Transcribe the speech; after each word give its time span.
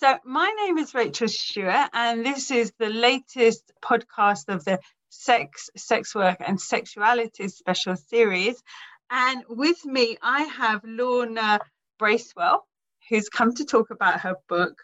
So, 0.00 0.16
my 0.24 0.50
name 0.64 0.78
is 0.78 0.94
Rachel 0.94 1.28
Stewart, 1.28 1.90
and 1.92 2.24
this 2.24 2.50
is 2.50 2.72
the 2.78 2.88
latest 2.88 3.70
podcast 3.84 4.48
of 4.48 4.64
the 4.64 4.78
Sex, 5.10 5.68
Sex 5.76 6.14
Work, 6.14 6.38
and 6.40 6.58
Sexuality 6.58 7.48
special 7.48 7.96
series. 7.96 8.62
And 9.10 9.44
with 9.46 9.84
me, 9.84 10.16
I 10.22 10.44
have 10.44 10.80
Lorna 10.84 11.60
Bracewell, 11.98 12.66
who's 13.10 13.28
come 13.28 13.54
to 13.56 13.66
talk 13.66 13.90
about 13.90 14.20
her 14.20 14.36
book, 14.48 14.80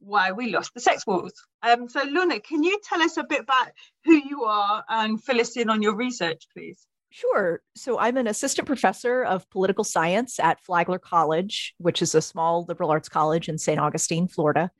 Why 0.00 0.32
We 0.32 0.50
Lost 0.50 0.74
the 0.74 0.80
Sex 0.80 1.06
Wars. 1.06 1.32
Um, 1.62 1.88
so, 1.88 2.02
Lorna, 2.04 2.38
can 2.38 2.62
you 2.62 2.78
tell 2.84 3.00
us 3.00 3.16
a 3.16 3.24
bit 3.24 3.40
about 3.40 3.68
who 4.04 4.16
you 4.16 4.44
are 4.44 4.84
and 4.86 5.24
fill 5.24 5.40
us 5.40 5.56
in 5.56 5.70
on 5.70 5.80
your 5.80 5.96
research, 5.96 6.46
please? 6.52 6.86
Sure. 7.10 7.62
So 7.74 7.98
I'm 7.98 8.16
an 8.16 8.26
assistant 8.26 8.66
professor 8.66 9.24
of 9.24 9.48
political 9.50 9.84
science 9.84 10.38
at 10.38 10.60
Flagler 10.60 10.98
College, 10.98 11.74
which 11.78 12.02
is 12.02 12.14
a 12.14 12.20
small 12.20 12.66
liberal 12.68 12.90
arts 12.90 13.08
college 13.08 13.48
in 13.48 13.56
St. 13.58 13.80
Augustine, 13.80 14.28
Florida, 14.28 14.70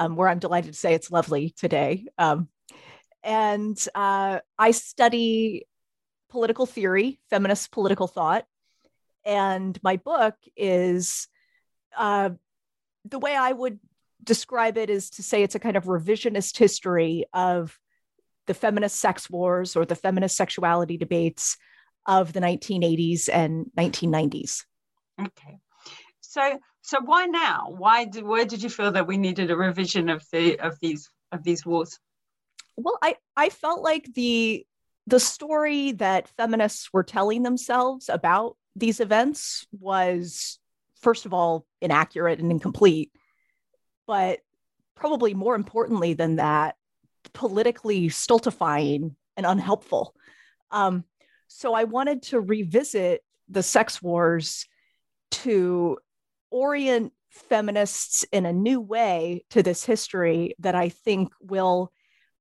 um, 0.00 0.16
where 0.16 0.28
I'm 0.28 0.38
delighted 0.38 0.72
to 0.72 0.78
say 0.78 0.94
it's 0.94 1.10
lovely 1.10 1.54
today. 1.56 2.06
Um, 2.16 2.48
and 3.22 3.76
uh, 3.94 4.40
I 4.58 4.70
study 4.70 5.66
political 6.30 6.66
theory, 6.66 7.20
feminist 7.30 7.70
political 7.70 8.06
thought. 8.06 8.46
And 9.24 9.78
my 9.82 9.96
book 9.96 10.34
is 10.56 11.28
uh, 11.96 12.30
the 13.04 13.18
way 13.18 13.36
I 13.36 13.52
would 13.52 13.78
describe 14.22 14.78
it 14.78 14.88
is 14.88 15.10
to 15.10 15.22
say 15.22 15.42
it's 15.42 15.54
a 15.54 15.60
kind 15.60 15.76
of 15.76 15.84
revisionist 15.84 16.56
history 16.56 17.26
of 17.34 17.78
the 18.46 18.54
feminist 18.54 18.98
sex 18.98 19.28
wars 19.28 19.76
or 19.76 19.84
the 19.84 19.94
feminist 19.94 20.36
sexuality 20.36 20.96
debates 20.96 21.56
of 22.06 22.32
the 22.32 22.40
1980s 22.40 23.28
and 23.32 23.66
1990s. 23.76 24.64
Okay. 25.20 25.58
So 26.20 26.58
so 26.82 27.00
why 27.00 27.26
now? 27.26 27.66
Why 27.76 28.04
did 28.04 28.24
where 28.24 28.44
did 28.44 28.62
you 28.62 28.68
feel 28.68 28.92
that 28.92 29.06
we 29.06 29.16
needed 29.16 29.50
a 29.50 29.56
revision 29.56 30.08
of 30.08 30.24
the 30.32 30.58
of 30.58 30.78
these 30.80 31.08
of 31.32 31.42
these 31.42 31.64
wars? 31.64 31.98
Well, 32.76 32.98
I 33.02 33.16
I 33.36 33.48
felt 33.50 33.82
like 33.82 34.12
the 34.14 34.66
the 35.06 35.20
story 35.20 35.92
that 35.92 36.28
feminists 36.36 36.92
were 36.92 37.04
telling 37.04 37.42
themselves 37.42 38.08
about 38.08 38.56
these 38.74 39.00
events 39.00 39.66
was 39.78 40.58
first 41.00 41.26
of 41.26 41.34
all 41.34 41.66
inaccurate 41.80 42.40
and 42.40 42.50
incomplete, 42.50 43.12
but 44.06 44.40
probably 44.94 45.34
more 45.34 45.54
importantly 45.54 46.14
than 46.14 46.36
that, 46.36 46.76
politically 47.32 48.08
stultifying 48.08 49.14
and 49.36 49.46
unhelpful. 49.46 50.14
Um, 50.70 51.04
so 51.56 51.72
I 51.72 51.84
wanted 51.84 52.22
to 52.24 52.40
revisit 52.40 53.22
the 53.48 53.62
sex 53.62 54.02
wars 54.02 54.66
to 55.30 55.98
orient 56.50 57.12
feminists 57.30 58.24
in 58.32 58.44
a 58.44 58.52
new 58.52 58.80
way 58.80 59.44
to 59.50 59.62
this 59.62 59.84
history 59.84 60.56
that 60.58 60.74
I 60.74 60.88
think 60.88 61.32
will 61.40 61.92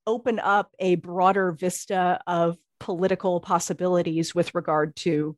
open 0.08 0.40
up 0.40 0.72
a 0.80 0.96
broader 0.96 1.52
vista 1.52 2.22
of 2.26 2.58
political 2.80 3.40
possibilities 3.40 4.34
with 4.34 4.56
regard 4.56 4.96
to 4.98 5.38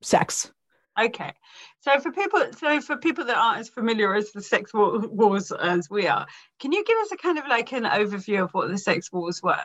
sex. 0.00 0.52
Okay, 0.98 1.32
so 1.80 1.98
for 1.98 2.12
people, 2.12 2.44
so 2.56 2.80
for 2.80 2.98
people 2.98 3.24
that 3.24 3.36
aren't 3.36 3.60
as 3.60 3.68
familiar 3.68 4.14
as 4.14 4.30
the 4.30 4.42
sex 4.42 4.70
wars 4.72 5.50
as 5.50 5.90
we 5.90 6.06
are, 6.06 6.26
can 6.60 6.70
you 6.70 6.84
give 6.84 6.98
us 6.98 7.10
a 7.10 7.16
kind 7.16 7.38
of 7.38 7.48
like 7.48 7.72
an 7.72 7.82
overview 7.82 8.44
of 8.44 8.54
what 8.54 8.68
the 8.68 8.78
sex 8.78 9.10
wars 9.10 9.42
were? 9.42 9.64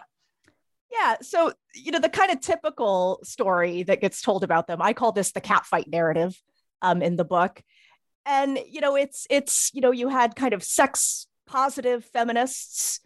Yeah. 0.94 1.16
So, 1.22 1.54
you 1.74 1.92
know, 1.92 2.00
the 2.00 2.10
kind 2.10 2.32
of 2.32 2.40
typical 2.40 3.20
story 3.24 3.84
that 3.84 4.00
gets 4.00 4.22
told 4.22 4.44
about 4.44 4.68
them, 4.68 4.82
I 4.82 4.94
call 4.94 5.12
this 5.12 5.32
the 5.32 5.42
catfight 5.42 5.88
narrative 5.88 6.40
um, 6.82 7.02
in 7.02 7.16
the 7.16 7.26
book. 7.26 7.62
And, 8.26 8.60
you 8.70 8.80
know, 8.80 8.96
it's, 8.96 9.26
it's, 9.30 9.72
you 9.74 9.82
know, 9.82 9.92
you 9.92 10.08
had 10.08 10.36
kind 10.36 10.54
of 10.54 10.64
sex 10.64 11.28
positive 11.48 12.06
feminists 12.06 13.00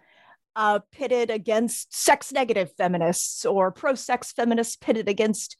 uh, 0.55 0.79
pitted 0.91 1.29
against 1.29 1.95
sex 1.95 2.31
negative 2.31 2.71
feminists 2.77 3.45
or 3.45 3.71
pro 3.71 3.95
sex 3.95 4.33
feminists 4.33 4.75
pitted 4.75 5.07
against, 5.07 5.55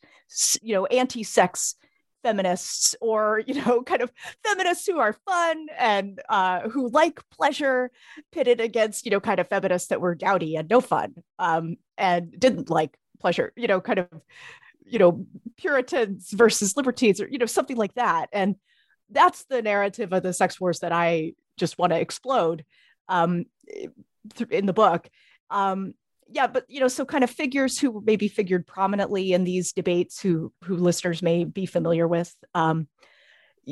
you 0.62 0.74
know, 0.74 0.86
anti 0.88 1.24
sex 1.24 1.76
feminists 2.24 2.96
or 3.00 3.42
you 3.46 3.54
know 3.54 3.82
kind 3.86 4.02
of 4.02 4.12
feminists 4.44 4.86
who 4.86 5.00
are 5.00 5.16
fun 5.26 5.68
and 5.78 6.20
uh, 6.30 6.68
who 6.68 6.90
like 6.90 7.20
pleasure 7.30 7.92
pitted 8.32 8.60
against 8.60 9.06
you 9.06 9.12
know 9.12 9.20
kind 9.20 9.40
of 9.40 9.48
feminists 9.48 9.90
that 9.90 10.02
were 10.02 10.16
dowdy 10.16 10.56
and 10.56 10.68
no 10.70 10.82
fun 10.82 11.14
um, 11.40 11.78
and 11.98 12.38
didn't 12.40 12.70
like 12.70 12.98
pleasure 13.20 13.52
you 13.56 13.68
know 13.68 13.82
kind 13.82 14.00
of 14.00 14.08
you 14.86 15.00
know 15.00 15.26
puritans 15.58 16.32
versus 16.32 16.78
libertines 16.78 17.20
or 17.20 17.28
you 17.28 17.38
know 17.38 17.46
something 17.46 17.78
like 17.78 17.94
that 17.96 18.30
and 18.32 18.56
that's 19.10 19.46
the 19.46 19.62
narrative 19.62 20.14
of 20.14 20.24
the 20.24 20.34
sex 20.34 20.60
wars 20.60 20.80
that 20.80 20.92
i 20.92 21.34
just 21.58 21.78
want 21.78 21.92
to 21.92 22.00
explode 22.00 22.64
um, 23.10 23.46
in 24.50 24.66
the 24.66 24.74
book 24.74 25.10
um, 25.50 25.94
yeah, 26.30 26.48
but 26.48 26.66
you 26.68 26.80
know, 26.80 26.88
so 26.88 27.06
kind 27.06 27.24
of 27.24 27.30
figures 27.30 27.80
who 27.80 28.02
maybe 28.06 28.28
figured 28.28 28.68
prominently 28.68 29.34
in 29.34 29.44
these 29.44 29.74
debates, 29.74 30.20
who 30.20 30.52
who 30.64 30.76
listeners 30.76 31.22
may 31.22 31.44
be 31.44 31.66
familiar 31.66 32.08
with. 32.08 32.34
Um, 32.54 32.88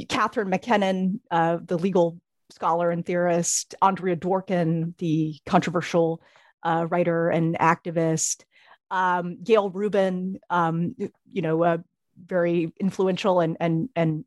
Catherine 0.09 0.49
MacKinnon, 0.49 1.21
uh, 1.31 1.57
the 1.63 1.77
legal 1.77 2.19
scholar 2.51 2.91
and 2.91 3.05
theorist, 3.05 3.75
Andrea 3.81 4.15
Dworkin, 4.15 4.97
the 4.97 5.37
controversial 5.45 6.21
uh, 6.65 6.87
writer 6.89 7.29
and 7.29 7.57
activist, 7.57 8.43
um, 8.91 9.37
Gayle 9.43 9.69
Rubin, 9.69 10.39
um, 10.49 10.95
you 11.31 11.41
know, 11.41 11.63
a 11.63 11.83
very 12.17 12.73
influential 12.79 13.39
and 13.39 13.57
and 13.59 13.89
and 13.95 14.25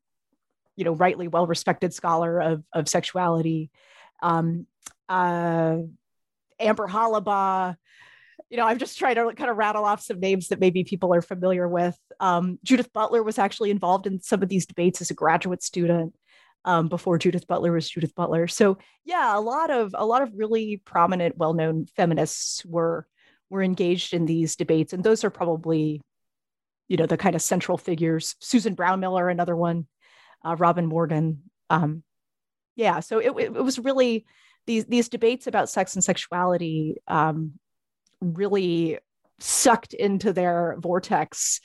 you 0.76 0.84
know 0.84 0.93
rightly 0.93 1.26
well 1.28 1.47
respected 1.47 1.93
scholar 1.93 2.41
of 2.41 2.65
of 2.72 2.88
sexuality. 2.88 3.71
Um, 4.22 4.66
uh, 5.09 5.78
Amber 6.60 6.88
Hollibaugh, 6.88 7.76
you 8.50 8.56
know, 8.56 8.66
I'm 8.66 8.78
just 8.78 8.99
trying 8.99 9.16
to 9.16 9.32
kind 9.34 9.50
of 9.50 9.56
rattle 9.56 9.84
off 9.84 10.00
some 10.03 10.20
names 10.20 10.49
that 10.49 10.60
maybe 10.60 10.84
people 10.84 11.15
are 11.15 11.22
familiar 11.22 11.69
with. 11.69 11.99
Um, 12.20 12.59
Judith 12.65 12.93
Butler 12.93 13.22
was 13.22 13.38
actually 13.38 13.70
involved 13.70 14.06
in 14.06 14.20
some 14.20 14.43
of 14.43 14.49
these 14.49 14.66
debates 14.66 15.00
as 15.00 15.10
a 15.10 15.15
graduate 15.15 15.62
student 15.62 16.15
um, 16.64 16.88
before 16.88 17.19
Judith 17.19 17.46
Butler 17.46 17.72
was 17.72 17.88
Judith 17.88 18.14
Butler. 18.14 18.48
So 18.48 18.78
yeah, 19.04 19.36
a 19.36 19.41
lot 19.41 19.70
of 19.70 19.94
a 19.96 20.04
lot 20.04 20.22
of 20.22 20.32
really 20.34 20.80
prominent, 20.84 21.36
well-known 21.36 21.86
feminists 21.96 22.64
were 22.64 23.06
were 23.50 23.62
engaged 23.62 24.12
in 24.12 24.26
these 24.26 24.56
debates, 24.56 24.92
and 24.92 25.02
those 25.02 25.24
are 25.24 25.30
probably, 25.30 26.02
you 26.88 26.96
know, 26.96 27.06
the 27.06 27.16
kind 27.16 27.34
of 27.34 27.42
central 27.42 27.78
figures. 27.78 28.36
Susan 28.41 28.76
Brownmiller, 28.76 29.30
another 29.30 29.56
one, 29.56 29.86
uh, 30.44 30.56
Robin 30.58 30.86
Morgan. 30.86 31.42
Um, 31.70 32.02
yeah, 32.76 33.00
so 33.00 33.19
it, 33.19 33.30
it, 33.30 33.56
it 33.56 33.64
was 33.64 33.78
really 33.78 34.26
these 34.66 34.84
these 34.86 35.08
debates 35.08 35.46
about 35.46 35.70
sex 35.70 35.94
and 35.94 36.04
sexuality 36.04 36.96
um, 37.06 37.52
really 38.20 38.98
sucked 39.40 39.94
into 39.94 40.32
their 40.32 40.76
vortex 40.80 41.60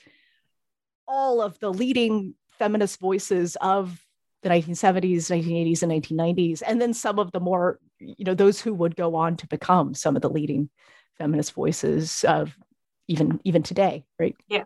all 1.07 1.41
of 1.41 1.59
the 1.59 1.71
leading 1.71 2.33
feminist 2.51 2.99
voices 2.99 3.57
of 3.61 4.02
the 4.43 4.49
1970s 4.49 5.29
1980s 5.29 5.83
and 5.83 5.91
1990s 5.91 6.61
and 6.65 6.81
then 6.81 6.93
some 6.93 7.19
of 7.19 7.31
the 7.31 7.39
more 7.39 7.79
you 7.99 8.25
know 8.25 8.33
those 8.33 8.61
who 8.61 8.73
would 8.73 8.95
go 8.95 9.15
on 9.15 9.37
to 9.37 9.47
become 9.47 9.93
some 9.93 10.15
of 10.15 10.21
the 10.21 10.29
leading 10.29 10.69
feminist 11.17 11.53
voices 11.53 12.23
of 12.25 12.55
even 13.07 13.39
even 13.43 13.63
today 13.63 14.05
right 14.19 14.35
yeah 14.47 14.63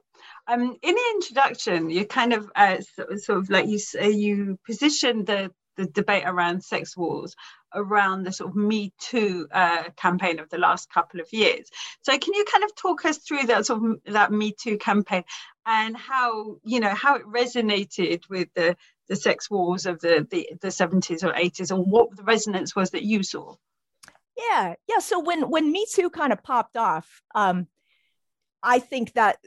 um 0.47 0.75
in 0.81 0.95
the 0.95 1.11
introduction 1.15 1.89
you 1.89 2.05
kind 2.05 2.33
of 2.33 2.49
uh, 2.55 2.77
sort, 3.17 3.39
of 3.39 3.49
like 3.49 3.67
you 3.67 3.79
say 3.79 4.09
you 4.09 4.57
position 4.65 5.25
the 5.25 5.51
the 5.77 5.85
debate 5.85 6.23
around 6.25 6.63
sex 6.63 6.97
wars 6.97 7.35
around 7.73 8.23
the 8.23 8.31
sort 8.31 8.49
of 8.49 8.55
Me 8.55 8.91
Too 8.99 9.47
uh, 9.51 9.83
campaign 9.95 10.39
of 10.39 10.49
the 10.49 10.57
last 10.57 10.91
couple 10.91 11.19
of 11.19 11.31
years. 11.31 11.69
So 12.01 12.17
can 12.17 12.33
you 12.33 12.45
kind 12.51 12.63
of 12.63 12.75
talk 12.75 13.05
us 13.05 13.19
through 13.19 13.43
that 13.43 13.65
sort 13.65 13.83
of 13.83 14.13
that 14.13 14.31
Me 14.31 14.53
Too 14.59 14.77
campaign 14.77 15.23
and 15.65 15.95
how 15.95 16.57
you 16.63 16.79
know 16.79 16.93
how 16.93 17.15
it 17.15 17.25
resonated 17.25 18.27
with 18.29 18.47
the 18.55 18.75
the 19.09 19.15
sex 19.15 19.49
wars 19.49 19.85
of 19.85 19.99
the 19.99 20.27
the, 20.29 20.49
the 20.61 20.67
70s 20.67 21.23
or 21.23 21.33
80s 21.33 21.71
and 21.71 21.85
what 21.89 22.15
the 22.15 22.23
resonance 22.23 22.75
was 22.75 22.91
that 22.91 23.03
you 23.03 23.23
saw? 23.23 23.55
Yeah, 24.37 24.75
yeah. 24.87 24.99
So 24.99 25.19
when 25.19 25.49
when 25.49 25.71
Me 25.71 25.85
Too 25.91 26.09
kind 26.09 26.31
of 26.31 26.43
popped 26.43 26.77
off, 26.77 27.21
um, 27.33 27.67
I 28.61 28.79
think 28.79 29.13
that 29.13 29.37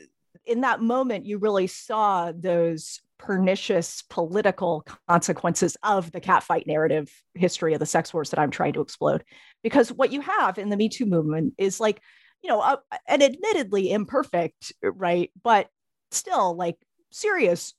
in 0.44 0.62
that 0.62 0.80
moment 0.80 1.26
you 1.26 1.38
really 1.38 1.66
saw 1.66 2.32
those 2.32 3.00
pernicious 3.18 4.02
political 4.08 4.84
consequences 5.06 5.76
of 5.82 6.10
the 6.10 6.20
catfight 6.20 6.66
narrative 6.66 7.12
history 7.34 7.74
of 7.74 7.80
the 7.80 7.86
sex 7.86 8.14
wars 8.14 8.30
that 8.30 8.40
I'm 8.40 8.50
trying 8.50 8.72
to 8.72 8.80
explode. 8.80 9.24
Because 9.62 9.92
what 9.92 10.10
you 10.10 10.22
have 10.22 10.58
in 10.58 10.70
the 10.70 10.76
Me 10.76 10.88
Too 10.88 11.06
movement 11.06 11.54
is 11.58 11.78
like, 11.78 12.00
you 12.42 12.48
know, 12.48 12.78
an 13.06 13.22
admittedly 13.22 13.92
imperfect, 13.92 14.72
right? 14.82 15.30
But 15.42 15.68
still 16.10 16.56
like 16.56 16.76
serious 17.10 17.74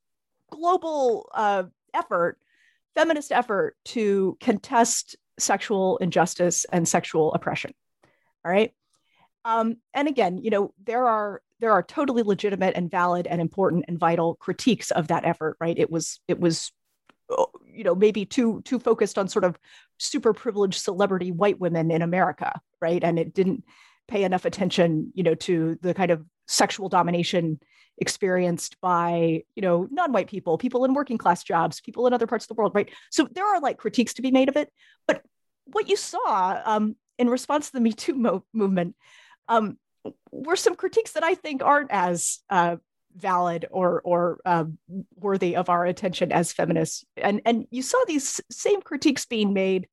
global 0.52 1.30
uh, 1.34 1.64
effort, 1.94 2.38
feminist 2.96 3.32
effort 3.32 3.76
to 3.86 4.38
contest 4.40 5.16
sexual 5.40 5.98
injustice 5.98 6.66
and 6.72 6.88
sexual 6.88 7.34
oppression. 7.34 7.74
All 8.46 8.52
right. 8.52 8.74
Um, 9.44 9.78
and 9.94 10.08
again, 10.08 10.38
you 10.38 10.52
know, 10.52 10.74
there 10.84 11.08
are 11.08 11.42
there 11.60 11.72
are 11.72 11.84
totally 11.84 12.24
legitimate 12.24 12.76
and 12.76 12.90
valid 12.90 13.28
and 13.28 13.42
important 13.42 13.86
and 13.88 13.98
vital 13.98 14.36
critiques 14.36 14.92
of 14.92 15.08
that 15.08 15.26
effort. 15.26 15.58
Right. 15.60 15.78
It 15.78 15.90
was 15.90 16.20
it 16.28 16.40
was 16.40 16.72
uh, 17.36 17.46
you 17.74 17.84
know 17.84 17.96
maybe 17.96 18.26
too 18.26 18.62
too 18.64 18.80
focused 18.80 19.18
on 19.18 19.28
sort 19.28 19.46
of 19.46 19.58
super 19.98 20.34
privileged 20.34 20.82
celebrity 20.82 21.32
white 21.32 21.60
women 21.60 21.92
in 21.92 22.02
america 22.02 22.60
right 22.82 23.04
and 23.04 23.18
it 23.18 23.34
didn't 23.34 23.64
pay 24.08 24.24
enough 24.24 24.46
attention 24.46 25.12
you 25.14 25.24
know 25.24 25.36
to 25.36 25.78
the 25.82 25.94
kind 25.94 26.12
of 26.12 26.26
sexual 26.52 26.90
domination 26.90 27.60
experienced 27.98 28.80
by 28.82 29.44
you 29.56 29.62
know 29.62 29.88
non-white 29.92 30.28
people 30.28 30.58
people 30.58 30.86
in 30.86 30.94
working 30.94 31.18
class 31.18 31.44
jobs 31.44 31.82
people 31.82 32.08
in 32.08 32.14
other 32.14 32.28
parts 32.28 32.46
of 32.46 32.50
the 32.50 32.54
world 32.56 32.74
right? 32.74 32.90
So 33.10 33.28
there 33.32 33.46
are 33.46 33.60
like 33.60 33.78
critiques 33.78 34.14
to 34.16 34.22
be 34.22 34.32
made 34.32 34.50
of 34.50 34.56
it 34.56 34.70
but 35.08 35.24
what 35.66 35.90
you 35.90 35.96
saw 35.96 36.62
um, 36.66 36.96
in 37.18 37.30
response 37.30 37.68
to 37.68 37.74
the 37.74 37.82
me 37.82 37.94
too 37.94 38.16
mo- 38.16 38.46
movement 38.54 38.96
um, 39.48 39.78
were 40.32 40.56
some 40.56 40.76
critiques 40.76 41.12
that 41.12 41.24
i 41.24 41.36
think 41.36 41.62
aren't 41.64 41.92
as 41.92 42.40
uh, 42.50 42.78
valid 43.16 43.66
or 43.72 44.02
or 44.04 44.40
uh, 44.46 44.66
worthy 45.16 45.56
of 45.56 45.70
our 45.70 45.86
attention 45.86 46.32
as 46.32 46.54
feminists. 46.54 47.06
And 47.18 47.42
and 47.46 47.66
you 47.72 47.82
saw 47.82 47.98
these 48.08 48.42
same 48.50 48.82
critiques 48.82 49.26
being 49.26 49.54
made 49.54 49.88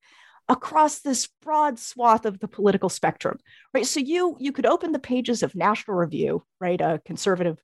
across 0.49 1.01
this 1.01 1.29
broad 1.43 1.79
swath 1.79 2.25
of 2.25 2.39
the 2.39 2.49
political 2.49 2.89
spectrum 2.89 3.39
right? 3.75 3.87
So 3.87 4.01
you 4.01 4.37
you 4.41 4.53
could 4.53 4.67
open 4.67 4.93
the 4.93 4.99
pages 4.99 5.43
of 5.43 5.55
national 5.55 5.97
review 5.97 6.45
right 6.61 6.81
a 6.81 7.01
conservative 7.05 7.59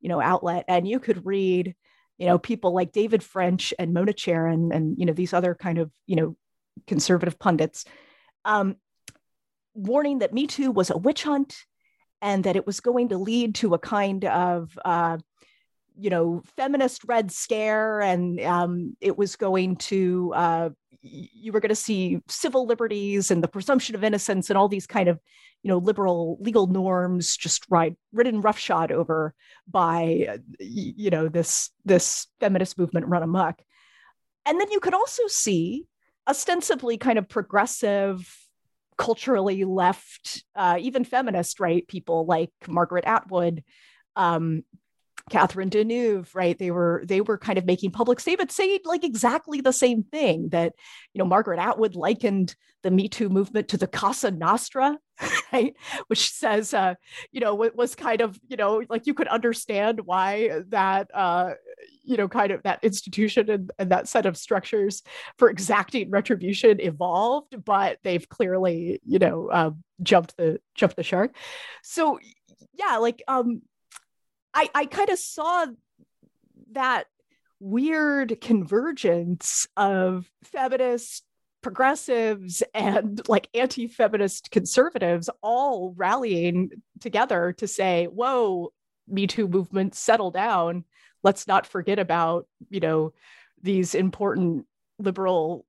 you 0.00 0.08
know 0.08 0.20
outlet 0.20 0.64
and 0.68 0.88
you 0.88 1.00
could 1.00 1.26
read 1.26 1.74
you 2.18 2.26
know 2.26 2.38
people 2.38 2.72
like 2.72 2.92
david 2.92 3.22
french 3.22 3.74
and 3.78 3.92
mona 3.92 4.12
charen 4.12 4.74
and 4.74 4.98
you 4.98 5.06
know 5.06 5.12
these 5.12 5.32
other 5.32 5.54
kind 5.54 5.78
of 5.78 5.90
you 6.06 6.16
know 6.16 6.36
conservative 6.86 7.38
pundits 7.38 7.84
um, 8.44 8.76
warning 9.74 10.20
that 10.20 10.32
me 10.32 10.46
too 10.46 10.70
was 10.70 10.90
a 10.90 10.96
witch 10.96 11.24
hunt 11.24 11.56
and 12.22 12.44
that 12.44 12.56
it 12.56 12.66
was 12.66 12.80
going 12.80 13.08
to 13.10 13.18
lead 13.18 13.54
to 13.56 13.74
a 13.74 13.78
kind 13.78 14.24
of 14.24 14.78
uh, 14.84 15.18
you 16.00 16.10
know 16.10 16.42
feminist 16.56 17.02
red 17.04 17.30
scare 17.30 18.00
and 18.00 18.40
um, 18.40 18.96
it 19.00 19.18
was 19.18 19.36
going 19.36 19.76
to 19.76 20.32
uh, 20.34 20.70
you 21.02 21.52
were 21.52 21.60
going 21.60 21.70
to 21.70 21.74
see 21.74 22.20
civil 22.28 22.66
liberties 22.66 23.30
and 23.30 23.42
the 23.42 23.48
presumption 23.48 23.94
of 23.94 24.04
innocence 24.04 24.50
and 24.50 24.58
all 24.58 24.68
these 24.68 24.86
kind 24.86 25.08
of 25.08 25.20
you 25.62 25.68
know 25.68 25.78
liberal 25.78 26.38
legal 26.40 26.66
norms 26.66 27.36
just 27.36 27.64
right 27.68 27.96
ridden 28.12 28.40
roughshod 28.40 28.90
over 28.90 29.34
by 29.68 30.38
you 30.58 31.10
know 31.10 31.28
this 31.28 31.70
this 31.84 32.26
feminist 32.40 32.78
movement 32.78 33.06
run 33.06 33.22
amok. 33.22 33.60
And 34.46 34.58
then 34.58 34.70
you 34.70 34.80
could 34.80 34.94
also 34.94 35.26
see 35.26 35.86
ostensibly 36.26 36.96
kind 36.96 37.18
of 37.18 37.28
progressive 37.28 38.36
culturally 38.96 39.64
left 39.64 40.44
uh, 40.54 40.76
even 40.78 41.04
feminist 41.04 41.58
right 41.60 41.86
people 41.88 42.26
like 42.26 42.50
margaret 42.68 43.04
atwood 43.06 43.64
um, 44.16 44.62
Catherine 45.30 45.70
Deneuve, 45.70 46.34
right? 46.34 46.58
They 46.58 46.70
were 46.70 47.02
they 47.06 47.20
were 47.20 47.38
kind 47.38 47.58
of 47.58 47.64
making 47.64 47.92
public 47.92 48.20
statements 48.20 48.54
saying 48.54 48.80
like 48.84 49.04
exactly 49.04 49.60
the 49.60 49.72
same 49.72 50.02
thing 50.02 50.50
that 50.50 50.74
you 51.14 51.18
know 51.18 51.24
Margaret 51.24 51.58
Atwood 51.58 51.94
likened 51.94 52.54
the 52.82 52.90
Me 52.90 53.08
Too 53.08 53.28
movement 53.28 53.68
to 53.68 53.76
the 53.76 53.86
Cosa 53.86 54.30
Nostra, 54.30 54.98
right? 55.52 55.74
Which 56.08 56.30
says 56.32 56.74
uh, 56.74 56.94
you 57.32 57.40
know 57.40 57.62
it 57.62 57.74
was 57.74 57.94
kind 57.94 58.20
of 58.20 58.38
you 58.48 58.56
know 58.56 58.82
like 58.90 59.06
you 59.06 59.14
could 59.14 59.28
understand 59.28 60.00
why 60.04 60.62
that 60.68 61.10
uh, 61.14 61.52
you 62.02 62.16
know 62.16 62.28
kind 62.28 62.52
of 62.52 62.62
that 62.64 62.82
institution 62.82 63.48
and, 63.48 63.70
and 63.78 63.90
that 63.90 64.08
set 64.08 64.26
of 64.26 64.36
structures 64.36 65.02
for 65.38 65.48
exacting 65.48 66.10
retribution 66.10 66.80
evolved, 66.80 67.64
but 67.64 67.98
they've 68.02 68.28
clearly 68.28 69.00
you 69.04 69.18
know 69.18 69.48
uh, 69.48 69.70
jumped 70.02 70.36
the 70.36 70.60
jumped 70.74 70.96
the 70.96 71.02
shark. 71.02 71.34
So 71.82 72.18
yeah, 72.74 72.96
like 72.96 73.22
um 73.28 73.62
I, 74.54 74.68
I 74.74 74.86
kind 74.86 75.10
of 75.10 75.18
saw 75.18 75.66
that 76.72 77.04
weird 77.60 78.40
convergence 78.40 79.66
of 79.76 80.30
feminist 80.44 81.24
progressives, 81.62 82.62
and 82.74 83.20
like 83.28 83.48
anti 83.54 83.86
feminist 83.86 84.50
conservatives 84.50 85.28
all 85.42 85.94
rallying 85.96 86.70
together 87.00 87.52
to 87.58 87.66
say, 87.66 88.06
whoa, 88.06 88.72
Me 89.06 89.26
Too 89.26 89.46
movement, 89.46 89.94
settle 89.94 90.30
down. 90.30 90.84
Let's 91.22 91.46
not 91.46 91.66
forget 91.66 91.98
about, 91.98 92.46
you 92.70 92.80
know, 92.80 93.12
these 93.62 93.94
important 93.94 94.66
liberal 94.98 95.66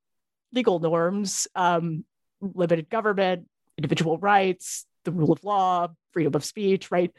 legal 0.53 0.79
norms, 0.79 1.47
um, 1.55 2.05
limited 2.41 2.89
government, 2.89 3.47
individual 3.77 4.17
rights, 4.17 4.85
the 5.03 5.11
rule 5.11 5.31
of 5.31 5.43
law, 5.43 5.87
freedom 6.11 6.35
of 6.35 6.45
speech, 6.45 6.91
right? 6.91 7.11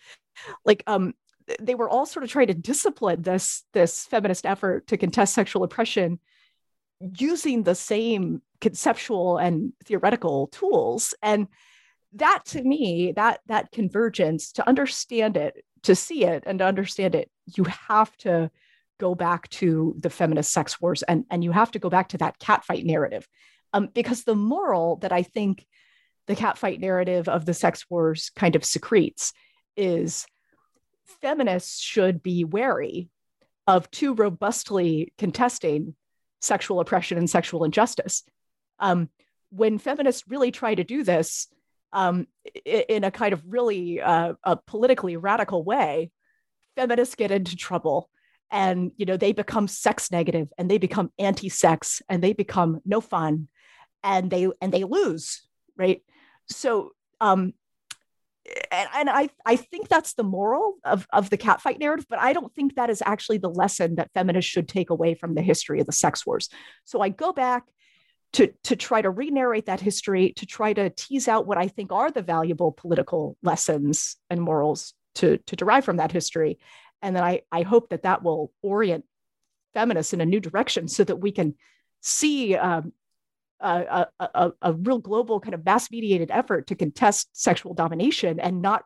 Like, 0.65 0.83
um, 0.87 1.15
they 1.61 1.75
were 1.75 1.89
all 1.89 2.07
sort 2.07 2.25
of 2.25 2.31
trying 2.31 2.49
to 2.49 2.55
discipline 2.55 3.23
this 3.23 3.65
this 3.73 4.05
feminist 4.07 4.47
effort 4.47 4.87
to 4.89 4.97
contest 4.97 5.35
sexual 5.35 5.65
oppression 5.65 6.19
using 7.19 7.63
the 7.63 7.75
same 7.75 8.43
conceptual 8.61 9.39
and 9.39 9.73
theoretical 9.85 10.47
tools. 10.49 11.15
And 11.23 11.49
that 12.15 12.45
to 12.45 12.63
me 12.63 13.13
that 13.17 13.41
that 13.47 13.73
convergence 13.73 14.53
to 14.53 14.69
understand 14.69 15.37
it 15.37 15.65
to 15.83 15.95
see 15.95 16.25
it 16.25 16.45
and 16.47 16.59
to 16.59 16.65
understand 16.65 17.15
it 17.15 17.31
you 17.57 17.65
have 17.65 18.15
to 18.19 18.51
go 19.01 19.15
back 19.15 19.49
to 19.49 19.97
the 19.99 20.11
feminist 20.11 20.53
sex 20.53 20.81
wars 20.81 21.03
and 21.03 21.25
and 21.31 21.43
you 21.43 21.51
have 21.53 21.71
to 21.71 21.79
go 21.79 21.89
back 21.89 22.09
to 22.11 22.19
that 22.19 22.39
catfight 22.39 22.85
narrative. 22.85 23.27
Um, 23.75 23.89
because 23.95 24.25
the 24.25 24.35
moral 24.35 24.97
that 24.97 25.13
i 25.13 25.23
think 25.23 25.67
the 26.27 26.37
catfight 26.37 26.79
narrative 26.81 27.29
of 27.29 27.47
the 27.47 27.55
sex 27.55 27.87
wars 27.91 28.31
kind 28.37 28.55
of 28.55 28.65
secretes 28.65 29.33
is 29.77 30.27
feminists 31.21 31.81
should 31.81 32.23
be 32.23 32.45
wary 32.45 33.09
of 33.67 33.91
too 33.91 34.15
robustly 34.15 35.13
contesting 35.19 35.95
sexual 36.41 36.81
oppression 36.81 37.19
and 37.19 37.31
sexual 37.31 37.65
injustice. 37.65 38.25
Um, 38.79 39.09
when 39.51 39.79
feminists 39.79 40.25
really 40.29 40.51
try 40.51 40.75
to 40.75 40.85
do 40.85 41.05
this 41.05 41.47
um, 41.93 42.27
in 42.65 43.05
a 43.05 43.11
kind 43.11 43.33
of 43.33 43.43
really 43.47 44.01
uh, 44.01 44.35
a 44.43 44.57
politically 44.57 45.17
radical 45.17 45.63
way, 45.63 46.11
feminists 46.75 47.15
get 47.15 47.31
into 47.31 47.55
trouble 47.55 48.09
and 48.53 48.93
you 48.97 49.07
know 49.07 49.17
they 49.17 49.33
become 49.33 49.67
sex 49.67 50.11
negative 50.13 50.53
and 50.59 50.71
they 50.71 50.79
become 50.79 51.11
anti-sex 51.19 52.03
and 52.09 52.23
they 52.23 52.33
become 52.33 52.81
no 52.85 53.01
fun 53.01 53.49
and 54.05 54.31
they 54.31 54.49
and 54.61 54.73
they 54.73 54.85
lose 54.85 55.43
right 55.77 56.03
so 56.47 56.93
um 57.21 57.55
and, 58.71 58.89
and 58.95 59.11
I, 59.11 59.29
I 59.47 59.57
think 59.57 59.89
that's 59.89 60.15
the 60.15 60.25
moral 60.25 60.75
of, 60.85 61.07
of 61.13 61.31
the 61.31 61.39
catfight 61.39 61.79
narrative, 61.79 62.07
but 62.09 62.19
I 62.19 62.33
don't 62.33 62.53
think 62.55 62.75
that 62.75 62.91
is 62.91 63.03
actually 63.05 63.39
the 63.39 63.49
lesson 63.51 63.97
that 63.97 64.11
feminists 64.13 64.51
should 64.51 64.69
take 64.69 64.91
away 64.91 65.15
from 65.15 65.35
the 65.35 65.43
history 65.43 65.81
of 65.81 65.87
the 65.87 65.93
sex 65.93 66.27
wars. 66.27 66.49
So 66.85 67.01
I 67.01 67.09
go 67.09 67.33
back 67.33 67.65
to, 68.35 68.53
to 68.65 68.77
try 68.77 69.03
to 69.03 69.11
re-narrate 69.11 69.67
that 69.67 69.81
history, 69.81 70.33
to 70.37 70.47
try 70.47 70.73
to 70.73 70.91
tease 70.91 71.29
out 71.29 71.47
what 71.47 71.59
I 71.59 71.69
think 71.69 71.93
are 71.93 72.11
the 72.11 72.23
valuable 72.23 72.73
political 72.73 73.37
lessons 73.43 74.17
and 74.31 74.41
morals 74.41 74.95
to, 75.17 75.39
to 75.39 75.57
derive 75.57 75.85
from 75.85 75.99
that 75.99 76.13
history. 76.13 76.59
And 77.03 77.15
then 77.15 77.23
I, 77.23 77.43
I 77.53 77.63
hope 77.63 77.91
that 77.91 78.05
that 78.05 78.23
will 78.23 78.53
orient 78.63 79.05
feminists 79.75 80.13
in 80.13 80.21
a 80.21 80.27
new 80.27 80.41
direction 80.41 80.89
so 80.89 81.05
that 81.05 81.17
we 81.17 81.33
can 81.33 81.55
see 82.01 82.57
um, 82.57 82.93
a, 83.63 84.07
a, 84.21 84.53
a 84.63 84.73
real 84.73 84.99
global 84.99 85.41
kind 85.41 85.55
of 85.55 85.65
mass 85.65 85.91
mediated 85.91 86.31
effort 86.31 86.67
to 86.67 86.75
contest 86.75 87.29
sexual 87.33 87.75
domination 87.75 88.41
and 88.41 88.61
not 88.61 88.85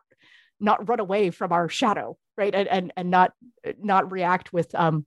not 0.59 0.87
run 0.87 0.99
away 0.99 1.29
from 1.29 1.51
our 1.51 1.69
shadow 1.69 2.17
right? 2.37 2.53
And 2.53 2.67
and, 2.69 2.93
and 2.95 3.11
not 3.11 3.33
not 3.81 4.11
react 4.11 4.53
with 4.53 4.73
um 4.75 5.05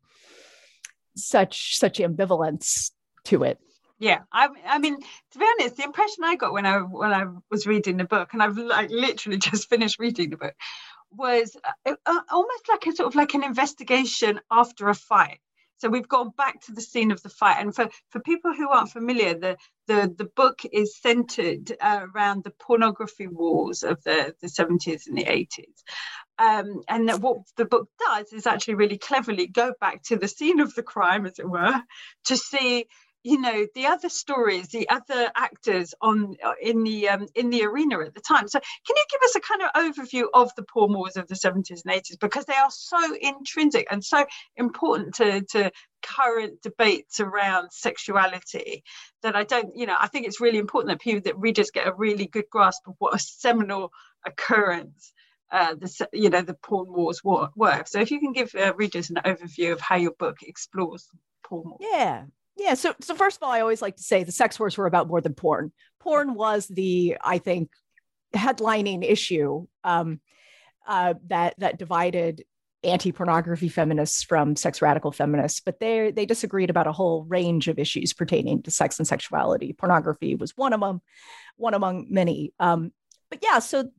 such 1.16 1.78
such 1.78 1.98
ambivalence 1.98 2.90
to 3.24 3.44
it. 3.44 3.58
Yeah 3.98 4.20
I, 4.32 4.48
I 4.66 4.78
mean 4.78 4.98
to 5.00 5.38
be 5.38 5.44
honest 5.44 5.76
the 5.76 5.84
impression 5.84 6.24
i 6.24 6.34
got 6.34 6.54
when 6.54 6.64
i 6.64 6.78
when 6.78 7.12
i 7.12 7.26
was 7.50 7.66
reading 7.66 7.98
the 7.98 8.04
book 8.04 8.30
and 8.32 8.42
i've 8.42 8.56
like 8.56 8.90
literally 8.90 9.36
just 9.50 9.68
finished 9.68 9.98
reading 9.98 10.30
the 10.30 10.38
book 10.38 10.54
was 11.12 11.54
uh, 11.64 11.94
uh 12.06 12.20
almost 12.30 12.68
like 12.70 12.86
a 12.86 12.92
sort 12.92 13.08
of 13.08 13.14
like 13.14 13.34
an 13.34 13.44
investigation 13.44 14.40
after 14.50 14.88
a 14.88 14.94
fight 14.94 15.40
so 15.80 15.88
we've 15.88 16.08
gone 16.08 16.30
back 16.36 16.60
to 16.62 16.72
the 16.72 16.82
scene 16.82 17.10
of 17.10 17.22
the 17.22 17.30
fight. 17.30 17.56
And 17.58 17.74
for, 17.74 17.88
for 18.10 18.20
people 18.20 18.52
who 18.52 18.68
aren't 18.68 18.90
familiar, 18.90 19.34
the, 19.34 19.56
the, 19.86 20.14
the 20.16 20.30
book 20.36 20.60
is 20.70 21.00
centered 21.00 21.72
uh, 21.80 22.06
around 22.14 22.44
the 22.44 22.50
pornography 22.50 23.26
wars 23.26 23.82
of 23.82 24.02
the, 24.04 24.34
the 24.42 24.48
70s 24.48 25.06
and 25.06 25.16
the 25.16 25.24
80s. 25.24 25.82
um, 26.38 26.82
and 26.86 27.10
what 27.22 27.38
the 27.56 27.64
book 27.64 27.88
does 27.98 28.32
is 28.34 28.46
actually 28.46 28.74
really 28.74 28.98
cleverly 28.98 29.46
go 29.46 29.72
back 29.80 30.02
to 30.04 30.16
the 30.16 30.28
scene 30.28 30.60
of 30.60 30.74
the 30.74 30.82
crime, 30.82 31.24
as 31.24 31.38
it 31.38 31.48
were, 31.48 31.80
to 32.26 32.36
see 32.36 32.86
you 33.22 33.40
know 33.40 33.66
the 33.74 33.86
other 33.86 34.08
stories 34.08 34.68
the 34.68 34.88
other 34.88 35.30
actors 35.36 35.94
on 36.00 36.36
uh, 36.44 36.54
in 36.60 36.82
the 36.82 37.08
um, 37.08 37.26
in 37.34 37.50
the 37.50 37.64
arena 37.64 37.98
at 38.00 38.14
the 38.14 38.20
time 38.20 38.48
so 38.48 38.58
can 38.58 38.96
you 38.96 39.04
give 39.10 39.20
us 39.22 39.36
a 39.36 39.40
kind 39.40 39.62
of 39.62 39.70
overview 39.74 40.24
of 40.32 40.50
the 40.56 40.62
porn 40.62 40.92
wars 40.92 41.16
of 41.16 41.26
the 41.28 41.34
70s 41.34 41.82
and 41.84 41.94
80s 41.94 42.18
because 42.18 42.46
they 42.46 42.54
are 42.54 42.70
so 42.70 43.16
intrinsic 43.20 43.86
and 43.90 44.02
so 44.04 44.24
important 44.56 45.14
to 45.14 45.42
to 45.42 45.70
current 46.02 46.62
debates 46.62 47.20
around 47.20 47.70
sexuality 47.72 48.82
that 49.22 49.36
i 49.36 49.44
don't 49.44 49.76
you 49.76 49.86
know 49.86 49.96
i 50.00 50.06
think 50.06 50.26
it's 50.26 50.40
really 50.40 50.58
important 50.58 50.90
that 50.90 51.02
people 51.02 51.20
that 51.20 51.38
readers 51.38 51.70
get 51.70 51.86
a 51.86 51.92
really 51.92 52.26
good 52.26 52.48
grasp 52.50 52.86
of 52.86 52.94
what 52.98 53.14
a 53.14 53.18
seminal 53.18 53.92
occurrence 54.24 55.12
uh, 55.52 55.74
the 55.74 56.08
you 56.12 56.30
know 56.30 56.42
the 56.42 56.54
porn 56.54 56.86
wars 56.92 57.22
were. 57.24 57.48
so 57.84 58.00
if 58.00 58.12
you 58.12 58.20
can 58.20 58.32
give 58.32 58.54
uh, 58.54 58.72
readers 58.76 59.10
an 59.10 59.16
overview 59.24 59.72
of 59.72 59.80
how 59.80 59.96
your 59.96 60.12
book 60.12 60.36
explores 60.42 61.08
porn 61.42 61.64
wars. 61.64 61.80
yeah 61.80 62.22
yeah. 62.60 62.74
So, 62.74 62.94
so 63.00 63.14
first 63.14 63.38
of 63.38 63.42
all, 63.42 63.50
I 63.50 63.60
always 63.60 63.82
like 63.82 63.96
to 63.96 64.02
say 64.02 64.22
the 64.22 64.32
sex 64.32 64.58
wars 64.58 64.76
were 64.76 64.86
about 64.86 65.08
more 65.08 65.20
than 65.20 65.34
porn. 65.34 65.72
Porn 65.98 66.34
was 66.34 66.66
the, 66.68 67.16
I 67.22 67.38
think, 67.38 67.70
headlining 68.34 69.02
issue 69.02 69.66
um, 69.82 70.20
uh, 70.86 71.14
that 71.28 71.54
that 71.58 71.78
divided 71.78 72.44
anti-pornography 72.82 73.68
feminists 73.68 74.22
from 74.22 74.56
sex 74.56 74.80
radical 74.80 75.12
feminists, 75.12 75.60
but 75.60 75.80
they 75.80 76.10
they 76.10 76.26
disagreed 76.26 76.70
about 76.70 76.86
a 76.86 76.92
whole 76.92 77.24
range 77.24 77.68
of 77.68 77.78
issues 77.78 78.12
pertaining 78.12 78.62
to 78.62 78.70
sex 78.70 78.98
and 78.98 79.08
sexuality. 79.08 79.72
Pornography 79.72 80.34
was 80.34 80.56
one 80.56 80.72
of 80.72 80.80
them, 80.80 81.00
one 81.56 81.74
among 81.74 82.06
many. 82.10 82.52
Um, 82.58 82.92
but 83.30 83.40
yeah, 83.42 83.58
so 83.58 83.90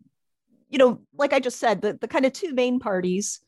you 0.70 0.77
know, 0.77 1.01
like 1.15 1.34
I 1.34 1.39
just 1.39 1.60
said, 1.60 1.82
the 1.82 1.94
the 1.94 2.08
kind 2.08 2.25
of 2.25 2.34
two 2.34 2.53
main 2.53 2.80
parties 2.80 3.39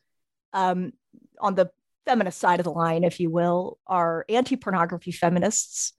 um, 0.52 0.92
on 1.40 1.54
the 1.54 1.70
feminist 2.06 2.38
side 2.38 2.60
of 2.60 2.64
the 2.64 2.72
line, 2.72 3.04
if 3.04 3.20
you 3.20 3.30
will, 3.30 3.78
are 3.86 4.24
anti 4.28 4.56
pornography 4.56 5.12
feminists 5.12 5.92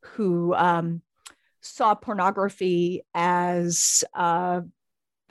who 0.00 0.54
um, 0.54 1.02
saw 1.60 1.94
pornography 1.94 3.02
as 3.14 4.04
a, 4.14 4.62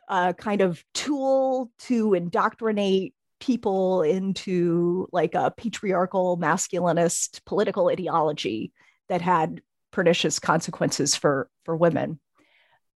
a, 0.07 0.33
kind 0.33 0.61
of 0.61 0.83
tool 0.93 1.71
to 1.79 2.13
indoctrinate 2.13 3.13
people 3.39 4.01
into 4.01 5.07
like 5.11 5.35
a 5.35 5.51
patriarchal 5.51 6.37
masculinist 6.37 7.43
political 7.45 7.89
ideology 7.89 8.71
that 9.09 9.21
had 9.21 9.61
pernicious 9.91 10.39
consequences 10.39 11.15
for 11.15 11.49
for 11.65 11.75
women. 11.75 12.19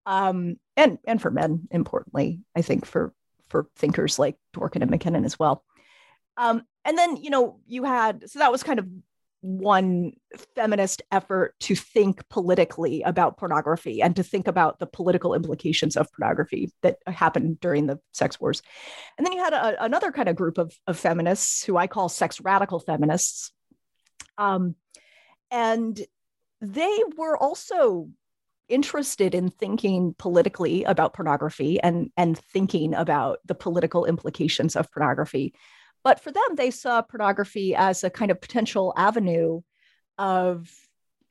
Um, 0.06 0.56
and 0.78 1.00
and 1.06 1.22
for 1.22 1.30
men 1.30 1.68
importantly 1.70 2.40
i 2.56 2.62
think 2.62 2.86
for 2.86 3.14
for 3.50 3.68
thinkers 3.76 4.20
like 4.20 4.36
dworkin 4.54 4.82
and 4.82 4.92
mackinnon 4.92 5.26
as 5.26 5.40
well. 5.40 5.64
Um, 6.38 6.64
and 6.88 6.98
then, 6.98 7.18
you 7.18 7.30
know, 7.30 7.60
you 7.68 7.84
had, 7.84 8.30
so 8.30 8.40
that 8.40 8.52
was 8.52 8.64
kind 8.64 8.80
of 8.80 8.88
one 9.42 10.14
feminist 10.56 11.04
effort 11.12 11.54
to 11.60 11.76
think 11.76 12.28
politically 12.30 13.04
about 13.04 13.38
pornography 13.38 14.02
and 14.02 14.16
to 14.16 14.24
think 14.24 14.48
about 14.48 14.80
the 14.80 14.88
political 14.88 15.34
implications 15.34 15.96
of 15.96 16.12
pornography 16.14 16.72
that 16.82 16.98
happened 17.06 17.60
during 17.60 17.88
the 17.88 18.00
sex 18.14 18.40
wars. 18.40 18.62
And 19.18 19.28
then 19.28 19.34
you 19.34 19.44
had 19.44 19.54
a, 19.54 19.84
another 19.84 20.12
kind 20.12 20.28
of 20.28 20.36
group 20.36 20.58
of, 20.58 20.74
of 20.88 20.98
feminists 20.98 21.64
who 21.64 21.78
I 21.78 21.88
call 21.88 22.10
sex 22.10 22.42
radical 22.42 22.80
feminists. 22.80 23.52
Um, 24.38 24.76
and 25.52 26.00
they 26.62 27.00
were 27.18 27.38
also 27.38 28.10
interested 28.70 29.36
in 29.36 29.50
thinking 29.50 30.16
politically 30.18 30.84
about 30.84 31.14
pornography 31.14 31.80
and, 31.82 32.12
and 32.18 32.38
thinking 32.38 32.94
about 32.94 33.40
the 33.46 33.56
political 33.56 34.06
implications 34.06 34.76
of 34.76 34.92
pornography. 34.92 35.54
But 36.08 36.22
for 36.22 36.32
them, 36.32 36.56
they 36.56 36.72
saw 36.72 37.02
pornography 37.02 37.76
as 37.76 38.02
a 38.02 38.10
kind 38.10 38.32
of 38.32 38.40
potential 38.40 38.94
avenue 38.96 39.60
of 40.18 40.72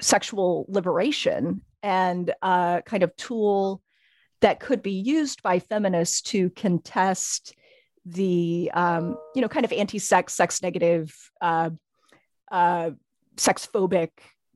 sexual 0.03 0.67
liberation 0.69 1.63
and 1.83 2.35
a 2.43 2.83
kind 2.85 3.03
of 3.03 3.17
tool 3.17 3.81
that 4.43 4.61
could 4.61 4.83
be 4.83 4.93
used 4.93 5.43
by 5.43 5.61
feminists 5.61 6.21
to 6.33 6.51
contest 6.51 7.55
the 8.05 8.71
um, 8.75 9.17
you 9.35 9.41
know 9.41 9.49
kind 9.49 9.65
of 9.65 9.73
anti-sex 9.73 10.35
sex 10.35 10.63
negative 10.63 11.11
uh, 11.41 11.71
uh, 12.53 12.91
sex 13.39 13.67
phobic 13.73 14.11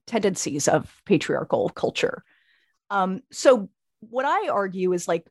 tendencies 0.07 0.69
of 0.69 1.01
patriarchal 1.07 1.71
culture. 1.71 2.25
Um, 2.91 3.23
so 3.33 3.71
what 4.01 4.27
i 4.27 4.49
argue 4.49 4.93
is 4.93 5.09
like 5.09 5.27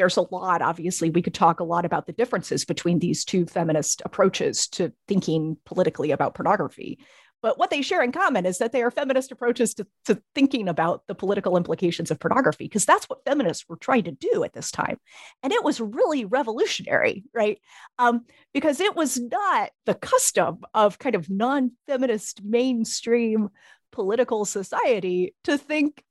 there's 0.00 0.16
a 0.16 0.22
lot, 0.34 0.62
obviously, 0.62 1.10
we 1.10 1.20
could 1.20 1.34
talk 1.34 1.60
a 1.60 1.64
lot 1.64 1.84
about 1.84 2.06
the 2.06 2.14
differences 2.14 2.64
between 2.64 3.00
these 3.00 3.22
two 3.22 3.44
feminist 3.44 4.00
approaches 4.02 4.66
to 4.68 4.94
thinking 5.06 5.58
politically 5.66 6.10
about 6.10 6.34
pornography. 6.34 6.98
But 7.42 7.58
what 7.58 7.68
they 7.68 7.82
share 7.82 8.02
in 8.02 8.10
common 8.10 8.46
is 8.46 8.56
that 8.58 8.72
they 8.72 8.82
are 8.82 8.90
feminist 8.90 9.30
approaches 9.30 9.74
to, 9.74 9.86
to 10.06 10.22
thinking 10.34 10.68
about 10.68 11.02
the 11.06 11.14
political 11.14 11.58
implications 11.58 12.10
of 12.10 12.18
pornography, 12.18 12.64
because 12.64 12.86
that's 12.86 13.10
what 13.10 13.22
feminists 13.26 13.68
were 13.68 13.76
trying 13.76 14.04
to 14.04 14.12
do 14.12 14.42
at 14.42 14.54
this 14.54 14.70
time. 14.70 14.98
And 15.42 15.52
it 15.52 15.62
was 15.62 15.82
really 15.82 16.24
revolutionary, 16.24 17.24
right? 17.34 17.58
Um, 17.98 18.24
because 18.54 18.80
it 18.80 18.96
was 18.96 19.20
not 19.20 19.68
the 19.84 19.94
custom 19.94 20.60
of 20.72 20.98
kind 20.98 21.14
of 21.14 21.28
non 21.28 21.72
feminist 21.86 22.42
mainstream 22.42 23.50
political 23.92 24.46
society 24.46 25.34
to 25.44 25.58
think 25.58 26.02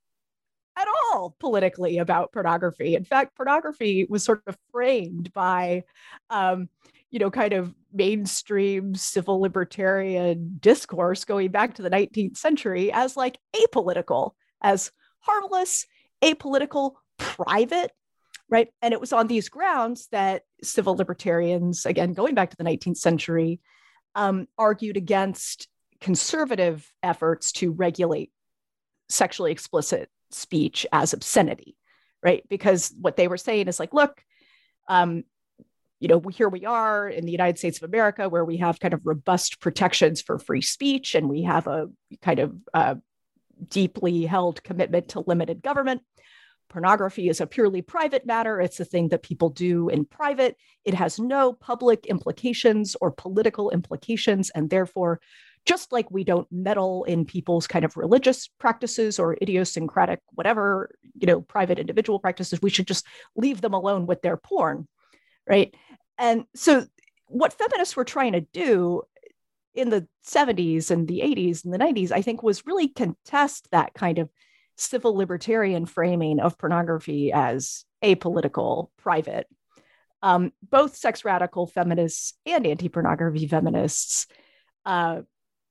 at 0.80 0.88
all 0.88 1.36
politically 1.38 1.98
about 1.98 2.32
pornography. 2.32 2.94
In 2.94 3.04
fact, 3.04 3.36
pornography 3.36 4.06
was 4.08 4.24
sort 4.24 4.42
of 4.46 4.56
framed 4.72 5.32
by, 5.32 5.84
um, 6.30 6.68
you 7.10 7.18
know, 7.18 7.30
kind 7.30 7.52
of 7.52 7.74
mainstream 7.92 8.94
civil 8.94 9.40
libertarian 9.40 10.56
discourse 10.60 11.24
going 11.24 11.50
back 11.50 11.74
to 11.74 11.82
the 11.82 11.90
19th 11.90 12.36
century 12.36 12.92
as 12.92 13.16
like 13.16 13.38
apolitical, 13.54 14.32
as 14.62 14.90
harmless, 15.18 15.86
apolitical, 16.22 16.92
private, 17.18 17.90
right? 18.48 18.68
And 18.80 18.94
it 18.94 19.00
was 19.00 19.12
on 19.12 19.26
these 19.26 19.48
grounds 19.48 20.08
that 20.12 20.42
civil 20.62 20.96
libertarians, 20.96 21.86
again, 21.86 22.12
going 22.12 22.34
back 22.34 22.50
to 22.50 22.56
the 22.56 22.64
19th 22.64 22.96
century, 22.96 23.60
um, 24.14 24.46
argued 24.58 24.96
against 24.96 25.68
conservative 26.00 26.90
efforts 27.02 27.52
to 27.52 27.72
regulate 27.72 28.32
sexually 29.08 29.52
explicit 29.52 30.08
speech 30.30 30.86
as 30.92 31.12
obscenity, 31.12 31.76
right? 32.22 32.42
Because 32.48 32.92
what 33.00 33.16
they 33.16 33.28
were 33.28 33.36
saying 33.36 33.68
is 33.68 33.80
like, 33.80 33.94
look, 33.94 34.22
um, 34.88 35.24
you 36.00 36.08
know, 36.08 36.20
here 36.32 36.48
we 36.48 36.64
are 36.64 37.08
in 37.08 37.26
the 37.26 37.32
United 37.32 37.58
States 37.58 37.78
of 37.78 37.88
America 37.88 38.28
where 38.28 38.44
we 38.44 38.56
have 38.56 38.80
kind 38.80 38.94
of 38.94 39.04
robust 39.04 39.60
protections 39.60 40.22
for 40.22 40.38
free 40.38 40.62
speech 40.62 41.14
and 41.14 41.28
we 41.28 41.42
have 41.42 41.66
a 41.66 41.88
kind 42.22 42.38
of 42.38 42.56
uh, 42.72 42.94
deeply 43.68 44.24
held 44.24 44.62
commitment 44.64 45.08
to 45.08 45.20
limited 45.20 45.62
government. 45.62 46.00
Pornography 46.70 47.28
is 47.28 47.40
a 47.40 47.46
purely 47.46 47.82
private 47.82 48.24
matter. 48.24 48.60
It's 48.60 48.80
a 48.80 48.84
thing 48.84 49.08
that 49.08 49.22
people 49.22 49.50
do 49.50 49.88
in 49.88 50.04
private. 50.04 50.56
It 50.84 50.94
has 50.94 51.18
no 51.18 51.52
public 51.52 52.06
implications 52.06 52.96
or 53.00 53.10
political 53.10 53.70
implications, 53.70 54.50
and 54.50 54.70
therefore 54.70 55.20
just 55.66 55.92
like 55.92 56.10
we 56.10 56.24
don't 56.24 56.48
meddle 56.50 57.04
in 57.04 57.24
people's 57.24 57.66
kind 57.66 57.84
of 57.84 57.96
religious 57.96 58.48
practices 58.58 59.18
or 59.18 59.36
idiosyncratic 59.40 60.20
whatever 60.30 60.94
you 61.14 61.26
know 61.26 61.40
private 61.40 61.78
individual 61.78 62.18
practices 62.18 62.60
we 62.62 62.70
should 62.70 62.86
just 62.86 63.06
leave 63.36 63.60
them 63.60 63.74
alone 63.74 64.06
with 64.06 64.22
their 64.22 64.36
porn 64.36 64.86
right? 65.46 65.74
And 66.18 66.44
so 66.54 66.86
what 67.26 67.52
feminists 67.52 67.96
were 67.96 68.04
trying 68.04 68.32
to 68.32 68.40
do 68.40 69.02
in 69.74 69.90
the 69.90 70.06
70s 70.26 70.90
and 70.90 71.06
the 71.06 71.20
80s 71.20 71.64
and 71.64 71.72
the 71.72 71.78
90s 71.78 72.10
i 72.10 72.22
think 72.22 72.42
was 72.42 72.66
really 72.66 72.88
contest 72.88 73.68
that 73.70 73.94
kind 73.94 74.18
of 74.18 74.28
civil 74.76 75.14
libertarian 75.14 75.86
framing 75.86 76.40
of 76.40 76.58
pornography 76.58 77.32
as 77.32 77.84
apolitical 78.02 78.88
private. 78.98 79.46
Um, 80.22 80.52
both 80.68 80.96
sex 80.96 81.24
radical 81.24 81.66
feminists 81.66 82.34
and 82.46 82.66
anti-pornography 82.66 83.46
feminists 83.46 84.26
uh, 84.84 85.20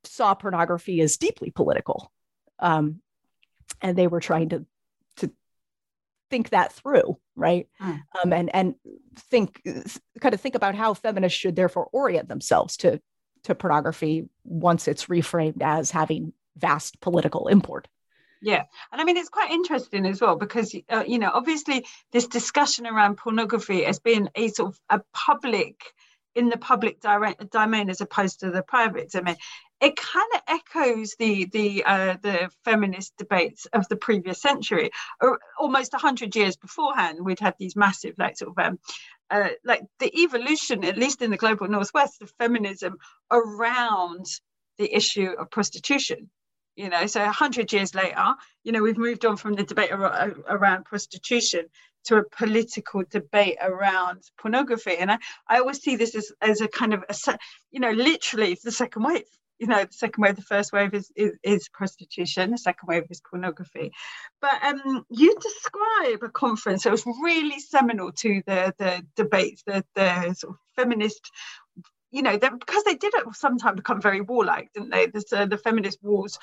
saw 0.03 0.33
pornography 0.33 1.01
as 1.01 1.17
deeply 1.17 1.51
political. 1.51 2.11
Um, 2.59 3.01
and 3.81 3.97
they 3.97 4.07
were 4.07 4.19
trying 4.19 4.49
to 4.49 4.65
to 5.17 5.31
think 6.29 6.49
that 6.49 6.73
through, 6.73 7.17
right? 7.35 7.67
Mm. 7.81 8.01
Um, 8.23 8.33
and 8.33 8.55
and 8.55 8.75
think 9.15 9.61
kind 10.19 10.33
of 10.33 10.41
think 10.41 10.55
about 10.55 10.75
how 10.75 10.93
feminists 10.93 11.37
should 11.37 11.55
therefore 11.55 11.89
orient 11.91 12.27
themselves 12.27 12.77
to 12.77 13.01
to 13.43 13.55
pornography 13.55 14.27
once 14.43 14.87
it's 14.87 15.05
reframed 15.05 15.61
as 15.61 15.91
having 15.91 16.33
vast 16.57 16.99
political 16.99 17.47
import. 17.47 17.87
Yeah, 18.41 18.63
and 18.91 19.01
I 19.01 19.03
mean 19.03 19.17
it's 19.17 19.29
quite 19.29 19.51
interesting 19.51 20.05
as 20.05 20.21
well 20.21 20.35
because 20.35 20.75
uh, 20.89 21.03
you 21.05 21.19
know 21.19 21.31
obviously 21.33 21.85
this 22.11 22.27
discussion 22.27 22.87
around 22.87 23.17
pornography 23.17 23.83
has 23.83 23.99
been 23.99 24.29
a 24.35 24.47
sort 24.49 24.69
of 24.69 24.79
a 24.89 25.01
public 25.13 25.81
in 26.39 26.49
the 26.49 26.57
public 26.57 26.99
direct 26.99 27.51
domain 27.51 27.89
as 27.89 28.01
opposed 28.01 28.39
to 28.39 28.49
the 28.49 28.63
private 28.63 29.11
domain 29.11 29.35
it 29.81 29.95
kind 29.95 30.31
of 30.35 30.41
echoes 30.47 31.15
the 31.19 31.45
the 31.53 31.83
uh, 31.85 32.17
the 32.21 32.49
feminist 32.65 33.13
debates 33.17 33.65
of 33.73 33.87
the 33.87 33.95
previous 33.95 34.41
century 34.41 34.89
or 35.21 35.39
almost 35.59 35.93
100 35.93 36.35
years 36.35 36.55
beforehand 36.57 37.19
we'd 37.21 37.39
had 37.39 37.55
these 37.59 37.75
massive 37.75 38.15
like 38.17 38.37
sort 38.37 38.51
of 38.51 38.65
um, 38.65 38.79
uh, 39.31 39.49
like 39.63 39.83
the 39.99 40.23
evolution, 40.23 40.83
at 40.83 40.97
least 40.97 41.21
in 41.21 41.31
the 41.31 41.37
global 41.37 41.67
northwest, 41.67 42.21
of 42.21 42.31
feminism 42.39 42.97
around 43.31 44.25
the 44.77 44.95
issue 44.95 45.29
of 45.37 45.51
prostitution. 45.51 46.29
You 46.75 46.89
know, 46.89 47.07
so 47.07 47.21
a 47.23 47.31
hundred 47.31 47.73
years 47.73 47.93
later, 47.93 48.33
you 48.63 48.71
know, 48.71 48.81
we've 48.81 48.97
moved 48.97 49.25
on 49.25 49.35
from 49.35 49.53
the 49.53 49.63
debate 49.63 49.91
ar- 49.91 50.35
around 50.47 50.85
prostitution 50.85 51.65
to 52.05 52.17
a 52.17 52.23
political 52.23 53.03
debate 53.09 53.57
around 53.61 54.23
pornography. 54.37 54.97
And 54.97 55.11
I, 55.11 55.17
I 55.47 55.59
always 55.59 55.81
see 55.81 55.95
this 55.95 56.15
as, 56.15 56.31
as 56.41 56.61
a 56.61 56.67
kind 56.67 56.93
of, 56.93 57.03
a, 57.09 57.37
you 57.71 57.79
know, 57.79 57.91
literally 57.91 58.57
the 58.63 58.71
second 58.71 59.03
wave. 59.03 59.23
You 59.59 59.67
know, 59.67 59.83
the 59.83 59.91
second 59.91 60.21
wave, 60.21 60.37
the 60.37 60.41
first 60.41 60.71
wave 60.71 60.93
is, 60.93 61.11
is, 61.17 61.33
is 61.43 61.67
prostitution, 61.67 62.51
the 62.51 62.57
second 62.57 62.87
wave 62.87 63.03
is 63.09 63.21
pornography. 63.29 63.91
But 64.39 64.53
um, 64.63 65.05
you 65.09 65.35
describe 65.35 66.23
a 66.23 66.29
conference 66.29 66.83
that 66.83 66.91
was 66.91 67.05
really 67.05 67.59
seminal 67.59 68.13
to 68.13 68.41
the, 68.47 68.73
the 68.77 69.05
debates, 69.17 69.63
the, 69.67 69.83
the 69.95 70.33
sort 70.33 70.53
of 70.53 70.59
feminist 70.77 71.29
you 72.11 72.23
know, 72.23 72.37
because 72.37 72.83
they 72.85 72.95
did 72.95 73.13
at 73.15 73.35
some 73.35 73.57
time 73.57 73.75
become 73.75 74.01
very 74.01 74.21
warlike, 74.21 74.69
didn't 74.73 74.89
they? 74.89 75.07
The, 75.07 75.23
uh, 75.31 75.45
the 75.45 75.57
feminist 75.57 75.99
wars 76.01 76.39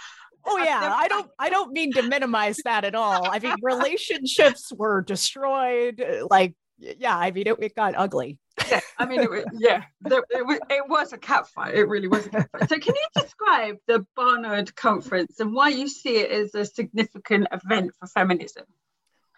Oh 0.47 0.59
yeah, 0.59 0.95
I 0.97 1.09
don't 1.09 1.31
I 1.39 1.51
don't 1.51 1.73
mean 1.73 1.93
to 1.95 2.03
minimize 2.03 2.59
that 2.65 2.85
at 2.85 2.95
all. 2.95 3.29
I 3.29 3.39
mean 3.39 3.55
relationships 3.63 4.73
were 4.73 5.03
destroyed 5.03 6.01
uh, 6.01 6.27
like 6.31 6.55
yeah, 6.79 7.17
I 7.17 7.31
mean 7.31 7.47
it, 7.47 7.57
it 7.61 7.75
got 7.75 7.95
ugly. 7.97 8.39
Yeah, 8.71 8.81
I 8.99 9.05
mean, 9.05 9.21
it, 9.21 9.31
was, 9.31 9.45
yeah, 9.59 9.85
there, 10.01 10.23
it, 10.31 10.47
was, 10.47 10.59
it 10.71 10.89
was 10.89 11.13
a 11.13 11.19
cat 11.19 11.47
fight. 11.49 11.75
It 11.75 11.85
really 11.89 12.09
was 12.09 12.27
a 12.27 12.31
cat 12.31 12.49
fight. 12.51 12.69
So, 12.69 12.79
can 12.79 12.95
you 12.95 13.23
describe 13.23 13.77
the 13.87 14.07
Barnard 14.17 14.75
Conference 14.75 15.41
and 15.41 15.53
why 15.53 15.69
you 15.69 15.89
see 15.89 16.17
it 16.17 16.31
as 16.31 16.55
a 16.55 16.65
significant 16.65 17.49
event 17.53 17.93
for 17.99 18.07
feminism? 18.07 18.65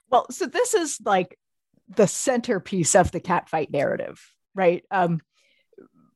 Well, 0.08 0.26
so 0.30 0.46
this 0.46 0.74
is 0.74 0.98
like 1.04 1.38
the 1.88 2.06
centerpiece 2.06 2.94
of 2.94 3.10
the 3.10 3.20
cat 3.20 3.48
fight 3.48 3.70
narrative, 3.70 4.20
right? 4.54 4.84
Um, 4.90 5.20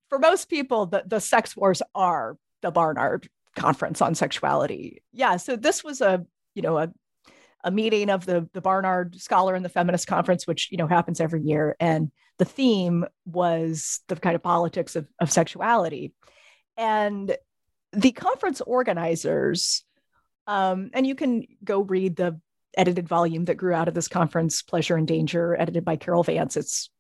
for 0.08 0.18
most 0.18 0.48
people, 0.48 0.86
the, 0.86 1.02
the 1.06 1.20
sex 1.20 1.56
wars 1.56 1.82
are 1.94 2.36
the 2.60 2.70
Barnard 2.70 3.28
conference 3.56 4.00
on 4.00 4.14
sexuality. 4.14 5.02
Yeah, 5.12 5.36
so 5.36 5.56
this 5.56 5.84
was 5.84 6.00
a 6.00 6.24
you 6.54 6.62
know 6.62 6.78
a 6.78 6.92
a 7.64 7.70
meeting 7.70 8.10
of 8.10 8.26
the 8.26 8.48
the 8.52 8.60
Barnard 8.60 9.20
Scholar 9.20 9.54
and 9.54 9.64
the 9.64 9.68
Feminist 9.70 10.06
Conference, 10.06 10.46
which 10.46 10.70
you 10.70 10.78
know 10.78 10.86
happens 10.86 11.20
every 11.20 11.42
year, 11.42 11.76
and 11.80 12.10
the 12.38 12.44
theme 12.44 13.04
was 13.24 14.00
the 14.08 14.16
kind 14.16 14.34
of 14.34 14.42
politics 14.42 14.96
of, 14.96 15.06
of 15.20 15.30
sexuality, 15.30 16.12
and 16.76 17.36
the 17.92 18.12
conference 18.12 18.60
organizers, 18.62 19.84
um, 20.46 20.90
and 20.94 21.06
you 21.06 21.14
can 21.14 21.46
go 21.62 21.80
read 21.80 22.16
the 22.16 22.40
edited 22.76 23.06
volume 23.06 23.44
that 23.44 23.56
grew 23.56 23.74
out 23.74 23.88
of 23.88 23.94
this 23.94 24.08
conference, 24.08 24.62
Pleasure 24.62 24.96
and 24.96 25.06
Danger, 25.06 25.54
edited 25.60 25.84
by 25.84 25.96
Carol 25.96 26.22
Vance. 26.22 26.56
It's 26.56 26.90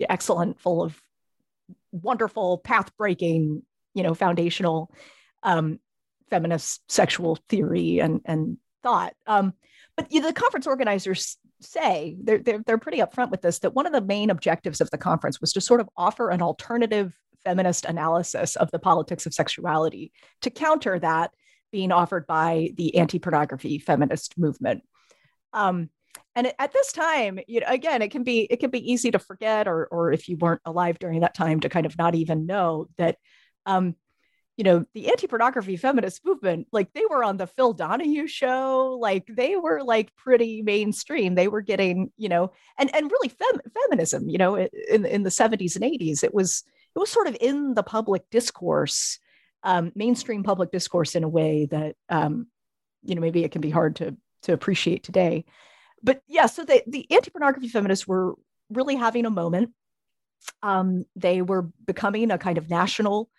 excellent, 0.00 0.60
full 0.60 0.82
of 0.82 1.00
wonderful, 1.92 2.58
path 2.58 2.90
breaking, 2.96 3.62
you 3.94 4.02
know, 4.02 4.14
foundational 4.14 4.90
um, 5.44 5.78
feminist 6.30 6.82
sexual 6.90 7.38
theory 7.48 8.00
and 8.00 8.20
and 8.24 8.58
thought. 8.82 9.14
Um, 9.26 9.54
but 9.96 10.12
you 10.12 10.20
know, 10.20 10.28
the 10.28 10.32
conference 10.32 10.66
organizers 10.66 11.36
say 11.60 12.16
they're, 12.22 12.38
they're 12.38 12.62
they're 12.66 12.78
pretty 12.78 12.98
upfront 12.98 13.30
with 13.30 13.42
this 13.42 13.60
that 13.60 13.74
one 13.74 13.86
of 13.86 13.92
the 13.92 14.00
main 14.00 14.30
objectives 14.30 14.80
of 14.80 14.90
the 14.90 14.98
conference 14.98 15.40
was 15.40 15.52
to 15.52 15.60
sort 15.60 15.80
of 15.80 15.88
offer 15.96 16.30
an 16.30 16.42
alternative 16.42 17.16
feminist 17.44 17.84
analysis 17.84 18.56
of 18.56 18.70
the 18.70 18.78
politics 18.78 19.26
of 19.26 19.34
sexuality 19.34 20.12
to 20.42 20.50
counter 20.50 20.98
that 20.98 21.30
being 21.70 21.92
offered 21.92 22.26
by 22.26 22.70
the 22.76 22.96
anti-pornography 22.96 23.78
feminist 23.78 24.38
movement. 24.38 24.82
Um, 25.52 25.90
and 26.36 26.52
at 26.58 26.72
this 26.72 26.92
time, 26.92 27.38
you 27.46 27.60
know, 27.60 27.66
again, 27.68 28.02
it 28.02 28.10
can 28.10 28.22
be 28.22 28.40
it 28.40 28.60
can 28.60 28.70
be 28.70 28.92
easy 28.92 29.10
to 29.10 29.18
forget, 29.18 29.68
or 29.68 29.86
or 29.86 30.12
if 30.12 30.28
you 30.28 30.36
weren't 30.36 30.62
alive 30.64 30.98
during 30.98 31.20
that 31.20 31.34
time, 31.34 31.60
to 31.60 31.68
kind 31.68 31.86
of 31.86 31.96
not 31.96 32.14
even 32.14 32.46
know 32.46 32.86
that 32.98 33.16
um, 33.66 33.94
you 34.56 34.62
know, 34.62 34.84
the 34.94 35.08
anti-pornography 35.08 35.76
feminist 35.76 36.24
movement, 36.24 36.68
like 36.70 36.92
they 36.92 37.04
were 37.10 37.24
on 37.24 37.36
the 37.36 37.46
Phil 37.46 37.72
Donahue 37.72 38.28
show, 38.28 38.96
like 39.00 39.26
they 39.26 39.56
were 39.56 39.82
like 39.82 40.14
pretty 40.14 40.62
mainstream. 40.62 41.34
They 41.34 41.48
were 41.48 41.60
getting, 41.60 42.12
you 42.16 42.28
know, 42.28 42.52
and 42.78 42.94
and 42.94 43.10
really 43.10 43.30
fem- 43.30 43.72
feminism, 43.82 44.28
you 44.28 44.38
know, 44.38 44.56
in 44.56 45.04
in 45.04 45.22
the 45.24 45.30
70s 45.30 45.74
and 45.74 45.84
80s, 45.84 46.22
it 46.22 46.32
was 46.32 46.62
it 46.94 46.98
was 46.98 47.10
sort 47.10 47.26
of 47.26 47.36
in 47.40 47.74
the 47.74 47.82
public 47.82 48.30
discourse, 48.30 49.18
um, 49.64 49.90
mainstream 49.96 50.44
public 50.44 50.70
discourse 50.70 51.16
in 51.16 51.24
a 51.24 51.28
way 51.28 51.66
that 51.66 51.96
um, 52.08 52.46
you 53.02 53.16
know, 53.16 53.20
maybe 53.20 53.42
it 53.42 53.50
can 53.50 53.60
be 53.60 53.70
hard 53.70 53.96
to 53.96 54.16
to 54.42 54.52
appreciate 54.52 55.02
today. 55.02 55.44
But 56.00 56.22
yeah, 56.28 56.46
so 56.46 56.64
the 56.64 56.82
the 56.86 57.10
anti-pornography 57.10 57.68
feminists 57.68 58.06
were 58.06 58.34
really 58.70 58.94
having 58.94 59.26
a 59.26 59.30
moment. 59.30 59.72
Um, 60.62 61.06
they 61.16 61.42
were 61.42 61.62
becoming 61.84 62.30
a 62.30 62.38
kind 62.38 62.58
of 62.58 62.70
national 62.70 63.30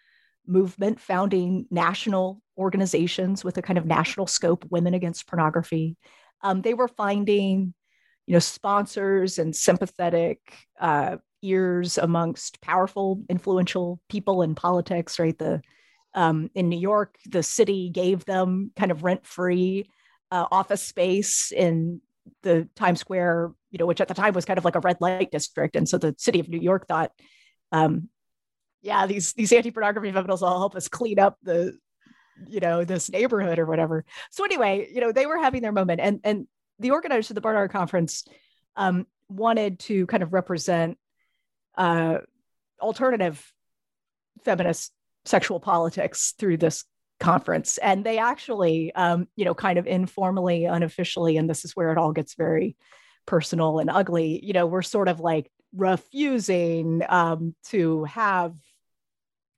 movement 0.48 1.00
founding 1.00 1.66
national 1.70 2.42
organizations 2.58 3.44
with 3.44 3.58
a 3.58 3.62
kind 3.62 3.78
of 3.78 3.86
national 3.86 4.28
scope 4.28 4.66
women 4.70 4.94
against 4.94 5.28
pornography. 5.28 5.98
Um, 6.42 6.62
they 6.62 6.74
were 6.74 6.88
finding 6.88 7.74
you 8.28 8.34
know 8.34 8.40
sponsors 8.40 9.40
and 9.40 9.56
sympathetic 9.56 10.40
uh, 10.80 11.18
ears 11.42 11.98
amongst 11.98 12.62
powerful 12.62 13.22
influential 13.30 14.00
people 14.10 14.42
in 14.42 14.56
politics 14.56 15.20
right? 15.20 15.38
The 15.38 15.62
um, 16.14 16.50
in 16.56 16.70
new 16.70 16.80
york 16.80 17.18
the 17.26 17.44
city 17.44 17.90
gave 17.90 18.24
them 18.24 18.72
kind 18.78 18.90
of 18.90 19.04
rent 19.04 19.26
free 19.26 19.90
uh, 20.32 20.46
office 20.50 20.82
space 20.82 21.52
in 21.52 22.00
the 22.42 22.68
times 22.76 23.02
square 23.02 23.52
you 23.70 23.78
know 23.78 23.86
which 23.86 24.00
at 24.00 24.08
the 24.08 24.14
time 24.14 24.34
was 24.34 24.46
kind 24.46 24.58
of 24.58 24.66
like 24.66 24.76
a 24.76 24.80
red 24.80 24.98
light 25.02 25.32
district. 25.32 25.76
And 25.76 25.88
so 25.88 25.98
the 25.98 26.16
city 26.18 26.40
of 26.40 26.48
new 26.48 26.60
york 26.60 26.88
thought 26.88 27.12
um, 27.72 28.10
yeah, 28.86 29.08
these 29.08 29.34
these 29.34 29.52
anti-pornography 29.52 30.12
feminists 30.12 30.44
will 30.44 30.60
help 30.60 30.76
us 30.76 30.88
clean 30.88 31.18
up 31.18 31.38
the, 31.42 31.76
you 32.48 32.60
know, 32.60 32.86
this 32.86 33.10
neighborhood 33.10 33.58
or 33.58 33.66
whatever. 33.66 34.06
So 34.30 34.46
anyway, 34.46 34.88
you 34.94 35.02
know, 35.02 35.12
they 35.12 35.26
were 35.26 35.40
having 35.40 35.64
their 35.64 35.72
moment, 35.72 36.00
and 36.00 36.20
and 36.24 36.48
the 36.78 36.92
organizers 36.92 37.32
of 37.32 37.36
the 37.36 37.42
Barnard 37.42 37.72
Conference 37.72 38.26
um, 38.76 39.08
wanted 39.28 39.80
to 39.80 40.06
kind 40.06 40.22
of 40.22 40.34
represent 40.34 41.00
uh, 41.76 42.20
alternative 42.80 43.44
feminist 44.44 44.92
sexual 45.26 45.60
politics 45.60 46.36
through 46.38 46.58
this 46.58 46.86
conference, 47.20 47.80
and 47.80 48.06
they 48.06 48.20
actually, 48.20 48.94
um, 48.94 49.28
you 49.36 49.46
know, 49.46 49.56
kind 49.56 49.80
of 49.80 49.88
informally, 49.88 50.66
unofficially, 50.66 51.38
and 51.38 51.50
this 51.50 51.66
is 51.66 51.76
where 51.76 51.92
it 51.92 51.98
all 51.98 52.12
gets 52.12 52.36
very 52.36 52.76
personal 53.26 53.80
and 53.80 53.90
ugly. 53.90 54.46
You 54.46 54.54
know, 54.54 54.68
we're 54.68 54.84
sort 54.84 55.08
of 55.08 55.20
like 55.20 55.50
refusing 55.74 57.02
um, 57.10 57.56
to 57.70 58.04
have 58.04 58.54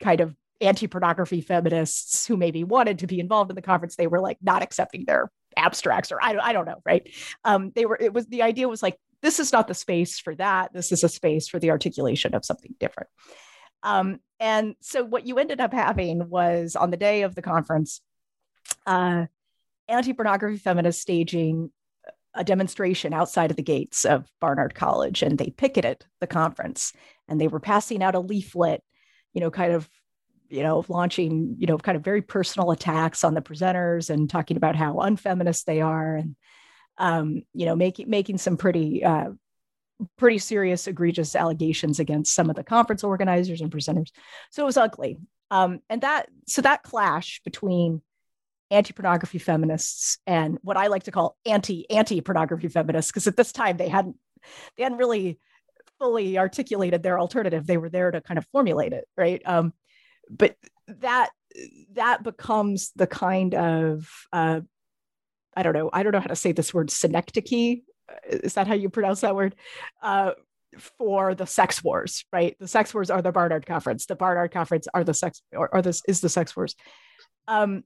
kind 0.02 0.22
of 0.22 0.36
anti-pornography 0.60 1.42
feminists 1.42 2.26
who 2.26 2.36
maybe 2.36 2.64
wanted 2.64 3.00
to 3.00 3.08
be 3.08 3.20
involved 3.20 3.52
in 3.52 3.56
the 3.56 3.62
conference 3.62 3.96
they 3.96 4.08
were 4.08 4.20
like 4.20 4.38
not 4.42 4.64
accepting 4.64 5.06
their 5.06 5.30
abstracts 5.56 6.12
or 6.12 6.20
I 6.22 6.34
don't, 6.34 6.42
I 6.42 6.54
don't 6.54 6.66
know 6.66 6.82
right? 6.86 7.08
Um, 7.44 7.72
they 7.76 7.86
were 7.86 7.98
it 8.00 8.14
was 8.14 8.26
the 8.28 8.42
idea 8.42 8.68
was 8.68 8.84
like 8.84 8.98
this 9.22 9.40
is 9.40 9.52
not 9.52 9.68
the 9.68 9.74
space 9.74 10.20
for 10.20 10.36
that. 10.36 10.74
This 10.74 10.92
is 10.92 11.04
a 11.04 11.10
space 11.10 11.48
for 11.48 11.60
the 11.60 11.72
articulation 11.72 12.36
of 12.36 12.46
something 12.46 12.76
different. 12.80 13.10
Um, 13.84 14.20
and 14.40 14.76
so 14.82 15.04
what 15.04 15.26
you 15.26 15.40
ended 15.40 15.60
up 15.60 15.74
having 15.74 16.30
was 16.30 16.76
on 16.76 16.92
the 16.92 16.98
day 16.98 17.24
of 17.24 17.36
the 17.36 17.42
conference 17.42 18.02
uh, 18.86 19.26
anti-pornography 19.88 20.58
feminists 20.58 21.02
staging 21.02 21.72
a 22.34 22.44
demonstration 22.44 23.14
outside 23.14 23.50
of 23.50 23.58
the 23.58 23.64
gates 23.64 24.06
of 24.06 24.30
barnard 24.40 24.76
college 24.76 25.24
and 25.24 25.38
they 25.38 25.50
picketed 25.50 26.06
the 26.20 26.28
conference 26.28 26.94
and 27.28 27.42
they 27.42 27.48
were 27.48 27.60
passing 27.60 28.04
out 28.04 28.14
a 28.14 28.20
leaflet 28.20 28.84
you 29.34 29.42
know, 29.42 29.52
kind 29.52 29.74
of, 29.74 29.90
you 30.50 30.64
know, 30.64 30.86
launching, 30.88 31.56
you 31.60 31.68
know, 31.68 31.78
kind 31.78 31.96
of 31.96 32.04
very 32.04 32.22
personal 32.22 32.72
attacks 32.72 33.24
on 33.24 33.34
the 33.34 33.42
presenters 33.42 34.10
and 34.10 34.30
talking 34.30 34.58
about 34.58 34.76
how 34.76 34.96
unfeminist 34.96 35.66
they 35.66 35.82
are 35.82 36.16
and, 36.16 36.36
um, 36.98 37.44
you 37.54 37.66
know, 37.66 37.76
making 37.76 38.10
making 38.10 38.38
some 38.38 38.58
pretty 38.58 39.04
uh, 39.04 39.30
pretty 40.18 40.38
serious, 40.38 40.88
egregious 40.88 41.36
allegations 41.36 42.00
against 42.00 42.34
some 42.34 42.50
of 42.50 42.56
the 42.56 42.64
conference 42.64 43.04
organizers 43.04 43.62
and 43.62 43.72
presenters. 43.72 44.12
So 44.52 44.64
it 44.64 44.66
was 44.66 44.78
ugly. 44.78 45.18
Um, 45.50 45.80
and 45.90 46.02
that 46.02 46.28
so 46.48 46.62
that 46.62 46.84
clash 46.84 47.42
between 47.44 48.02
anti-pornography 48.70 49.40
feminists 49.40 50.18
and 50.28 50.58
what 50.62 50.78
I 50.78 50.88
like 50.88 51.04
to 51.04 51.12
call 51.12 51.38
anti 51.46 51.90
anti-pornography 51.90 52.68
feminists, 52.68 53.12
because 53.12 53.28
at 53.28 53.38
this 53.38 53.52
time 53.52 53.78
they 53.78 53.88
hadn't 53.90 54.18
they 54.76 54.84
hadn't 54.84 54.98
really 54.98 55.40
fully 56.00 56.38
articulated 56.38 57.04
their 57.04 57.20
alternative. 57.20 57.66
They 57.66 57.78
were 57.78 57.90
there 57.90 58.12
to 58.12 58.22
kind 58.22 58.38
of 58.38 58.46
formulate 58.52 58.94
it, 58.94 59.06
right? 59.18 59.42
Um, 59.46 59.74
but 60.30 60.56
that 60.88 61.30
that 61.94 62.24
becomes 62.24 62.92
the 62.96 63.08
kind 63.08 63.56
of 63.56 64.10
uh, 64.32 64.62
I 65.56 65.64
don't 65.64 65.74
know. 65.74 65.90
I 65.92 66.04
don't 66.04 66.12
know 66.12 66.20
how 66.20 66.28
to 66.28 66.36
say 66.36 66.52
this 66.52 66.74
word 66.74 66.92
synecdoche. 66.92 67.82
Is 68.30 68.54
that 68.54 68.68
how 68.68 68.76
you 68.76 68.90
pronounce 68.90 69.22
that 69.22 69.36
word? 69.36 69.56
Uh, 70.02 70.32
for 70.98 71.34
the 71.34 71.48
sex 71.48 71.84
wars, 71.84 72.26
right? 72.32 72.56
The 72.60 72.68
sex 72.68 72.94
wars 72.94 73.10
are 73.10 73.22
the 73.22 73.32
Barnard 73.32 73.66
Conference. 73.66 74.06
The 74.06 74.16
Barnard 74.16 74.52
Conference 74.52 74.88
are 74.94 75.04
the 75.04 75.14
sex, 75.14 75.42
or, 75.52 75.70
or 75.74 75.82
this 75.82 76.02
is 76.08 76.22
the 76.22 76.30
sex 76.30 76.56
wars. 76.56 76.76
Um, 77.48 77.84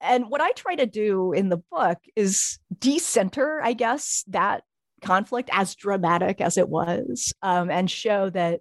and 0.00 0.28
what 0.28 0.40
I 0.40 0.52
try 0.52 0.76
to 0.76 0.86
do 0.86 1.32
in 1.32 1.48
the 1.48 1.62
book 1.70 1.98
is 2.14 2.58
decenter, 2.78 3.60
I 3.62 3.72
guess, 3.72 4.24
that 4.28 4.62
conflict, 5.00 5.50
as 5.52 5.74
dramatic 5.74 6.40
as 6.40 6.58
it 6.58 6.68
was, 6.68 7.32
um, 7.42 7.70
and 7.70 7.90
show 7.90 8.30
that, 8.30 8.60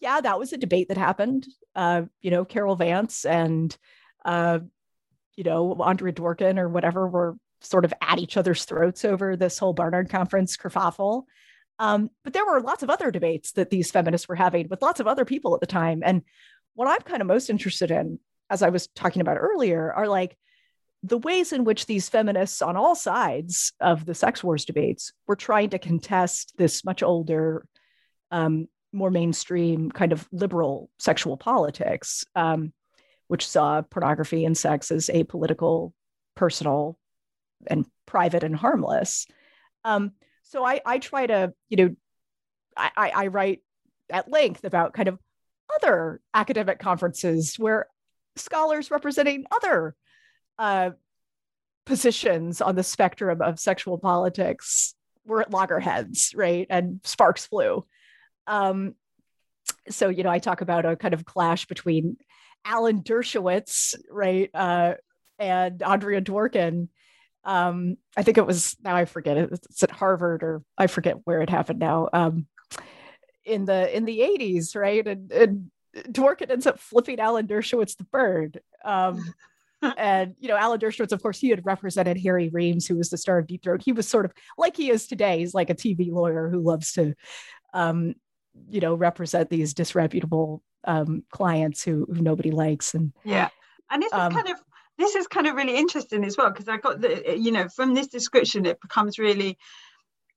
yeah, 0.00 0.20
that 0.20 0.38
was 0.38 0.52
a 0.52 0.58
debate 0.58 0.88
that 0.88 0.96
happened. 0.96 1.46
Uh, 1.74 2.02
you 2.20 2.30
know, 2.30 2.44
Carol 2.44 2.76
Vance 2.76 3.24
and, 3.24 3.76
uh, 4.24 4.58
you 5.36 5.44
know, 5.44 5.74
Andrea 5.82 6.12
Dworkin 6.12 6.58
or 6.58 6.68
whatever 6.68 7.08
were 7.08 7.36
sort 7.60 7.84
of 7.84 7.94
at 8.00 8.18
each 8.18 8.36
other's 8.36 8.64
throats 8.64 9.04
over 9.04 9.36
this 9.36 9.58
whole 9.58 9.72
Barnard 9.72 10.10
Conference 10.10 10.56
kerfuffle. 10.56 11.24
Um, 11.78 12.10
but 12.22 12.32
there 12.32 12.46
were 12.46 12.60
lots 12.60 12.82
of 12.82 12.90
other 12.90 13.10
debates 13.10 13.52
that 13.52 13.70
these 13.70 13.90
feminists 13.90 14.28
were 14.28 14.36
having 14.36 14.68
with 14.68 14.82
lots 14.82 15.00
of 15.00 15.08
other 15.08 15.24
people 15.24 15.54
at 15.54 15.60
the 15.60 15.66
time. 15.66 16.02
And 16.04 16.22
what 16.74 16.88
I'm 16.88 17.00
kind 17.00 17.20
of 17.20 17.26
most 17.26 17.50
interested 17.50 17.90
in, 17.90 18.18
as 18.50 18.62
I 18.62 18.68
was 18.68 18.86
talking 18.88 19.22
about 19.22 19.38
earlier, 19.38 19.92
are 19.92 20.06
like 20.06 20.36
the 21.04 21.18
ways 21.18 21.52
in 21.52 21.64
which 21.64 21.84
these 21.84 22.08
feminists 22.08 22.62
on 22.62 22.76
all 22.76 22.94
sides 22.94 23.74
of 23.78 24.06
the 24.06 24.14
sex 24.14 24.42
wars 24.42 24.64
debates 24.64 25.12
were 25.26 25.36
trying 25.36 25.68
to 25.68 25.78
contest 25.78 26.54
this 26.56 26.82
much 26.82 27.02
older, 27.02 27.66
um, 28.30 28.68
more 28.90 29.10
mainstream 29.10 29.90
kind 29.90 30.12
of 30.12 30.26
liberal 30.32 30.88
sexual 30.98 31.36
politics, 31.36 32.24
um, 32.34 32.72
which 33.28 33.46
saw 33.46 33.82
pornography 33.82 34.46
and 34.46 34.56
sex 34.56 34.90
as 34.90 35.10
apolitical, 35.12 35.92
personal, 36.34 36.98
and 37.66 37.84
private 38.06 38.42
and 38.42 38.56
harmless. 38.56 39.26
Um, 39.84 40.12
so 40.42 40.64
I, 40.64 40.80
I 40.86 40.98
try 41.00 41.26
to, 41.26 41.52
you 41.68 41.76
know, 41.76 41.96
I, 42.76 43.12
I 43.14 43.26
write 43.26 43.60
at 44.10 44.30
length 44.30 44.64
about 44.64 44.94
kind 44.94 45.08
of 45.08 45.18
other 45.76 46.22
academic 46.32 46.78
conferences 46.78 47.56
where 47.58 47.88
scholars 48.36 48.90
representing 48.90 49.44
other 49.52 49.94
uh, 50.58 50.90
positions 51.86 52.60
on 52.60 52.76
the 52.76 52.82
spectrum 52.82 53.42
of 53.42 53.58
sexual 53.58 53.98
politics 53.98 54.94
were 55.26 55.40
at 55.40 55.50
loggerheads, 55.50 56.32
right? 56.34 56.66
And 56.70 57.00
sparks 57.04 57.46
flew. 57.46 57.84
Um, 58.46 58.94
so, 59.88 60.08
you 60.08 60.22
know, 60.22 60.30
I 60.30 60.38
talk 60.38 60.60
about 60.60 60.86
a 60.86 60.96
kind 60.96 61.14
of 61.14 61.24
clash 61.24 61.66
between 61.66 62.16
Alan 62.64 63.02
Dershowitz, 63.02 63.94
right, 64.10 64.50
uh, 64.54 64.94
and 65.38 65.82
Andrea 65.82 66.20
Dworkin. 66.20 66.88
Um, 67.44 67.96
I 68.16 68.22
think 68.22 68.38
it 68.38 68.46
was 68.46 68.76
now 68.82 68.96
I 68.96 69.04
forget 69.04 69.36
it. 69.36 69.50
It's 69.52 69.82
at 69.82 69.90
Harvard 69.90 70.42
or 70.42 70.62
I 70.78 70.86
forget 70.86 71.18
where 71.24 71.42
it 71.42 71.50
happened 71.50 71.78
now. 71.78 72.08
Um, 72.12 72.46
in 73.44 73.66
the 73.66 73.94
in 73.94 74.06
the 74.06 74.20
80s, 74.20 74.74
right? 74.74 75.06
And, 75.06 75.30
and 75.30 75.70
Dworkin 75.94 76.50
ends 76.50 76.66
up 76.66 76.78
flipping 76.78 77.20
Alan 77.20 77.46
Dershowitz 77.46 77.96
the 77.96 78.04
bird. 78.04 78.60
Um, 78.84 79.34
and 79.96 80.34
you 80.38 80.48
know, 80.48 80.56
Alan 80.56 80.80
Dershowitz, 80.80 81.12
of 81.12 81.22
course, 81.22 81.38
he 81.38 81.50
had 81.50 81.64
represented 81.64 82.18
Harry 82.20 82.48
Reams, 82.48 82.86
who 82.86 82.96
was 82.96 83.10
the 83.10 83.18
star 83.18 83.38
of 83.38 83.46
Deep 83.46 83.62
Throat. 83.62 83.82
He 83.84 83.92
was 83.92 84.08
sort 84.08 84.24
of 84.24 84.32
like 84.58 84.76
he 84.76 84.90
is 84.90 85.06
today. 85.06 85.38
He's 85.38 85.54
like 85.54 85.70
a 85.70 85.74
TV 85.74 86.10
lawyer 86.10 86.48
who 86.48 86.60
loves 86.60 86.92
to, 86.92 87.14
um, 87.72 88.14
you 88.68 88.80
know, 88.80 88.94
represent 88.94 89.50
these 89.50 89.74
disreputable 89.74 90.62
um, 90.84 91.24
clients 91.30 91.82
who, 91.82 92.06
who 92.12 92.20
nobody 92.20 92.50
likes. 92.50 92.94
And 92.94 93.12
yeah, 93.24 93.48
and 93.90 94.02
this 94.02 94.12
is 94.12 94.18
um, 94.18 94.32
kind 94.32 94.48
of 94.48 94.56
this 94.98 95.14
is 95.14 95.26
kind 95.26 95.46
of 95.46 95.54
really 95.54 95.76
interesting 95.76 96.24
as 96.24 96.36
well 96.36 96.50
because 96.50 96.68
I 96.68 96.76
got 96.76 97.00
the 97.00 97.36
you 97.38 97.52
know 97.52 97.68
from 97.68 97.94
this 97.94 98.06
description 98.06 98.66
it 98.66 98.80
becomes 98.80 99.18
really 99.18 99.58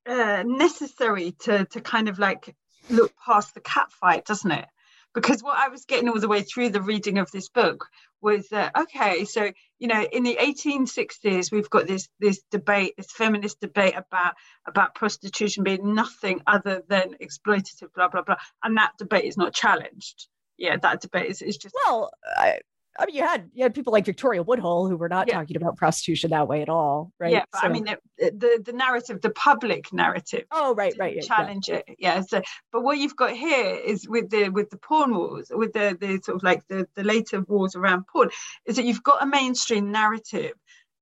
uh, 0.07 0.43
necessary 0.45 1.33
to 1.39 1.65
to 1.65 1.81
kind 1.81 2.09
of 2.09 2.19
like 2.19 2.55
look 2.89 3.13
past 3.23 3.53
the 3.53 3.61
cat 3.61 3.91
fight, 3.91 4.25
doesn't 4.25 4.51
it? 4.51 4.65
Because 5.13 5.41
what 5.41 5.57
I 5.57 5.69
was 5.69 5.85
getting 5.85 6.09
all 6.09 6.19
the 6.19 6.27
way 6.27 6.43
through 6.43 6.69
the 6.69 6.81
reading 6.81 7.17
of 7.17 7.31
this 7.31 7.49
book 7.49 7.87
was 8.21 8.47
that 8.49 8.75
okay, 8.75 9.25
so 9.25 9.51
you 9.79 9.87
know, 9.87 10.01
in 10.01 10.23
the 10.23 10.37
1860s, 10.39 11.51
we've 11.51 11.69
got 11.69 11.87
this 11.87 12.09
this 12.19 12.41
debate, 12.51 12.93
this 12.97 13.11
feminist 13.11 13.59
debate 13.59 13.95
about 13.95 14.35
about 14.65 14.95
prostitution 14.95 15.63
being 15.63 15.93
nothing 15.93 16.41
other 16.47 16.83
than 16.87 17.15
exploitative, 17.21 17.93
blah 17.93 18.07
blah 18.07 18.23
blah, 18.23 18.37
and 18.63 18.77
that 18.77 18.93
debate 18.97 19.25
is 19.25 19.37
not 19.37 19.53
challenged. 19.53 20.27
Yeah, 20.57 20.77
that 20.77 21.01
debate 21.01 21.29
is, 21.29 21.41
is 21.41 21.57
just 21.57 21.75
well. 21.85 22.11
I, 22.25 22.59
I 22.99 23.05
mean, 23.05 23.15
you 23.15 23.21
had 23.21 23.49
you 23.53 23.63
had 23.63 23.73
people 23.75 23.93
like 23.93 24.05
Victoria 24.05 24.41
Woodhull 24.41 24.87
who 24.87 24.97
were 24.97 25.09
not 25.09 25.27
yeah. 25.27 25.35
talking 25.35 25.57
about 25.57 25.77
prostitution 25.77 26.31
that 26.31 26.47
way 26.47 26.61
at 26.61 26.69
all, 26.69 27.11
right? 27.19 27.31
Yeah, 27.31 27.45
so, 27.53 27.61
I 27.61 27.69
mean, 27.69 27.85
the, 27.85 27.97
the, 28.17 28.61
the 28.65 28.73
narrative, 28.73 29.21
the 29.21 29.29
public 29.29 29.93
narrative. 29.93 30.45
Oh, 30.51 30.73
right, 30.73 30.95
right, 30.97 31.15
yeah, 31.15 31.21
challenge 31.21 31.69
yeah. 31.69 31.75
it, 31.75 31.95
yeah. 31.99 32.21
So, 32.21 32.41
but 32.71 32.83
what 32.83 32.97
you've 32.97 33.15
got 33.15 33.31
here 33.31 33.75
is 33.75 34.07
with 34.07 34.29
the 34.29 34.49
with 34.49 34.69
the 34.69 34.77
porn 34.77 35.15
wars, 35.15 35.51
with 35.53 35.73
the 35.73 35.97
the 35.99 36.19
sort 36.23 36.37
of 36.37 36.43
like 36.43 36.67
the 36.67 36.87
the 36.95 37.03
later 37.03 37.41
wars 37.41 37.75
around 37.75 38.05
porn, 38.07 38.29
is 38.65 38.75
that 38.77 38.85
you've 38.85 39.03
got 39.03 39.21
a 39.21 39.27
mainstream 39.27 39.91
narrative 39.91 40.53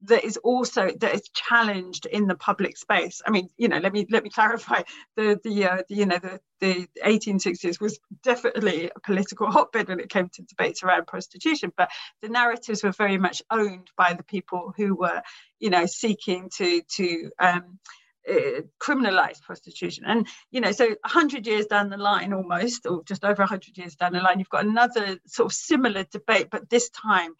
that 0.08 0.24
is 0.24 0.38
also 0.38 0.90
that 1.00 1.14
is 1.14 1.30
challenged 1.34 2.06
in 2.06 2.28
the 2.28 2.36
public 2.36 2.78
space. 2.78 3.22
I 3.26 3.32
mean, 3.32 3.50
you 3.58 3.68
know, 3.68 3.78
let 3.78 3.94
me 3.94 4.06
let 4.10 4.24
me 4.24 4.30
clarify 4.30 4.82
the 5.16 5.40
the, 5.44 5.66
uh, 5.66 5.84
the 5.88 5.96
you 5.96 6.06
know 6.06 6.20
the 6.20 6.40
the 6.60 6.88
1860s 7.06 7.82
was 7.82 8.00
definitely 8.24 8.90
a 8.96 9.00
political 9.02 9.52
hotbed 9.52 9.90
when 9.90 10.00
it 10.00 10.10
came 10.10 10.30
to 10.30 10.42
debates 10.44 10.84
around 10.84 11.08
prostitution, 11.08 11.72
but 11.76 11.90
the 12.22 12.30
narratives 12.30 12.84
were 12.84 12.92
very 12.92 13.18
much 13.18 13.42
owned 13.52 13.92
by 13.98 14.14
the 14.14 14.24
people 14.24 14.74
who 14.78 14.96
were, 14.96 15.22
you 15.60 15.70
know, 15.70 15.86
seeking 15.86 16.50
to 16.58 16.82
to 16.84 17.30
um, 17.40 17.80
uh, 18.28 18.62
criminalize 18.82 19.40
prostitution 19.42 20.04
and 20.08 20.28
you 20.50 20.60
know 20.60 20.72
so 20.72 20.88
100 20.88 21.46
years 21.46 21.68
down 21.68 21.90
the 21.90 21.98
line 21.98 22.34
almost 22.34 22.88
or 22.88 23.04
just 23.04 23.24
over 23.24 23.44
100 23.44 23.78
years 23.78 23.96
down 23.96 24.14
the 24.14 24.20
line 24.20 24.40
you've 24.40 24.50
got 24.50 24.66
another 24.66 25.20
sort 25.28 25.46
of 25.46 25.54
similar 25.54 26.04
debate 26.06 26.48
but 26.50 26.68
this 26.68 26.90
time 26.90 27.36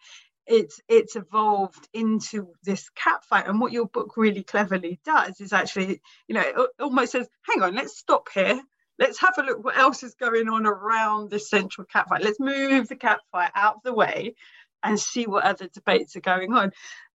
it's 0.46 0.80
it's 0.88 1.16
evolved 1.16 1.88
into 1.92 2.52
this 2.64 2.88
cat 2.90 3.24
fight. 3.24 3.48
And 3.48 3.60
what 3.60 3.72
your 3.72 3.86
book 3.86 4.16
really 4.16 4.42
cleverly 4.42 5.00
does 5.04 5.40
is 5.40 5.52
actually 5.52 6.00
you 6.28 6.34
know 6.34 6.42
it 6.42 6.70
almost 6.80 7.12
says 7.12 7.28
hang 7.42 7.62
on 7.62 7.74
let's 7.74 7.98
stop 7.98 8.28
here. 8.32 8.60
Let's 8.98 9.20
have 9.20 9.34
a 9.38 9.42
look 9.42 9.62
what 9.62 9.76
else 9.76 10.02
is 10.02 10.14
going 10.14 10.48
on 10.48 10.66
around 10.66 11.30
this 11.30 11.50
central 11.50 11.86
cat 11.86 12.08
fight. 12.08 12.22
Let's 12.22 12.40
move 12.40 12.88
the 12.88 12.96
cat 12.96 13.20
fight 13.30 13.50
out 13.54 13.76
of 13.76 13.82
the 13.82 13.92
way 13.92 14.34
and 14.82 14.98
see 14.98 15.26
what 15.26 15.44
other 15.44 15.68
debates 15.68 16.16
are 16.16 16.20
going 16.20 16.52
on. 16.52 16.72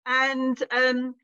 And 0.07 0.61
um 0.71 1.15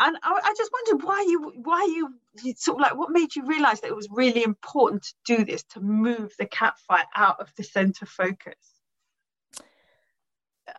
and 0.00 0.16
I, 0.22 0.40
I 0.44 0.54
just 0.56 0.72
wondered 0.72 1.06
why 1.06 1.24
you 1.28 1.52
why 1.62 1.84
you, 1.84 2.14
you 2.42 2.54
sort 2.56 2.78
of 2.78 2.82
like 2.82 2.96
what 2.96 3.10
made 3.10 3.36
you 3.36 3.46
realize 3.46 3.80
that 3.80 3.88
it 3.88 3.96
was 3.96 4.08
really 4.10 4.42
important 4.42 5.04
to 5.04 5.36
do 5.36 5.44
this 5.44 5.62
to 5.70 5.80
move 5.80 6.32
the 6.38 6.46
cat 6.46 6.74
fight 6.88 7.06
out 7.14 7.40
of 7.40 7.52
the 7.56 7.62
center 7.62 8.06
focus 8.06 8.71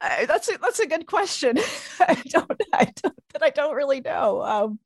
I, 0.02 0.26
that's 0.26 0.50
a, 0.50 0.58
that's 0.58 0.80
a 0.80 0.88
good 0.88 1.06
question. 1.06 1.58
I 2.00 2.22
don't, 2.28 2.62
I 2.74 2.86
don't, 3.02 3.20
that 3.34 3.44
I 3.44 3.50
don't 3.50 3.76
really 3.76 4.02
know. 4.02 4.42
Um, 4.42 4.80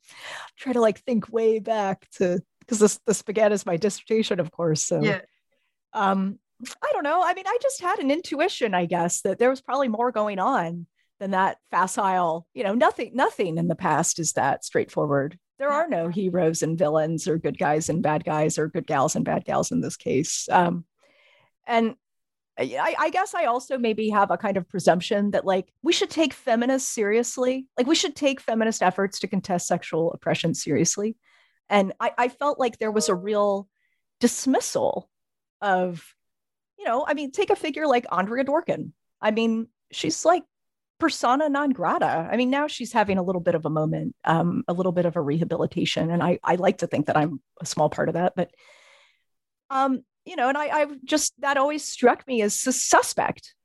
try 0.57 0.73
to 0.73 0.81
like 0.81 0.99
think 0.99 1.31
way 1.31 1.59
back 1.59 2.09
to 2.17 2.39
because 2.59 2.79
this 2.79 2.99
this 3.05 3.21
began 3.21 3.51
as 3.51 3.65
my 3.65 3.77
dissertation, 3.77 4.39
of 4.39 4.51
course. 4.51 4.83
So, 4.83 5.01
yeah. 5.01 5.21
um, 5.93 6.39
I 6.81 6.89
don't 6.91 7.03
know. 7.03 7.21
I 7.23 7.33
mean, 7.33 7.47
I 7.47 7.57
just 7.61 7.81
had 7.81 7.99
an 7.99 8.11
intuition, 8.11 8.73
I 8.73 8.85
guess, 8.85 9.21
that 9.21 9.39
there 9.39 9.49
was 9.49 9.61
probably 9.61 9.87
more 9.87 10.11
going 10.11 10.39
on 10.39 10.87
than 11.19 11.31
that 11.31 11.57
facile. 11.71 12.47
You 12.53 12.63
know, 12.63 12.73
nothing, 12.73 13.11
nothing 13.13 13.57
in 13.57 13.67
the 13.67 13.75
past 13.75 14.19
is 14.19 14.33
that 14.33 14.65
straightforward. 14.65 15.37
There 15.59 15.69
are 15.69 15.87
no 15.87 16.07
heroes 16.07 16.61
and 16.61 16.77
villains, 16.77 17.27
or 17.27 17.37
good 17.37 17.57
guys 17.57 17.89
and 17.89 18.03
bad 18.03 18.23
guys, 18.23 18.59
or 18.59 18.67
good 18.67 18.85
gals 18.85 19.15
and 19.15 19.25
bad 19.25 19.45
gals 19.45 19.71
in 19.71 19.81
this 19.81 19.97
case. 19.97 20.47
Um, 20.51 20.85
and 21.65 21.95
I, 22.59 22.95
I, 22.97 23.09
guess 23.09 23.35
I 23.35 23.45
also 23.45 23.77
maybe 23.77 24.09
have 24.09 24.31
a 24.31 24.37
kind 24.37 24.57
of 24.57 24.67
presumption 24.67 25.31
that 25.31 25.45
like 25.45 25.71
we 25.83 25.93
should 25.93 26.09
take 26.09 26.33
feminists 26.33 26.89
seriously. 26.89 27.67
Like 27.77 27.87
we 27.87 27.95
should 27.95 28.15
take 28.15 28.41
feminist 28.41 28.81
efforts 28.81 29.19
to 29.19 29.27
contest 29.27 29.67
sexual 29.67 30.11
oppression 30.11 30.55
seriously. 30.55 31.17
And 31.69 31.93
I, 31.99 32.11
I 32.17 32.27
felt 32.29 32.59
like 32.59 32.79
there 32.79 32.91
was 32.91 33.09
a 33.09 33.15
real 33.15 33.67
dismissal 34.19 35.09
of, 35.61 36.03
you 36.79 36.85
know, 36.85 37.05
I 37.07 37.13
mean, 37.13 37.31
take 37.31 37.49
a 37.49 37.55
figure 37.55 37.85
like 37.85 38.05
Andrea 38.11 38.43
Dworkin. 38.43 38.91
I 39.21 39.31
mean, 39.31 39.67
she's 39.91 40.25
like 40.25 40.43
persona 40.99 41.49
non 41.49 41.71
grata. 41.71 42.27
I 42.31 42.37
mean, 42.37 42.49
now 42.49 42.67
she's 42.67 42.93
having 42.93 43.17
a 43.17 43.23
little 43.23 43.41
bit 43.41 43.55
of 43.55 43.65
a 43.65 43.69
moment, 43.69 44.15
um, 44.25 44.63
a 44.67 44.73
little 44.73 44.91
bit 44.91 45.05
of 45.05 45.15
a 45.15 45.21
rehabilitation. 45.21 46.09
And 46.09 46.23
I, 46.23 46.39
I 46.43 46.55
like 46.55 46.79
to 46.79 46.87
think 46.87 47.07
that 47.07 47.17
I'm 47.17 47.39
a 47.61 47.65
small 47.65 47.89
part 47.89 48.09
of 48.09 48.15
that. 48.15 48.33
But 48.35 48.51
um, 49.69 50.03
you 50.27 50.35
know, 50.35 50.49
and 50.49 50.57
I, 50.57 50.65
I 50.65 50.85
just 51.05 51.33
that 51.39 51.57
always 51.57 51.83
struck 51.83 52.27
me 52.27 52.41
as 52.41 52.53
suspect, 52.53 53.55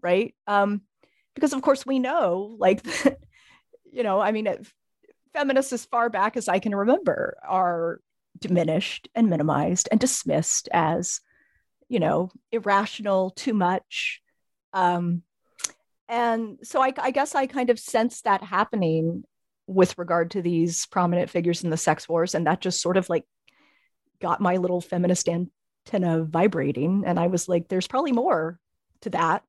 right? 0.00 0.34
Um, 0.46 0.82
because 1.34 1.52
of 1.52 1.62
course 1.62 1.84
we 1.84 1.98
know, 1.98 2.54
like, 2.58 2.84
you 3.92 4.04
know, 4.04 4.20
I 4.20 4.30
mean, 4.30 4.46
feminists 5.32 5.72
as 5.72 5.84
far 5.84 6.10
back 6.10 6.36
as 6.36 6.48
I 6.48 6.60
can 6.60 6.74
remember 6.74 7.36
are 7.46 8.00
diminished 8.38 9.08
and 9.14 9.28
minimized 9.28 9.88
and 9.90 9.98
dismissed 9.98 10.68
as, 10.72 11.20
you 11.88 11.98
know, 11.98 12.30
irrational, 12.52 13.30
too 13.30 13.54
much. 13.54 14.22
Um, 14.72 15.22
and 16.08 16.58
so 16.62 16.80
I, 16.82 16.92
I 16.98 17.10
guess 17.10 17.34
I 17.34 17.46
kind 17.46 17.70
of 17.70 17.80
sense 17.80 18.22
that 18.22 18.44
happening 18.44 19.24
with 19.66 19.98
regard 19.98 20.32
to 20.32 20.42
these 20.42 20.86
prominent 20.86 21.30
figures 21.30 21.64
in 21.64 21.70
the 21.70 21.76
sex 21.76 22.08
wars, 22.08 22.34
and 22.34 22.46
that 22.46 22.60
just 22.60 22.80
sort 22.80 22.96
of 22.96 23.08
like 23.08 23.24
got 24.20 24.40
my 24.40 24.56
little 24.56 24.80
feminist 24.80 25.28
antenna 25.86 26.24
vibrating. 26.24 27.04
And 27.06 27.18
I 27.18 27.26
was 27.26 27.48
like, 27.48 27.68
there's 27.68 27.88
probably 27.88 28.12
more 28.12 28.58
to 29.02 29.10
that. 29.10 29.42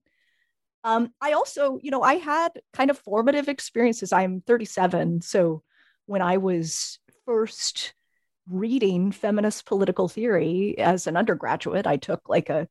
Um, 0.84 1.14
I 1.22 1.34
also, 1.34 1.80
you 1.82 1.92
know, 1.92 2.02
I 2.02 2.16
had 2.16 2.50
kind 2.74 2.90
of 2.90 2.98
formative 3.00 3.48
experiences. 3.48 4.12
I'm 4.12 4.42
37. 4.42 5.22
So 5.22 5.64
when 6.06 6.22
I 6.22 6.38
was 6.38 7.00
first 7.26 7.94
reading 8.50 9.12
feminist 9.12 9.66
political 9.66 10.08
theory 10.08 10.78
as 10.78 11.08
an 11.08 11.16
undergraduate. 11.16 11.88
I 11.88 11.98
took 11.98 12.28
like 12.28 12.50
a 12.50 12.68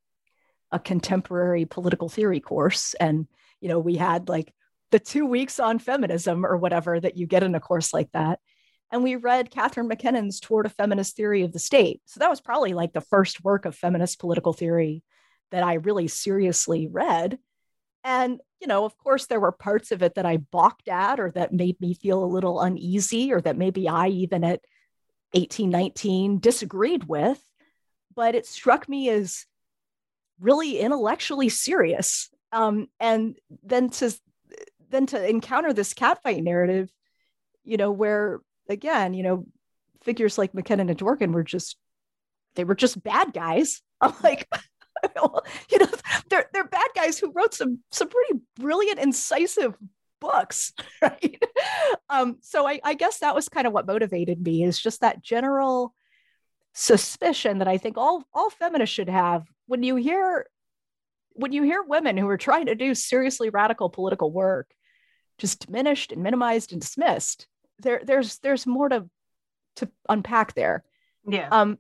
a 0.70 0.78
contemporary 0.78 1.66
political 1.66 2.08
theory 2.08 2.40
course 2.40 2.94
and 2.94 3.26
you 3.60 3.68
know 3.68 3.78
we 3.78 3.96
had 3.96 4.28
like 4.28 4.52
the 4.90 4.98
two 4.98 5.26
weeks 5.26 5.60
on 5.60 5.78
feminism 5.78 6.46
or 6.46 6.56
whatever 6.56 6.98
that 6.98 7.16
you 7.16 7.26
get 7.26 7.42
in 7.42 7.54
a 7.54 7.60
course 7.60 7.92
like 7.92 8.10
that 8.12 8.38
and 8.92 9.02
we 9.02 9.16
read 9.16 9.50
Catherine 9.50 9.88
MacKinnon's 9.88 10.38
Toward 10.38 10.66
a 10.66 10.68
Feminist 10.68 11.16
Theory 11.16 11.42
of 11.42 11.52
the 11.52 11.58
State. 11.58 12.02
So 12.04 12.20
that 12.20 12.28
was 12.28 12.42
probably 12.42 12.74
like 12.74 12.92
the 12.92 13.00
first 13.00 13.42
work 13.42 13.64
of 13.64 13.74
feminist 13.74 14.20
political 14.20 14.52
theory 14.52 15.02
that 15.50 15.62
I 15.62 15.74
really 15.74 16.08
seriously 16.08 16.88
read. 16.88 17.38
And, 18.04 18.40
you 18.60 18.66
know, 18.66 18.84
of 18.84 18.96
course, 18.98 19.26
there 19.26 19.40
were 19.40 19.50
parts 19.50 19.92
of 19.92 20.02
it 20.02 20.16
that 20.16 20.26
I 20.26 20.36
balked 20.36 20.88
at 20.88 21.20
or 21.20 21.30
that 21.30 21.54
made 21.54 21.80
me 21.80 21.94
feel 21.94 22.22
a 22.22 22.26
little 22.26 22.60
uneasy 22.60 23.32
or 23.32 23.40
that 23.40 23.56
maybe 23.56 23.88
I 23.88 24.08
even 24.08 24.44
at 24.44 24.60
18, 25.32 25.70
19 25.70 26.38
disagreed 26.38 27.04
with. 27.04 27.42
But 28.14 28.34
it 28.34 28.44
struck 28.44 28.90
me 28.90 29.08
as 29.08 29.46
really 30.38 30.78
intellectually 30.78 31.48
serious. 31.48 32.28
Um, 32.52 32.88
and 33.00 33.36
then 33.62 33.88
to 33.88 34.14
then 34.90 35.06
to 35.06 35.26
encounter 35.26 35.72
this 35.72 35.94
catfight 35.94 36.42
narrative, 36.42 36.90
you 37.64 37.78
know, 37.78 37.90
where 37.90 38.40
again, 38.72 39.14
you 39.14 39.22
know, 39.22 39.46
figures 40.02 40.38
like 40.38 40.54
MacKinnon 40.54 40.88
and 40.88 40.98
Dworkin 40.98 41.32
were 41.32 41.44
just 41.44 41.76
they 42.54 42.64
were 42.64 42.74
just 42.74 43.02
bad 43.02 43.32
guys. 43.32 43.80
I'm 44.00 44.14
like, 44.22 44.48
you 45.70 45.78
know, 45.78 45.88
they're 46.28 46.46
they're 46.52 46.68
bad 46.68 46.88
guys 46.94 47.18
who 47.18 47.32
wrote 47.32 47.54
some 47.54 47.80
some 47.90 48.08
pretty 48.08 48.40
brilliant, 48.56 48.98
incisive 48.98 49.74
books, 50.20 50.72
right? 51.02 51.42
Um, 52.08 52.38
so 52.40 52.66
I, 52.66 52.80
I 52.82 52.94
guess 52.94 53.18
that 53.18 53.34
was 53.34 53.48
kind 53.48 53.66
of 53.66 53.72
what 53.72 53.86
motivated 53.86 54.40
me 54.40 54.64
is 54.64 54.80
just 54.80 55.00
that 55.00 55.22
general 55.22 55.94
suspicion 56.74 57.58
that 57.58 57.68
I 57.68 57.76
think 57.76 57.98
all 57.98 58.24
all 58.32 58.50
feminists 58.50 58.94
should 58.94 59.10
have 59.10 59.46
when 59.66 59.82
you 59.82 59.96
hear 59.96 60.46
when 61.34 61.52
you 61.52 61.62
hear 61.62 61.82
women 61.82 62.16
who 62.16 62.28
are 62.28 62.38
trying 62.38 62.66
to 62.66 62.74
do 62.74 62.94
seriously 62.94 63.50
radical 63.50 63.90
political 63.90 64.32
work 64.32 64.70
just 65.38 65.66
diminished 65.66 66.12
and 66.12 66.22
minimized 66.22 66.72
and 66.72 66.80
dismissed 66.80 67.46
there 67.82 68.00
there's 68.04 68.38
there's 68.38 68.66
more 68.66 68.88
to 68.88 69.08
to 69.76 69.88
unpack 70.08 70.54
there. 70.54 70.84
Yeah. 71.26 71.48
Um 71.50 71.78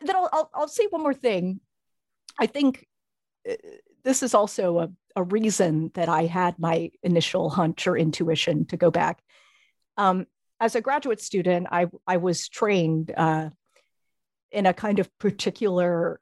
then 0.00 0.16
I'll, 0.16 0.28
I'll, 0.32 0.50
I'll 0.54 0.68
say 0.68 0.86
one 0.88 1.02
more 1.02 1.14
thing. 1.14 1.60
I 2.38 2.46
think 2.46 2.86
uh, 3.48 3.54
this 4.04 4.22
is 4.22 4.34
also 4.34 4.78
a, 4.78 4.90
a 5.16 5.22
reason 5.22 5.90
that 5.94 6.08
i 6.08 6.24
had 6.24 6.58
my 6.58 6.90
initial 7.02 7.50
hunch 7.50 7.86
or 7.86 7.96
intuition 7.96 8.66
to 8.66 8.76
go 8.76 8.90
back. 8.90 9.22
Um 9.96 10.26
as 10.60 10.76
a 10.76 10.80
graduate 10.80 11.20
student 11.20 11.66
i 11.72 11.88
i 12.06 12.16
was 12.16 12.48
trained 12.48 13.12
uh 13.16 13.50
in 14.52 14.66
a 14.66 14.74
kind 14.74 14.98
of 14.98 15.10
particular 15.18 16.20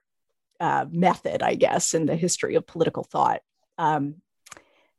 uh, 0.60 0.86
method, 0.90 1.42
I 1.42 1.54
guess, 1.54 1.94
in 1.94 2.06
the 2.06 2.16
history 2.16 2.54
of 2.54 2.66
political 2.66 3.02
thought, 3.02 3.40
um, 3.78 4.16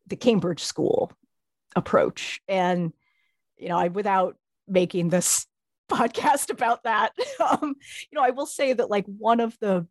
the 0.08 0.16
Cambridge 0.16 0.64
School 0.64 1.12
approach. 1.76 2.42
And 2.48 2.94
you 3.62 3.70
know, 3.70 3.78
I 3.78 3.88
without 3.88 4.36
making 4.68 5.10
this 5.10 5.46
podcast 5.92 6.50
about 6.50 6.84
that, 6.84 7.14
um, 7.40 7.76
you 8.12 8.16
know, 8.16 8.24
I 8.24 8.32
will 8.32 8.46
say 8.46 8.74
that 8.74 8.90
like 8.90 9.06
one 9.06 9.40
of 9.40 9.58
the 9.60 9.88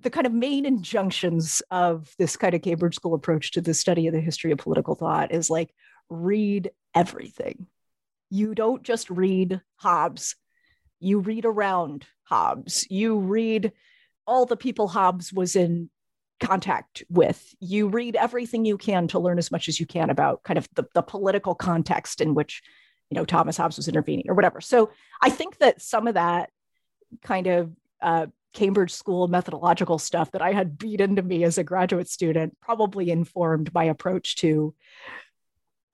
the 0.00 0.10
kind 0.10 0.26
of 0.26 0.32
main 0.32 0.64
injunctions 0.64 1.60
of 1.70 2.14
this 2.18 2.36
kind 2.36 2.54
of 2.54 2.62
Cambridge 2.62 2.94
School 2.94 3.14
approach 3.14 3.52
to 3.52 3.60
the 3.60 3.74
study 3.74 4.06
of 4.06 4.14
the 4.14 4.20
history 4.20 4.52
of 4.52 4.58
political 4.58 4.94
thought 4.94 5.32
is 5.32 5.50
like 5.50 5.74
read 6.08 6.70
everything. 6.94 7.66
You 8.30 8.54
don't 8.54 8.82
just 8.82 9.10
read 9.10 9.60
Hobbes, 9.76 10.36
you 11.00 11.18
read 11.18 11.44
around 11.44 12.06
Hobbes, 12.24 12.86
you 12.88 13.18
read 13.18 13.72
all 14.26 14.46
the 14.46 14.56
people 14.56 14.88
Hobbes 14.88 15.32
was 15.32 15.56
in 15.56 15.90
contact 16.40 17.02
with. 17.08 17.54
You 17.60 17.88
read 17.88 18.16
everything 18.16 18.64
you 18.64 18.78
can 18.78 19.08
to 19.08 19.18
learn 19.18 19.38
as 19.38 19.50
much 19.50 19.68
as 19.68 19.80
you 19.80 19.86
can 19.86 20.10
about 20.10 20.42
kind 20.42 20.58
of 20.58 20.68
the, 20.74 20.84
the 20.94 21.02
political 21.02 21.54
context 21.54 22.20
in 22.20 22.34
which, 22.34 22.62
you 23.10 23.16
know, 23.16 23.24
Thomas 23.24 23.56
Hobbes 23.56 23.76
was 23.76 23.88
intervening 23.88 24.26
or 24.28 24.34
whatever. 24.34 24.60
So 24.60 24.90
I 25.22 25.30
think 25.30 25.58
that 25.58 25.80
some 25.80 26.06
of 26.06 26.14
that 26.14 26.50
kind 27.22 27.46
of 27.46 27.72
uh, 28.02 28.26
Cambridge 28.52 28.92
School 28.92 29.28
methodological 29.28 29.98
stuff 29.98 30.32
that 30.32 30.42
I 30.42 30.52
had 30.52 30.78
beat 30.78 31.00
into 31.00 31.22
me 31.22 31.44
as 31.44 31.58
a 31.58 31.64
graduate 31.64 32.08
student 32.08 32.58
probably 32.60 33.10
informed 33.10 33.72
my 33.74 33.84
approach 33.84 34.36
to 34.36 34.74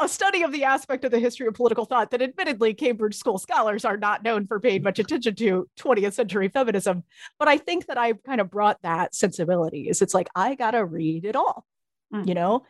a 0.00 0.08
study 0.08 0.42
of 0.42 0.52
the 0.52 0.64
aspect 0.64 1.04
of 1.04 1.10
the 1.10 1.18
history 1.18 1.46
of 1.46 1.54
political 1.54 1.84
thought 1.84 2.10
that 2.10 2.22
admittedly 2.22 2.74
Cambridge 2.74 3.14
School 3.16 3.38
scholars 3.38 3.84
are 3.84 3.96
not 3.96 4.22
known 4.22 4.46
for 4.46 4.58
paying 4.58 4.82
much 4.82 4.98
attention 4.98 5.34
to 5.36 5.68
20th 5.78 6.14
century 6.14 6.48
feminism. 6.48 7.04
But 7.38 7.48
I 7.48 7.58
think 7.58 7.86
that 7.86 7.98
I've 7.98 8.22
kind 8.22 8.40
of 8.40 8.50
brought 8.50 8.80
that 8.82 9.14
sensibility 9.14 9.88
is 9.88 10.02
it's 10.02 10.14
like, 10.14 10.28
I 10.34 10.54
got 10.54 10.72
to 10.72 10.84
read 10.84 11.24
it 11.24 11.36
all, 11.36 11.64
mm. 12.12 12.26
you 12.26 12.34
know? 12.34 12.64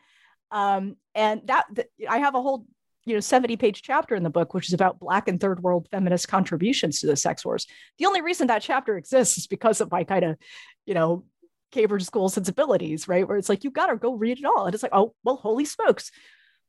Um, 0.51 0.97
and 1.15 1.41
that, 1.45 1.65
that 1.73 1.87
I 2.07 2.19
have 2.19 2.35
a 2.35 2.41
whole, 2.41 2.65
you 3.05 3.15
know, 3.15 3.19
70 3.19 3.57
page 3.57 3.81
chapter 3.81 4.15
in 4.15 4.23
the 4.23 4.29
book, 4.29 4.53
which 4.53 4.67
is 4.67 4.73
about 4.73 4.99
Black 4.99 5.27
and 5.27 5.39
third 5.39 5.63
world 5.63 5.87
feminist 5.91 6.27
contributions 6.27 6.99
to 6.99 7.07
the 7.07 7.15
sex 7.15 7.43
wars. 7.43 7.65
The 7.97 8.05
only 8.05 8.21
reason 8.21 8.47
that 8.47 8.61
chapter 8.61 8.97
exists 8.97 9.37
is 9.39 9.47
because 9.47 9.81
of 9.81 9.91
my 9.91 10.03
kind 10.03 10.25
of, 10.25 10.37
you 10.85 10.93
know, 10.93 11.25
Cambridge 11.71 12.03
School 12.03 12.29
sensibilities, 12.29 13.07
right? 13.07 13.27
Where 13.27 13.37
it's 13.37 13.49
like, 13.49 13.63
you 13.63 13.71
got 13.71 13.87
to 13.87 13.95
go 13.95 14.13
read 14.13 14.37
it 14.37 14.45
all. 14.45 14.65
And 14.65 14.75
it's 14.75 14.83
like, 14.83 14.93
oh, 14.93 15.15
well, 15.23 15.37
holy 15.37 15.65
smokes 15.65 16.11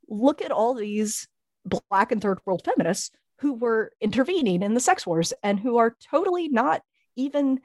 look 0.08 0.42
at 0.42 0.50
all 0.50 0.74
these 0.74 1.28
black 1.64 2.12
and 2.12 2.20
third 2.20 2.38
world 2.44 2.62
feminists 2.64 3.10
who 3.40 3.54
were 3.54 3.92
intervening 4.00 4.62
in 4.62 4.74
the 4.74 4.80
sex 4.80 5.06
wars 5.06 5.32
and 5.42 5.58
who 5.58 5.78
are 5.78 5.96
totally 6.10 6.48
not 6.48 6.82
even 7.16 7.60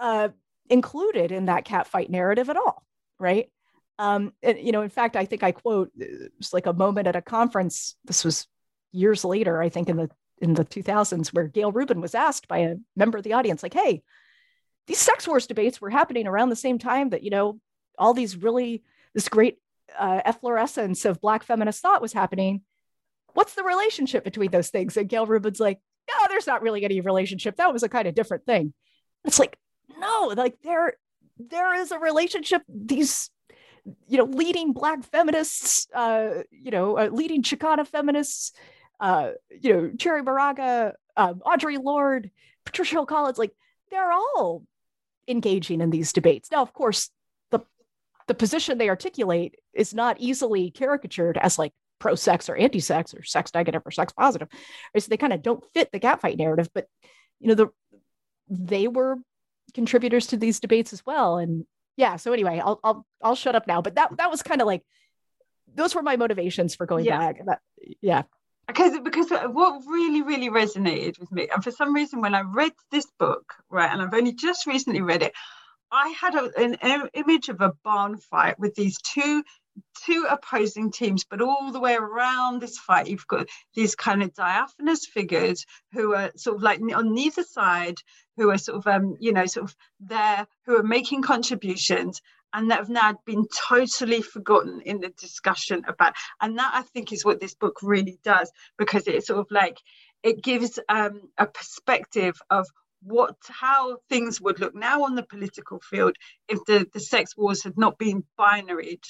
uh, 0.00 0.28
included 0.68 1.32
in 1.32 1.46
that 1.46 1.64
catfight 1.64 2.08
narrative 2.08 2.50
at 2.50 2.56
all, 2.56 2.84
right? 3.18 3.50
Um, 3.98 4.32
and, 4.42 4.58
you 4.58 4.72
know, 4.72 4.82
in 4.82 4.90
fact, 4.90 5.16
I 5.16 5.24
think 5.24 5.42
I 5.42 5.52
quote 5.52 5.90
it's 5.96 6.52
like 6.52 6.66
a 6.66 6.72
moment 6.72 7.06
at 7.06 7.16
a 7.16 7.22
conference. 7.22 7.96
This 8.04 8.24
was 8.24 8.46
years 8.92 9.24
later, 9.24 9.62
I 9.62 9.68
think 9.68 9.88
in 9.88 9.96
the 9.96 10.10
in 10.38 10.52
the 10.52 10.66
2000s, 10.66 11.28
where 11.28 11.48
Gayle 11.48 11.72
Rubin 11.72 12.02
was 12.02 12.14
asked 12.14 12.46
by 12.46 12.58
a 12.58 12.76
member 12.94 13.16
of 13.16 13.24
the 13.24 13.32
audience, 13.32 13.62
like, 13.62 13.72
"Hey, 13.72 14.02
these 14.86 14.98
sex 14.98 15.26
wars 15.26 15.46
debates 15.46 15.80
were 15.80 15.88
happening 15.88 16.26
around 16.26 16.50
the 16.50 16.56
same 16.56 16.78
time 16.78 17.10
that 17.10 17.22
you 17.22 17.30
know 17.30 17.58
all 17.98 18.12
these 18.12 18.36
really 18.36 18.82
this 19.14 19.28
great 19.28 19.58
uh, 19.98 20.20
efflorescence 20.24 21.04
of 21.04 21.20
Black 21.20 21.42
feminist 21.42 21.80
thought 21.80 22.02
was 22.02 22.12
happening. 22.12 22.62
What's 23.34 23.54
the 23.54 23.64
relationship 23.64 24.24
between 24.24 24.50
those 24.50 24.70
things? 24.70 24.96
And 24.96 25.08
Gayle 25.08 25.26
Rubin's 25.26 25.60
like, 25.60 25.78
no, 26.08 26.26
there's 26.28 26.46
not 26.46 26.62
really 26.62 26.84
any 26.84 27.00
relationship. 27.00 27.56
That 27.56 27.72
was 27.72 27.82
a 27.82 27.88
kind 27.88 28.08
of 28.08 28.14
different 28.14 28.46
thing. 28.46 28.72
It's 29.24 29.38
like, 29.38 29.58
no, 29.98 30.32
like 30.36 30.56
there, 30.62 30.94
there 31.38 31.74
is 31.74 31.90
a 31.90 31.98
relationship. 31.98 32.62
These, 32.68 33.30
you 34.08 34.18
know, 34.18 34.24
leading 34.24 34.72
Black 34.72 35.04
feminists, 35.04 35.86
uh, 35.94 36.42
you 36.50 36.70
know, 36.70 36.98
uh, 36.98 37.08
leading 37.12 37.42
Chicana 37.42 37.86
feminists, 37.86 38.52
uh, 39.00 39.32
you 39.50 39.72
know, 39.72 39.90
Cherry 39.98 40.22
Moraga, 40.22 40.94
um, 41.16 41.42
Audre 41.44 41.82
Lorde, 41.82 42.30
Patricia 42.64 42.92
Hill 42.92 43.06
Collins, 43.06 43.38
like 43.38 43.52
they're 43.90 44.12
all 44.12 44.64
engaging 45.28 45.80
in 45.80 45.90
these 45.90 46.12
debates. 46.12 46.50
Now, 46.50 46.62
of 46.62 46.72
course, 46.72 47.10
the 48.28 48.34
position 48.34 48.78
they 48.78 48.88
articulate 48.88 49.56
is 49.72 49.94
not 49.94 50.16
easily 50.20 50.70
caricatured 50.70 51.38
as 51.38 51.58
like 51.58 51.72
pro 51.98 52.14
sex 52.14 52.48
or 52.48 52.56
anti 52.56 52.80
sex 52.80 53.14
or 53.14 53.22
sex 53.22 53.52
negative 53.54 53.82
or 53.84 53.90
sex 53.90 54.12
positive. 54.12 54.48
Right? 54.94 55.02
So 55.02 55.08
they 55.08 55.16
kind 55.16 55.32
of 55.32 55.42
don't 55.42 55.64
fit 55.74 55.90
the 55.92 56.00
catfight 56.00 56.38
narrative, 56.38 56.68
but 56.74 56.86
you 57.40 57.48
know, 57.48 57.54
the 57.54 57.68
they 58.48 58.88
were 58.88 59.16
contributors 59.74 60.28
to 60.28 60.36
these 60.36 60.60
debates 60.60 60.92
as 60.92 61.04
well. 61.04 61.38
And 61.38 61.64
yeah, 61.96 62.16
so 62.16 62.32
anyway, 62.32 62.60
I'll 62.62 62.80
I'll 62.82 63.06
I'll 63.22 63.34
shut 63.34 63.54
up 63.54 63.66
now. 63.66 63.82
But 63.82 63.96
that 63.96 64.16
that 64.18 64.30
was 64.30 64.42
kind 64.42 64.60
of 64.60 64.66
like 64.66 64.82
those 65.74 65.94
were 65.94 66.02
my 66.02 66.16
motivations 66.16 66.74
for 66.74 66.86
going 66.86 67.04
yeah. 67.04 67.18
back. 67.18 67.46
That, 67.46 67.60
yeah. 68.00 68.22
Because 68.66 68.98
because 69.04 69.30
what 69.30 69.82
really 69.86 70.22
really 70.22 70.50
resonated 70.50 71.20
with 71.20 71.30
me, 71.30 71.48
and 71.52 71.62
for 71.62 71.70
some 71.70 71.94
reason 71.94 72.20
when 72.20 72.34
I 72.34 72.40
read 72.40 72.72
this 72.90 73.06
book, 73.18 73.54
right, 73.70 73.90
and 73.90 74.02
I've 74.02 74.12
only 74.12 74.32
just 74.32 74.66
recently 74.66 75.02
read 75.02 75.22
it, 75.22 75.32
I 75.90 76.08
had 76.20 76.34
a, 76.34 76.50
an, 76.58 77.08
image 77.14 77.48
of 77.48 77.60
a 77.60 77.72
barn 77.84 78.18
fight 78.18 78.58
with 78.58 78.74
these 78.74 78.98
two 78.98 79.42
two 80.06 80.26
opposing 80.28 80.90
teams, 80.90 81.24
but 81.24 81.42
all 81.42 81.70
the 81.70 81.80
way 81.80 81.94
around 81.94 82.60
this 82.60 82.78
fight, 82.78 83.08
you've 83.08 83.26
got 83.26 83.46
these 83.74 83.94
kind 83.94 84.22
of 84.22 84.32
diaphanous 84.34 85.06
figures 85.06 85.66
who 85.92 86.14
are 86.14 86.32
sort 86.36 86.56
of 86.56 86.62
like 86.62 86.80
on 86.94 87.14
neither 87.14 87.42
side, 87.42 87.96
who 88.36 88.50
are 88.50 88.58
sort 88.58 88.78
of, 88.78 88.86
um, 88.86 89.16
you 89.20 89.32
know, 89.32 89.46
sort 89.46 89.64
of 89.64 89.76
there, 90.00 90.46
who 90.64 90.78
are 90.78 90.82
making 90.82 91.22
contributions 91.22 92.22
and 92.52 92.70
that 92.70 92.78
have 92.78 92.88
now 92.88 93.14
been 93.26 93.46
totally 93.68 94.22
forgotten 94.22 94.80
in 94.82 95.00
the 95.00 95.10
discussion 95.10 95.82
about. 95.86 96.14
And 96.40 96.58
that 96.58 96.70
I 96.74 96.82
think 96.82 97.12
is 97.12 97.24
what 97.24 97.40
this 97.40 97.54
book 97.54 97.78
really 97.82 98.18
does, 98.24 98.50
because 98.78 99.06
it's 99.06 99.26
sort 99.26 99.40
of 99.40 99.50
like, 99.50 99.78
it 100.22 100.42
gives 100.42 100.78
um, 100.88 101.20
a 101.36 101.46
perspective 101.46 102.40
of 102.48 102.66
what 103.02 103.36
how 103.48 103.98
things 104.08 104.40
would 104.40 104.60
look 104.60 104.74
now 104.74 105.04
on 105.04 105.14
the 105.14 105.22
political 105.22 105.80
field 105.80 106.16
if 106.48 106.58
the, 106.66 106.86
the 106.92 107.00
sex 107.00 107.36
wars 107.36 107.62
had 107.62 107.76
not 107.76 107.98
been 107.98 108.24
binaried 108.38 109.02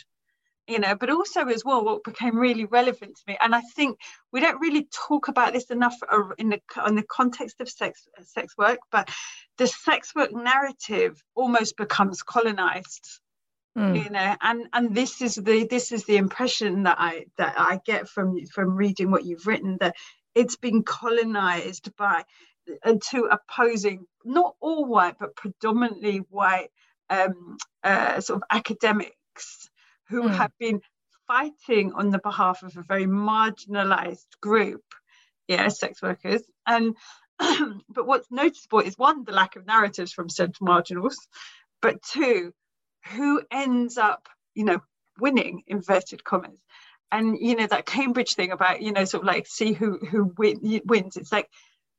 you 0.66 0.78
know 0.78 0.94
but 0.94 1.10
also 1.10 1.46
as 1.46 1.64
well 1.64 1.84
what 1.84 2.04
became 2.04 2.36
really 2.36 2.64
relevant 2.64 3.16
to 3.16 3.22
me 3.28 3.36
and 3.40 3.54
i 3.54 3.60
think 3.60 3.98
we 4.32 4.40
don't 4.40 4.60
really 4.60 4.88
talk 4.92 5.28
about 5.28 5.52
this 5.52 5.70
enough 5.70 5.94
in 6.38 6.48
the 6.48 6.60
in 6.86 6.94
the 6.94 7.02
context 7.02 7.60
of 7.60 7.68
sex 7.68 8.06
sex 8.22 8.54
work 8.58 8.78
but 8.90 9.08
the 9.58 9.66
sex 9.66 10.14
work 10.14 10.32
narrative 10.32 11.22
almost 11.34 11.76
becomes 11.76 12.22
colonized 12.22 13.20
mm. 13.78 14.02
you 14.02 14.10
know 14.10 14.36
and 14.40 14.66
and 14.72 14.94
this 14.94 15.22
is 15.22 15.36
the 15.36 15.66
this 15.70 15.92
is 15.92 16.04
the 16.04 16.16
impression 16.16 16.82
that 16.82 16.96
i 16.98 17.24
that 17.38 17.54
i 17.58 17.80
get 17.84 18.08
from 18.08 18.44
from 18.46 18.76
reading 18.76 19.10
what 19.10 19.24
you've 19.24 19.46
written 19.46 19.76
that 19.80 19.94
it's 20.34 20.56
been 20.56 20.82
colonized 20.82 21.94
by 21.96 22.22
and 22.84 23.02
to 23.10 23.28
opposing 23.30 24.06
not 24.24 24.54
all 24.60 24.84
white 24.84 25.16
but 25.18 25.36
predominantly 25.36 26.18
white 26.30 26.70
um, 27.10 27.56
uh, 27.84 28.20
sort 28.20 28.38
of 28.38 28.42
academics 28.50 29.68
who 30.08 30.24
mm. 30.24 30.34
have 30.34 30.52
been 30.58 30.80
fighting 31.26 31.92
on 31.94 32.10
the 32.10 32.18
behalf 32.18 32.62
of 32.62 32.76
a 32.76 32.82
very 32.82 33.06
marginalized 33.06 34.26
group, 34.40 34.82
yeah, 35.48 35.68
sex 35.68 36.02
workers. 36.02 36.42
And 36.66 36.96
but 37.38 38.06
what's 38.06 38.30
noticeable 38.30 38.80
is 38.80 38.96
one, 38.96 39.24
the 39.24 39.32
lack 39.32 39.56
of 39.56 39.66
narratives 39.66 40.12
from 40.12 40.28
said 40.28 40.54
marginals, 40.60 41.18
but 41.82 42.02
two, 42.02 42.52
who 43.12 43.42
ends 43.50 43.98
up, 43.98 44.28
you 44.54 44.64
know, 44.64 44.80
winning 45.18 45.62
inverted 45.66 46.24
commas. 46.24 46.58
And 47.12 47.38
you 47.40 47.54
know 47.54 47.68
that 47.68 47.86
Cambridge 47.86 48.34
thing 48.34 48.50
about 48.50 48.82
you 48.82 48.90
know 48.90 49.04
sort 49.04 49.22
of 49.22 49.28
like 49.28 49.46
see 49.46 49.72
who 49.72 49.98
who 49.98 50.34
win, 50.36 50.80
wins. 50.84 51.16
It's 51.16 51.30
like 51.30 51.48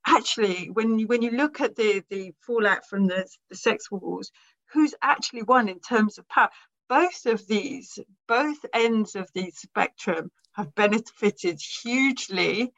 actually 0.07 0.69
when 0.71 0.99
you 0.99 1.07
when 1.07 1.21
you 1.21 1.31
look 1.31 1.61
at 1.61 1.75
the 1.75 2.03
the 2.09 2.33
fallout 2.45 2.85
from 2.89 3.07
the, 3.07 3.27
the 3.49 3.55
sex 3.55 3.91
wars, 3.91 4.31
who's 4.73 4.95
actually 5.01 5.43
won 5.43 5.69
in 5.69 5.79
terms 5.79 6.17
of 6.17 6.27
power? 6.29 6.49
both 6.89 7.25
of 7.25 7.45
these, 7.47 7.99
both 8.27 8.57
ends 8.73 9.15
of 9.15 9.29
the 9.33 9.51
spectrum 9.51 10.31
have 10.53 10.73
benefited 10.75 11.59
hugely, 11.83 12.71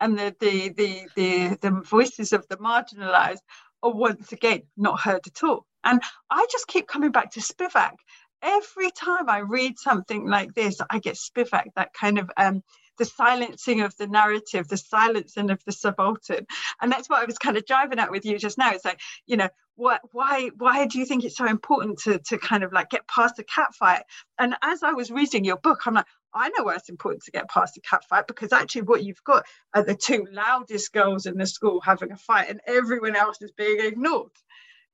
and 0.00 0.18
the 0.18 0.34
the 0.40 0.70
the 0.70 1.08
the, 1.16 1.58
the 1.60 1.82
voices 1.82 2.32
of 2.32 2.46
the 2.48 2.56
marginalized 2.56 3.42
are 3.82 3.94
once 3.94 4.32
again 4.32 4.62
not 4.76 5.00
heard 5.00 5.26
at 5.26 5.42
all. 5.44 5.66
And 5.84 6.02
I 6.30 6.46
just 6.50 6.66
keep 6.66 6.86
coming 6.86 7.12
back 7.12 7.32
to 7.32 7.40
Spivak. 7.40 7.94
Every 8.42 8.90
time 8.90 9.28
I 9.28 9.38
read 9.38 9.78
something 9.78 10.26
like 10.26 10.54
this, 10.54 10.80
I 10.90 10.98
get 10.98 11.16
Spivak, 11.16 11.66
that 11.76 11.92
kind 11.92 12.18
of 12.18 12.30
um, 12.36 12.62
the 13.00 13.06
silencing 13.06 13.80
of 13.80 13.96
the 13.96 14.06
narrative, 14.06 14.68
the 14.68 14.76
silencing 14.76 15.50
of 15.50 15.64
the 15.64 15.72
subaltern. 15.72 16.46
And 16.82 16.92
that's 16.92 17.08
what 17.08 17.22
I 17.22 17.24
was 17.24 17.38
kind 17.38 17.56
of 17.56 17.64
driving 17.64 17.98
at 17.98 18.10
with 18.10 18.26
you 18.26 18.38
just 18.38 18.58
now. 18.58 18.72
It's 18.72 18.84
like, 18.84 19.00
you 19.26 19.38
know, 19.38 19.48
what 19.74 20.02
why 20.12 20.50
why 20.58 20.86
do 20.86 20.98
you 20.98 21.06
think 21.06 21.24
it's 21.24 21.38
so 21.38 21.46
important 21.46 22.00
to 22.00 22.18
to 22.18 22.36
kind 22.36 22.62
of 22.62 22.74
like 22.74 22.90
get 22.90 23.08
past 23.08 23.36
the 23.36 23.42
cat 23.42 23.74
fight? 23.74 24.02
And 24.38 24.54
as 24.62 24.82
I 24.82 24.92
was 24.92 25.10
reading 25.10 25.46
your 25.46 25.56
book, 25.56 25.80
I'm 25.86 25.94
like, 25.94 26.04
I 26.34 26.50
know 26.50 26.64
why 26.64 26.74
it's 26.74 26.90
important 26.90 27.22
to 27.24 27.30
get 27.30 27.48
past 27.48 27.74
the 27.74 27.80
cat 27.80 28.04
fight 28.04 28.26
because 28.26 28.52
actually 28.52 28.82
what 28.82 29.02
you've 29.02 29.24
got 29.24 29.46
are 29.74 29.82
the 29.82 29.94
two 29.94 30.26
loudest 30.30 30.92
girls 30.92 31.24
in 31.24 31.38
the 31.38 31.46
school 31.46 31.80
having 31.80 32.12
a 32.12 32.18
fight 32.18 32.50
and 32.50 32.60
everyone 32.66 33.16
else 33.16 33.40
is 33.40 33.52
being 33.52 33.80
ignored, 33.80 34.32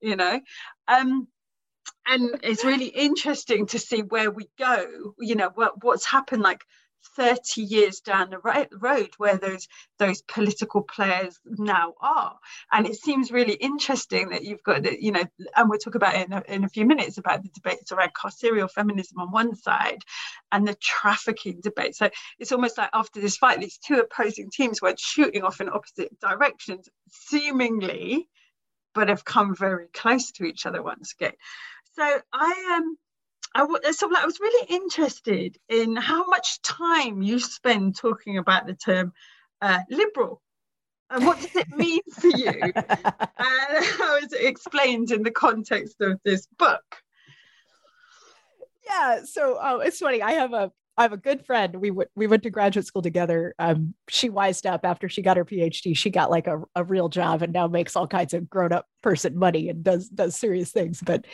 you 0.00 0.14
know. 0.14 0.40
Um 0.86 1.26
and 2.06 2.38
it's 2.44 2.64
really 2.64 2.86
interesting 2.86 3.66
to 3.66 3.80
see 3.80 4.02
where 4.02 4.30
we 4.30 4.48
go, 4.58 5.14
you 5.18 5.34
know, 5.34 5.50
what 5.56 5.82
what's 5.82 6.06
happened 6.06 6.42
like 6.42 6.62
30 7.16 7.62
years 7.62 8.00
down 8.00 8.30
the 8.30 8.38
road 8.38 9.10
where 9.18 9.36
those 9.36 9.68
those 9.98 10.22
political 10.22 10.82
players 10.82 11.38
now 11.44 11.94
are. 12.00 12.36
And 12.72 12.86
it 12.86 12.96
seems 12.96 13.30
really 13.30 13.54
interesting 13.54 14.30
that 14.30 14.44
you've 14.44 14.62
got 14.62 14.82
that, 14.82 15.00
you 15.00 15.12
know 15.12 15.24
and 15.54 15.68
we'll 15.70 15.78
talk 15.78 15.94
about 15.94 16.14
it 16.14 16.26
in 16.26 16.32
a, 16.32 16.42
in 16.48 16.64
a 16.64 16.68
few 16.68 16.86
minutes 16.86 17.18
about 17.18 17.42
the 17.42 17.48
debates 17.50 17.92
around 17.92 18.12
carceral 18.14 18.70
feminism 18.70 19.18
on 19.18 19.30
one 19.30 19.54
side 19.54 20.02
and 20.52 20.66
the 20.66 20.74
trafficking 20.74 21.60
debate. 21.62 21.96
So 21.96 22.10
it's 22.38 22.52
almost 22.52 22.78
like 22.78 22.90
after 22.92 23.20
this 23.20 23.36
fight 23.36 23.60
these 23.60 23.78
two 23.78 23.98
opposing 23.98 24.50
teams 24.50 24.82
went 24.82 24.98
shooting 24.98 25.42
off 25.42 25.60
in 25.60 25.68
opposite 25.68 26.18
directions 26.20 26.88
seemingly 27.08 28.28
but 28.94 29.10
have 29.10 29.24
come 29.24 29.54
very 29.54 29.88
close 29.92 30.32
to 30.32 30.44
each 30.44 30.64
other 30.64 30.82
once 30.82 31.12
again. 31.12 31.34
So 31.92 32.20
i 32.32 32.66
am 32.70 32.82
um, 32.82 32.96
I, 33.56 33.90
so 33.92 34.10
I 34.14 34.26
was 34.26 34.38
really 34.38 34.66
interested 34.68 35.56
in 35.68 35.96
how 35.96 36.26
much 36.26 36.60
time 36.62 37.22
you 37.22 37.38
spend 37.38 37.96
talking 37.96 38.38
about 38.38 38.66
the 38.66 38.74
term 38.74 39.12
uh, 39.62 39.80
liberal 39.90 40.42
and 41.10 41.24
what 41.24 41.40
does 41.40 41.54
it 41.54 41.68
mean 41.70 42.00
for 42.12 42.28
you? 42.28 42.72
And 43.38 43.84
how 43.98 44.16
is 44.16 44.32
it 44.32 44.44
explained 44.44 45.10
in 45.12 45.22
the 45.22 45.30
context 45.30 46.00
of 46.00 46.20
this 46.24 46.46
book? 46.58 46.84
Yeah 48.84 49.24
so 49.24 49.58
oh, 49.60 49.80
it's 49.80 49.98
funny 49.98 50.22
i 50.22 50.32
have 50.32 50.52
a 50.52 50.70
I 50.98 51.02
have 51.02 51.12
a 51.12 51.18
good 51.18 51.44
friend. 51.44 51.76
We 51.76 51.90
went 51.90 52.10
we 52.14 52.26
went 52.26 52.42
to 52.44 52.50
graduate 52.50 52.86
school 52.86 53.02
together. 53.02 53.54
Um, 53.58 53.94
she 54.08 54.30
wised 54.30 54.66
up 54.66 54.80
after 54.84 55.08
she 55.08 55.20
got 55.20 55.36
her 55.36 55.44
PhD. 55.44 55.94
She 55.94 56.08
got 56.08 56.30
like 56.30 56.46
a, 56.46 56.62
a 56.74 56.84
real 56.84 57.10
job 57.10 57.42
and 57.42 57.52
now 57.52 57.68
makes 57.68 57.96
all 57.96 58.06
kinds 58.06 58.32
of 58.32 58.48
grown 58.48 58.72
up 58.72 58.86
person 59.02 59.38
money 59.38 59.68
and 59.68 59.84
does 59.84 60.08
does 60.08 60.36
serious 60.36 60.72
things. 60.72 61.02
But 61.04 61.26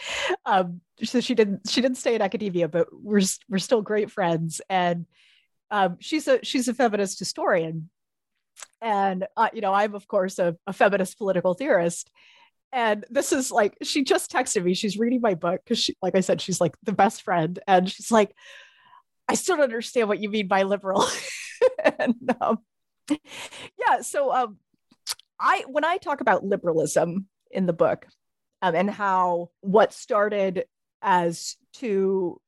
um, 0.46 0.80
so 1.04 1.20
she 1.20 1.34
didn't 1.36 1.68
she 1.70 1.80
didn't 1.80 1.98
stay 1.98 2.16
in 2.16 2.22
academia, 2.22 2.68
but 2.68 2.88
we're 2.92 3.22
we're 3.48 3.58
still 3.58 3.82
great 3.82 4.10
friends. 4.10 4.60
And 4.68 5.06
um, 5.70 5.96
she's 6.00 6.26
a 6.26 6.44
she's 6.44 6.66
a 6.66 6.74
feminist 6.74 7.20
historian, 7.20 7.88
and 8.80 9.26
uh, 9.36 9.48
you 9.52 9.60
know 9.60 9.72
I'm 9.72 9.94
of 9.94 10.08
course 10.08 10.40
a, 10.40 10.56
a 10.66 10.72
feminist 10.72 11.18
political 11.18 11.54
theorist. 11.54 12.10
And 12.72 13.04
this 13.10 13.32
is 13.32 13.52
like 13.52 13.76
she 13.82 14.02
just 14.02 14.32
texted 14.32 14.64
me. 14.64 14.74
She's 14.74 14.98
reading 14.98 15.20
my 15.20 15.34
book 15.34 15.60
because 15.62 15.78
she, 15.78 15.94
like 16.02 16.16
I 16.16 16.20
said, 16.20 16.40
she's 16.40 16.60
like 16.60 16.74
the 16.82 16.92
best 16.92 17.22
friend, 17.22 17.60
and 17.68 17.88
she's 17.88 18.10
like 18.10 18.34
I 19.32 19.34
still 19.34 19.56
don't 19.56 19.64
understand 19.64 20.08
what 20.08 20.20
you 20.20 20.28
mean 20.28 20.46
by 20.46 20.64
liberal. 20.64 21.06
and, 21.98 22.14
um, 22.40 22.58
yeah, 23.08 24.02
so 24.02 24.30
um, 24.30 24.58
I 25.40 25.64
when 25.68 25.84
I 25.84 25.96
talk 25.96 26.20
about 26.20 26.44
liberalism 26.44 27.26
in 27.50 27.64
the 27.64 27.72
book 27.72 28.06
um, 28.60 28.74
and 28.74 28.90
how 28.90 29.50
what 29.60 29.94
started 29.94 30.64
as 31.00 31.56
two 31.72 32.40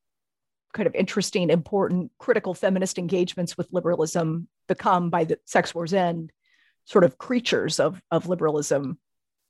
kind 0.74 0.86
of 0.86 0.94
interesting, 0.94 1.48
important, 1.48 2.12
critical 2.18 2.52
feminist 2.52 2.98
engagements 2.98 3.56
with 3.56 3.72
liberalism 3.72 4.46
become 4.68 5.08
by 5.08 5.24
the 5.24 5.38
sex 5.46 5.74
war's 5.74 5.94
end 5.94 6.32
sort 6.84 7.04
of 7.04 7.16
creatures 7.16 7.80
of, 7.80 8.02
of 8.10 8.28
liberalism 8.28 8.98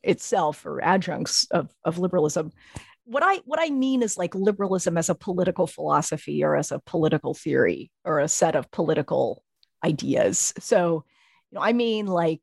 itself 0.04 0.64
or 0.66 0.80
adjuncts 0.84 1.48
of, 1.50 1.74
of 1.84 1.98
liberalism 1.98 2.52
what 3.04 3.22
I 3.22 3.36
what 3.44 3.60
I 3.60 3.70
mean 3.70 4.02
is 4.02 4.16
like 4.16 4.34
liberalism 4.34 4.96
as 4.96 5.08
a 5.08 5.14
political 5.14 5.66
philosophy 5.66 6.42
or 6.42 6.56
as 6.56 6.72
a 6.72 6.80
political 6.80 7.34
theory 7.34 7.90
or 8.04 8.20
a 8.20 8.28
set 8.28 8.56
of 8.56 8.70
political 8.70 9.44
ideas. 9.84 10.54
So, 10.58 11.04
you 11.50 11.56
know, 11.56 11.62
I 11.62 11.72
mean 11.72 12.06
like 12.06 12.40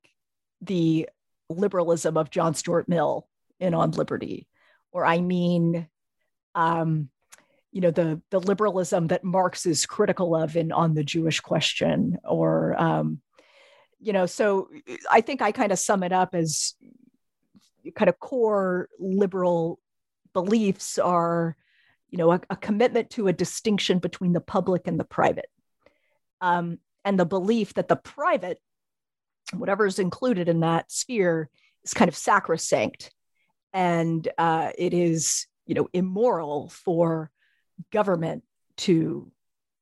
the 0.62 1.10
liberalism 1.50 2.18
of 2.18 2.30
John 2.30 2.54
Stuart 2.54 2.88
Mill 2.88 3.28
in 3.60 3.74
On 3.74 3.92
Liberty, 3.92 4.48
or 4.92 5.06
I 5.06 5.20
mean, 5.20 5.88
um, 6.54 7.10
you 7.72 7.82
know, 7.82 7.92
the 7.92 8.22
the 8.30 8.40
liberalism 8.40 9.08
that 9.08 9.24
Marx 9.24 9.66
is 9.66 9.86
critical 9.86 10.36
of 10.36 10.56
in 10.56 10.72
On 10.72 10.94
the 10.94 11.04
Jewish 11.04 11.40
Question, 11.40 12.18
or 12.24 12.80
um, 12.80 13.22
you 14.00 14.14
know, 14.14 14.28
so 14.28 14.70
I 15.10 15.22
think 15.22 15.42
I 15.42 15.52
kind 15.52 15.72
of 15.72 15.80
sum 15.80 16.04
it 16.04 16.12
up 16.12 16.36
as 16.36 16.76
kind 17.96 18.10
of 18.10 18.20
core 18.20 18.90
liberal 19.00 19.80
beliefs 20.34 20.98
are 20.98 21.56
you 22.10 22.18
know 22.18 22.32
a, 22.32 22.42
a, 22.50 22.56
commitment 22.56 23.10
to 23.12 23.28
a 23.28 23.34
distinction 23.34 24.00
between 24.00 24.34
the 24.34 24.42
public 24.42 24.88
and 24.88 25.00
the 25.00 25.06
private. 25.06 25.50
Um, 26.42 26.80
and 27.06 27.20
the 27.20 27.26
belief 27.26 27.74
that 27.76 27.88
the 27.88 27.96
private 27.96 28.60
whatever 29.54 29.86
is 29.86 30.00
included 30.00 30.48
in 30.48 30.62
that 30.62 30.92
sphere 30.92 31.50
is 31.84 31.94
kind 31.94 32.10
of 32.10 32.16
sacrosanct. 32.16 33.12
And 33.74 34.28
uh, 34.38 34.72
it 34.78 34.94
is 34.94 35.48
you 35.66 35.76
know 35.76 35.90
immoral 35.94 36.70
for 36.70 37.32
government 37.92 38.44
to 38.78 39.32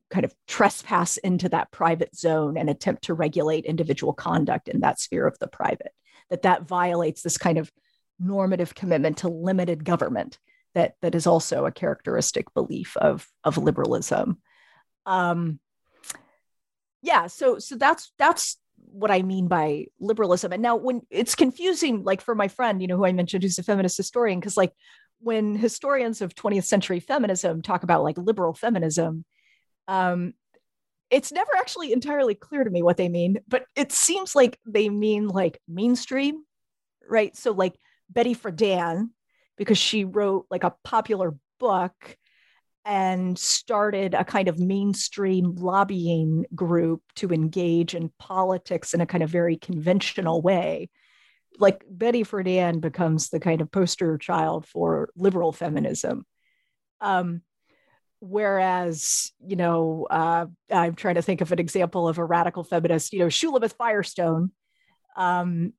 kind 0.10 0.26
of 0.26 0.34
trespass 0.48 1.18
into 1.18 1.50
that 1.50 1.72
private 1.72 2.16
zone 2.16 2.58
and 2.58 2.70
attempt 2.70 3.04
to 3.04 3.14
regulate 3.14 3.66
individual 3.66 4.14
conduct 4.14 4.68
in 4.68 4.80
that 4.82 5.00
sphere 5.00 5.28
of 5.28 5.38
the 5.40 5.48
private. 5.48 5.94
That 6.30 6.44
that 6.44 6.68
violates 6.68 7.22
this 7.22 7.38
kind 7.38 7.58
of 7.58 7.72
normative 8.20 8.76
commitment 8.76 9.18
to 9.18 9.30
limited 9.30 9.86
government 9.86 10.38
that 10.76 10.96
that 11.02 11.16
is 11.16 11.26
also 11.26 11.66
a 11.66 11.72
characteristic 11.72 12.54
belief 12.54 12.96
of 12.98 13.28
of 13.44 13.58
liberalism. 13.58 14.40
Um, 15.06 15.60
yeah, 17.02 17.28
so 17.28 17.60
so 17.60 17.76
that's 17.76 18.12
that's 18.18 18.58
what 18.76 19.12
I 19.12 19.22
mean 19.22 19.48
by 19.48 19.88
liberalism. 20.00 20.52
And 20.52 20.62
now 20.62 20.76
when 20.76 21.02
it's 21.10 21.36
confusing, 21.36 22.04
like 22.04 22.22
for 22.22 22.36
my 22.36 22.48
friend, 22.48 22.82
you 22.82 22.88
know, 22.88 22.98
who 22.98 23.06
I 23.06 23.12
mentioned, 23.12 23.44
who's 23.44 23.60
a 23.60 23.64
feminist 23.64 23.98
historian, 23.98 24.40
because 24.40 24.58
like 24.58 24.74
when 25.20 25.56
historians 25.56 26.22
of 26.22 26.36
20th 26.36 26.66
century 26.66 27.00
feminism 27.00 27.62
talk 27.62 27.84
about 27.84 28.04
like 28.04 28.18
liberal 28.18 28.54
feminism, 28.54 29.26
um, 29.88 30.34
it's 31.10 31.32
never 31.32 31.52
actually 31.58 31.92
entirely 31.92 32.36
clear 32.36 32.64
to 32.64 32.70
me 32.70 32.84
what 32.84 32.98
they 32.98 33.10
mean, 33.10 33.40
but 33.48 33.66
it 33.76 33.92
seems 33.92 34.36
like 34.36 34.60
they 34.66 34.90
mean 34.90 35.28
like 35.28 35.60
mainstream, 35.68 36.44
right? 37.08 37.36
So 37.36 37.52
like 37.52 37.76
Betty 38.10 38.36
Friedan, 38.36 39.10
because 39.58 39.78
she 39.78 40.06
wrote 40.06 40.46
like 40.50 40.64
a 40.64 40.76
popular 40.84 41.36
book 41.60 42.18
and 42.86 43.38
started 43.38 44.14
a 44.14 44.24
kind 44.24 44.48
of 44.48 44.58
mainstream 44.58 45.56
lobbying 45.56 46.46
group 46.56 47.04
to 47.16 47.32
engage 47.32 47.94
in 47.94 48.12
politics 48.18 48.94
in 48.94 49.02
a 49.02 49.06
kind 49.06 49.22
of 49.22 49.30
very 49.30 49.58
conventional 49.58 50.42
way. 50.42 50.90
Like 51.60 51.84
Betty 51.90 52.24
Friedan 52.24 52.80
becomes 52.82 53.30
the 53.30 53.40
kind 53.40 53.62
of 53.62 53.72
poster 53.72 54.18
child 54.18 54.66
for 54.66 55.10
liberal 55.16 55.52
feminism. 55.52 56.26
Um, 57.02 57.42
whereas, 58.22 59.32
you 59.46 59.56
know, 59.56 60.08
uh, 60.10 60.46
I'm 60.72 60.96
trying 60.96 61.16
to 61.16 61.22
think 61.22 61.42
of 61.42 61.52
an 61.52 61.60
example 61.60 62.08
of 62.08 62.18
a 62.18 62.26
radical 62.26 62.64
feminist, 62.64 63.14
you 63.14 63.20
know, 63.20 63.28
Shulamith 63.28 63.74
Firestone, 63.74 64.52
um, 65.16 65.74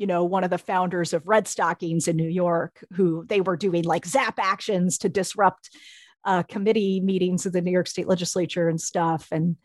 you 0.00 0.06
know, 0.06 0.24
one 0.24 0.44
of 0.44 0.50
the 0.50 0.56
founders 0.56 1.12
of 1.12 1.24
Redstockings 1.24 2.08
in 2.08 2.16
New 2.16 2.30
York, 2.30 2.82
who 2.94 3.26
they 3.26 3.42
were 3.42 3.58
doing 3.58 3.84
like 3.84 4.06
zap 4.06 4.38
actions 4.38 4.96
to 4.96 5.10
disrupt 5.10 5.68
uh, 6.24 6.42
committee 6.44 7.00
meetings 7.00 7.44
of 7.44 7.52
the 7.52 7.60
New 7.60 7.70
York 7.70 7.86
State 7.86 8.08
Legislature 8.08 8.70
and 8.70 8.80
stuff. 8.80 9.28
And 9.30 9.56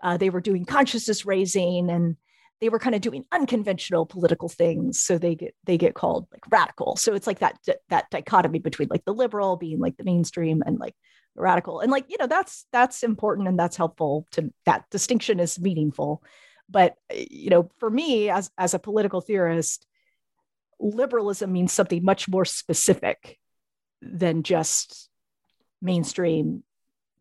uh, 0.00 0.16
they 0.16 0.30
were 0.30 0.40
doing 0.40 0.64
consciousness 0.64 1.26
raising 1.26 1.90
and 1.90 2.16
they 2.60 2.68
were 2.68 2.78
kind 2.78 2.94
of 2.94 3.00
doing 3.00 3.24
unconventional 3.32 4.06
political 4.06 4.48
things. 4.48 5.02
So 5.02 5.18
they 5.18 5.34
get 5.34 5.56
they 5.64 5.76
get 5.76 5.94
called 5.94 6.28
like 6.32 6.44
radical. 6.52 6.94
So 6.94 7.14
it's 7.14 7.26
like 7.26 7.40
that 7.40 7.58
that 7.88 8.10
dichotomy 8.12 8.60
between 8.60 8.90
like 8.90 9.04
the 9.04 9.12
liberal 9.12 9.56
being 9.56 9.80
like 9.80 9.96
the 9.96 10.04
mainstream 10.04 10.62
and 10.64 10.78
like 10.78 10.94
radical. 11.34 11.80
And 11.80 11.90
like, 11.90 12.04
you 12.08 12.16
know, 12.20 12.28
that's 12.28 12.64
that's 12.70 13.02
important 13.02 13.48
and 13.48 13.58
that's 13.58 13.76
helpful 13.76 14.28
to 14.32 14.52
that 14.66 14.84
distinction 14.90 15.40
is 15.40 15.58
meaningful. 15.58 16.22
But 16.70 16.94
you 17.12 17.50
know, 17.50 17.68
for 17.78 17.90
me 17.90 18.30
as 18.30 18.50
as 18.56 18.74
a 18.74 18.78
political 18.78 19.20
theorist, 19.20 19.86
liberalism 20.78 21.52
means 21.52 21.72
something 21.72 22.04
much 22.04 22.28
more 22.28 22.44
specific 22.44 23.38
than 24.00 24.42
just 24.42 25.08
mainstream 25.82 26.62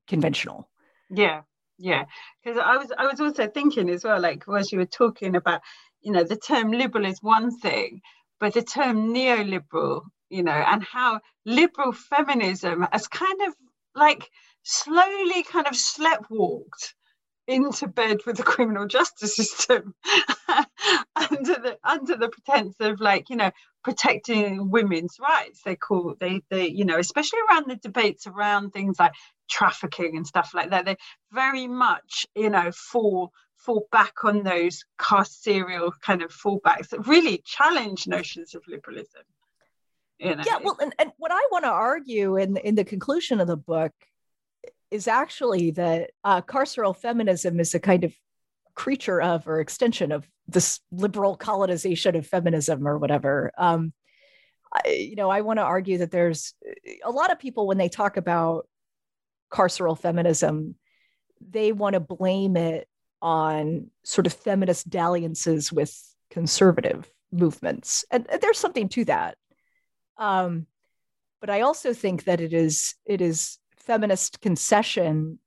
conventional. 0.07 0.69
Yeah, 1.09 1.41
yeah. 1.77 2.05
Because 2.43 2.59
I 2.63 2.77
was 2.77 2.91
I 2.97 3.07
was 3.07 3.19
also 3.19 3.47
thinking 3.47 3.89
as 3.89 4.03
well, 4.03 4.19
like 4.19 4.43
as 4.55 4.71
you 4.71 4.79
were 4.79 4.85
talking 4.85 5.35
about, 5.35 5.61
you 6.01 6.11
know, 6.11 6.23
the 6.23 6.37
term 6.37 6.71
liberal 6.71 7.05
is 7.05 7.21
one 7.21 7.51
thing, 7.51 8.01
but 8.39 8.53
the 8.53 8.61
term 8.61 9.13
neoliberal, 9.13 10.03
you 10.29 10.43
know, 10.43 10.51
and 10.51 10.83
how 10.83 11.19
liberal 11.45 11.91
feminism 11.91 12.87
has 12.91 13.07
kind 13.07 13.41
of 13.47 13.53
like 13.95 14.29
slowly 14.63 15.43
kind 15.43 15.67
of 15.67 15.73
sleptwalked 15.73 16.93
into 17.49 17.87
bed 17.87 18.19
with 18.25 18.37
the 18.37 18.43
criminal 18.43 18.85
justice 18.85 19.35
system 19.35 19.95
under 21.15 21.55
the 21.55 21.77
under 21.83 22.15
the 22.15 22.29
pretense 22.29 22.75
of 22.79 23.01
like 23.01 23.29
you 23.29 23.35
know 23.35 23.51
protecting 23.83 24.69
women's 24.69 25.17
rights 25.19 25.61
they 25.65 25.75
call 25.75 26.15
they 26.19 26.41
they 26.49 26.67
you 26.67 26.85
know 26.85 26.99
especially 26.99 27.39
around 27.49 27.65
the 27.67 27.75
debates 27.77 28.27
around 28.27 28.69
things 28.69 28.99
like 28.99 29.13
trafficking 29.49 30.15
and 30.15 30.27
stuff 30.27 30.51
like 30.53 30.69
that 30.69 30.85
they 30.85 30.95
very 31.31 31.67
much 31.67 32.27
you 32.35 32.51
know 32.51 32.71
fall 32.71 33.31
fall 33.57 33.87
back 33.91 34.23
on 34.23 34.43
those 34.43 34.85
carceral 34.99 35.91
kind 36.01 36.21
of 36.21 36.31
fallbacks 36.31 36.89
that 36.89 37.07
really 37.07 37.41
challenge 37.45 38.07
notions 38.07 38.53
of 38.53 38.61
liberalism 38.67 39.23
you 40.19 40.35
know? 40.35 40.43
yeah 40.45 40.59
well 40.63 40.77
and, 40.81 40.93
and 40.99 41.11
what 41.17 41.31
i 41.31 41.47
want 41.51 41.65
to 41.65 41.69
argue 41.69 42.37
in 42.37 42.57
in 42.57 42.75
the 42.75 42.85
conclusion 42.85 43.39
of 43.39 43.47
the 43.47 43.57
book 43.57 43.91
is 44.91 45.07
actually 45.07 45.71
that 45.71 46.11
uh, 46.23 46.41
carceral 46.41 46.95
feminism 46.95 47.59
is 47.59 47.75
a 47.75 47.79
kind 47.79 48.03
of 48.03 48.13
creature 48.75 49.21
of 49.21 49.47
or 49.47 49.59
extension 49.59 50.11
of 50.11 50.27
this 50.47 50.79
liberal 50.91 51.35
colonization 51.35 52.15
of 52.15 52.25
feminism 52.25 52.87
or 52.87 52.97
whatever. 52.97 53.51
Um, 53.57 53.93
I, 54.73 54.89
you 54.89 55.15
know, 55.15 55.29
I 55.29 55.41
want 55.41 55.57
to 55.57 55.63
argue 55.63 55.99
that 55.99 56.11
there's 56.11 56.53
a 57.03 57.11
lot 57.11 57.31
of 57.31 57.39
people 57.39 57.67
when 57.67 57.77
they 57.77 57.89
talk 57.89 58.17
about 58.17 58.67
carceral 59.51 59.97
feminism, 59.97 60.75
they 61.41 61.71
want 61.71 61.93
to 61.93 61.99
blame 61.99 62.55
it 62.55 62.87
on 63.21 63.89
sort 64.03 64.27
of 64.27 64.33
feminist 64.33 64.89
dalliances 64.89 65.71
with 65.71 65.95
conservative 66.29 67.09
movements, 67.31 68.05
and, 68.11 68.27
there's 68.41 68.57
something 68.57 68.89
to 68.89 69.05
that. 69.05 69.37
Um, 70.17 70.67
but 71.41 71.49
I 71.49 71.61
also 71.61 71.93
think 71.93 72.25
that 72.25 72.41
it 72.41 72.53
is 72.53 72.95
it 73.05 73.21
is 73.21 73.58
feminist 73.79 74.41
concession 74.41 75.39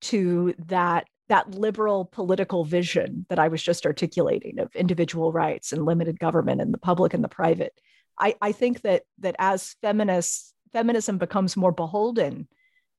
to 0.00 0.54
that 0.66 1.06
that 1.28 1.54
liberal 1.54 2.06
political 2.06 2.64
vision 2.64 3.26
that 3.28 3.38
I 3.38 3.48
was 3.48 3.62
just 3.62 3.84
articulating 3.84 4.58
of 4.58 4.74
individual 4.74 5.30
rights 5.30 5.72
and 5.72 5.84
limited 5.84 6.18
government 6.18 6.62
and 6.62 6.72
the 6.72 6.78
public 6.78 7.12
and 7.12 7.22
the 7.22 7.28
private. 7.28 7.78
I, 8.18 8.34
I 8.40 8.52
think 8.52 8.80
that 8.82 9.02
that 9.18 9.36
as 9.38 9.76
feminists, 9.82 10.54
feminism 10.72 11.18
becomes 11.18 11.56
more 11.56 11.72
beholden 11.72 12.48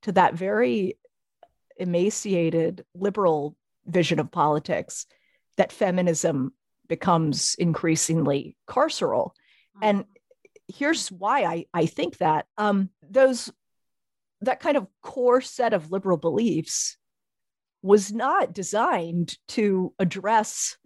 to 0.03 0.11
that 0.13 0.35
very 0.35 0.97
emaciated 1.77 2.85
liberal 2.93 3.55
vision 3.85 4.19
of 4.19 4.31
politics, 4.31 5.07
that 5.57 5.71
feminism 5.71 6.53
becomes 6.87 7.55
increasingly 7.57 8.55
carceral. 8.67 9.31
Mm-hmm. 9.77 9.83
And 9.83 10.05
here's 10.67 11.09
why 11.11 11.43
I, 11.43 11.65
I 11.73 11.85
think 11.85 12.17
that 12.17 12.45
um, 12.57 12.89
those 13.09 13.51
that 14.41 14.59
kind 14.59 14.77
of 14.77 14.87
core 15.01 15.41
set 15.41 15.73
of 15.73 15.91
liberal 15.91 16.17
beliefs 16.17 16.97
was 17.81 18.11
not 18.11 18.53
designed 18.53 19.37
to 19.47 19.93
address 19.99 20.77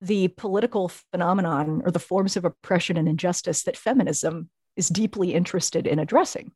the 0.00 0.28
political 0.28 0.88
phenomenon 0.88 1.82
or 1.84 1.90
the 1.90 1.98
forms 1.98 2.36
of 2.36 2.44
oppression 2.44 2.96
and 2.96 3.08
injustice 3.08 3.64
that 3.64 3.76
feminism 3.76 4.48
is 4.76 4.88
deeply 4.88 5.34
interested 5.34 5.86
in 5.86 5.98
addressing. 5.98 6.52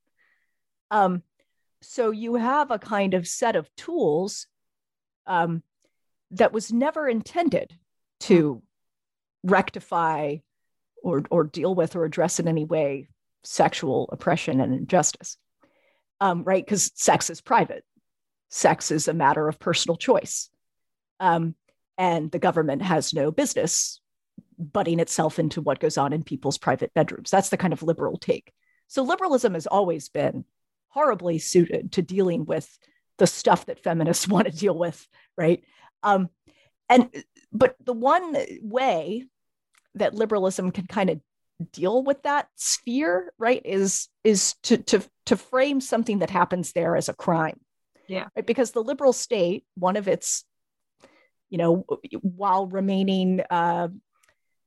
Um, 0.91 1.23
so 1.83 2.11
you 2.11 2.37
have 2.37 2.71
a 2.71 2.79
kind 2.79 3.13
of 3.13 3.29
set 3.29 3.57
of 3.57 3.69
tools 3.77 4.47
um, 5.27 5.63
that 6.31 6.53
was 6.53 6.73
never 6.73 7.09
intended 7.09 7.77
to 8.21 8.63
rectify 9.43 10.37
or, 11.03 11.23
or 11.31 11.45
deal 11.45 11.75
with 11.75 11.97
or 11.97 12.05
address 12.05 12.41
in 12.41 12.49
any 12.49 12.65
way 12.65 13.09
sexual 13.43 14.09
oppression 14.11 14.61
and 14.61 14.73
injustice 14.73 15.37
um, 16.25 16.43
right? 16.43 16.65
Because 16.65 16.91
sex 16.95 17.29
is 17.29 17.43
private, 17.43 17.85
sex 18.49 18.91
is 18.91 19.09
a 19.09 19.15
matter 19.15 19.47
of 19.47 19.59
personal 19.59 19.97
choice. 19.97 20.49
Um, 21.21 21.55
and 21.99 22.31
the 22.31 22.39
government 22.39 22.81
has 22.81 23.13
no 23.13 23.31
business 23.31 24.01
butting 24.59 25.01
itself 25.01 25.39
into 25.39 25.61
what 25.61 25.81
goes 25.81 25.99
on 25.99 26.15
in 26.15 26.25
people's 26.25 26.57
private 26.57 26.95
bedrooms. 26.95 27.31
That's 27.31 27.51
the 27.51 27.59
kind 27.59 27.75
of 27.75 27.83
liberal 27.83 28.17
take. 28.17 28.55
So 28.89 29.03
liberalism 29.03 29.53
has 29.53 29.67
always 29.67 30.09
been 30.09 30.47
horribly 30.89 31.39
suited 31.39 31.93
to 31.93 32.03
dealing 32.03 32.47
with 32.47 32.67
the 33.19 33.27
stuff 33.27 33.67
that 33.67 33.83
feminists 33.83 34.27
want 34.29 34.47
to 34.47 34.57
deal 34.57 34.79
with, 34.79 35.07
right? 35.37 35.63
Um, 36.03 36.31
and 36.89 37.11
but 37.53 37.77
the 37.85 37.93
one 37.93 38.35
way 38.63 39.27
that 39.97 40.15
liberalism 40.15 40.71
can 40.71 40.87
kind 40.87 41.11
of 41.11 41.21
deal 41.71 42.03
with 42.03 42.23
that 42.23 42.49
sphere 42.57 43.33
right 43.39 43.63
is 43.65 44.09
is 44.25 44.55
to 44.65 44.77
to 44.79 45.03
to 45.27 45.37
frame 45.37 45.81
something 45.81 46.19
that 46.19 46.31
happens 46.31 46.73
there 46.73 46.97
as 46.97 47.09
a 47.09 47.15
crime. 47.15 47.61
Yeah. 48.07 48.29
Right? 48.37 48.47
because 48.47 48.73
the 48.73 48.83
liberal 48.83 49.13
state 49.13 49.65
one 49.77 49.97
of 49.97 50.09
its 50.09 50.45
you 51.49 51.59
know 51.59 51.87
while 52.21 52.67
remaining 52.67 53.41
uh, 53.49 53.89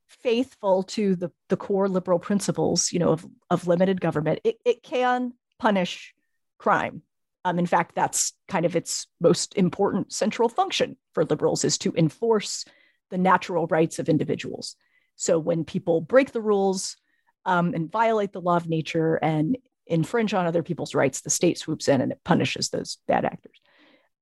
faithful 0.08 0.82
to 0.84 1.14
the 1.14 1.30
the 1.48 1.56
core 1.56 1.88
liberal 1.88 2.18
principles 2.18 2.92
you 2.92 2.98
know 2.98 3.10
of 3.10 3.26
of 3.50 3.68
limited 3.68 4.00
government 4.00 4.40
it, 4.42 4.56
it 4.64 4.82
can 4.82 5.34
punish 5.58 6.14
crime. 6.58 7.02
Um, 7.44 7.58
in 7.58 7.66
fact 7.66 7.94
that's 7.94 8.32
kind 8.48 8.66
of 8.66 8.74
its 8.74 9.06
most 9.20 9.56
important 9.56 10.12
central 10.12 10.48
function 10.48 10.96
for 11.14 11.24
liberals 11.24 11.64
is 11.64 11.78
to 11.78 11.94
enforce 11.96 12.64
the 13.10 13.18
natural 13.18 13.66
rights 13.68 13.98
of 13.98 14.08
individuals. 14.08 14.76
So 15.16 15.38
when 15.38 15.64
people 15.64 16.00
break 16.00 16.32
the 16.32 16.40
rules 16.40 16.96
um, 17.44 17.74
and 17.74 17.90
violate 17.90 18.32
the 18.32 18.40
law 18.40 18.56
of 18.56 18.68
nature 18.68 19.16
and 19.16 19.56
infringe 19.88 20.34
on 20.34 20.46
other 20.46 20.62
people's 20.62 20.94
rights, 20.94 21.22
the 21.22 21.30
state 21.30 21.58
swoops 21.58 21.88
in 21.88 22.00
and 22.00 22.12
it 22.12 22.20
punishes 22.24 22.68
those 22.68 22.98
bad 23.08 23.24
actors. 23.24 23.60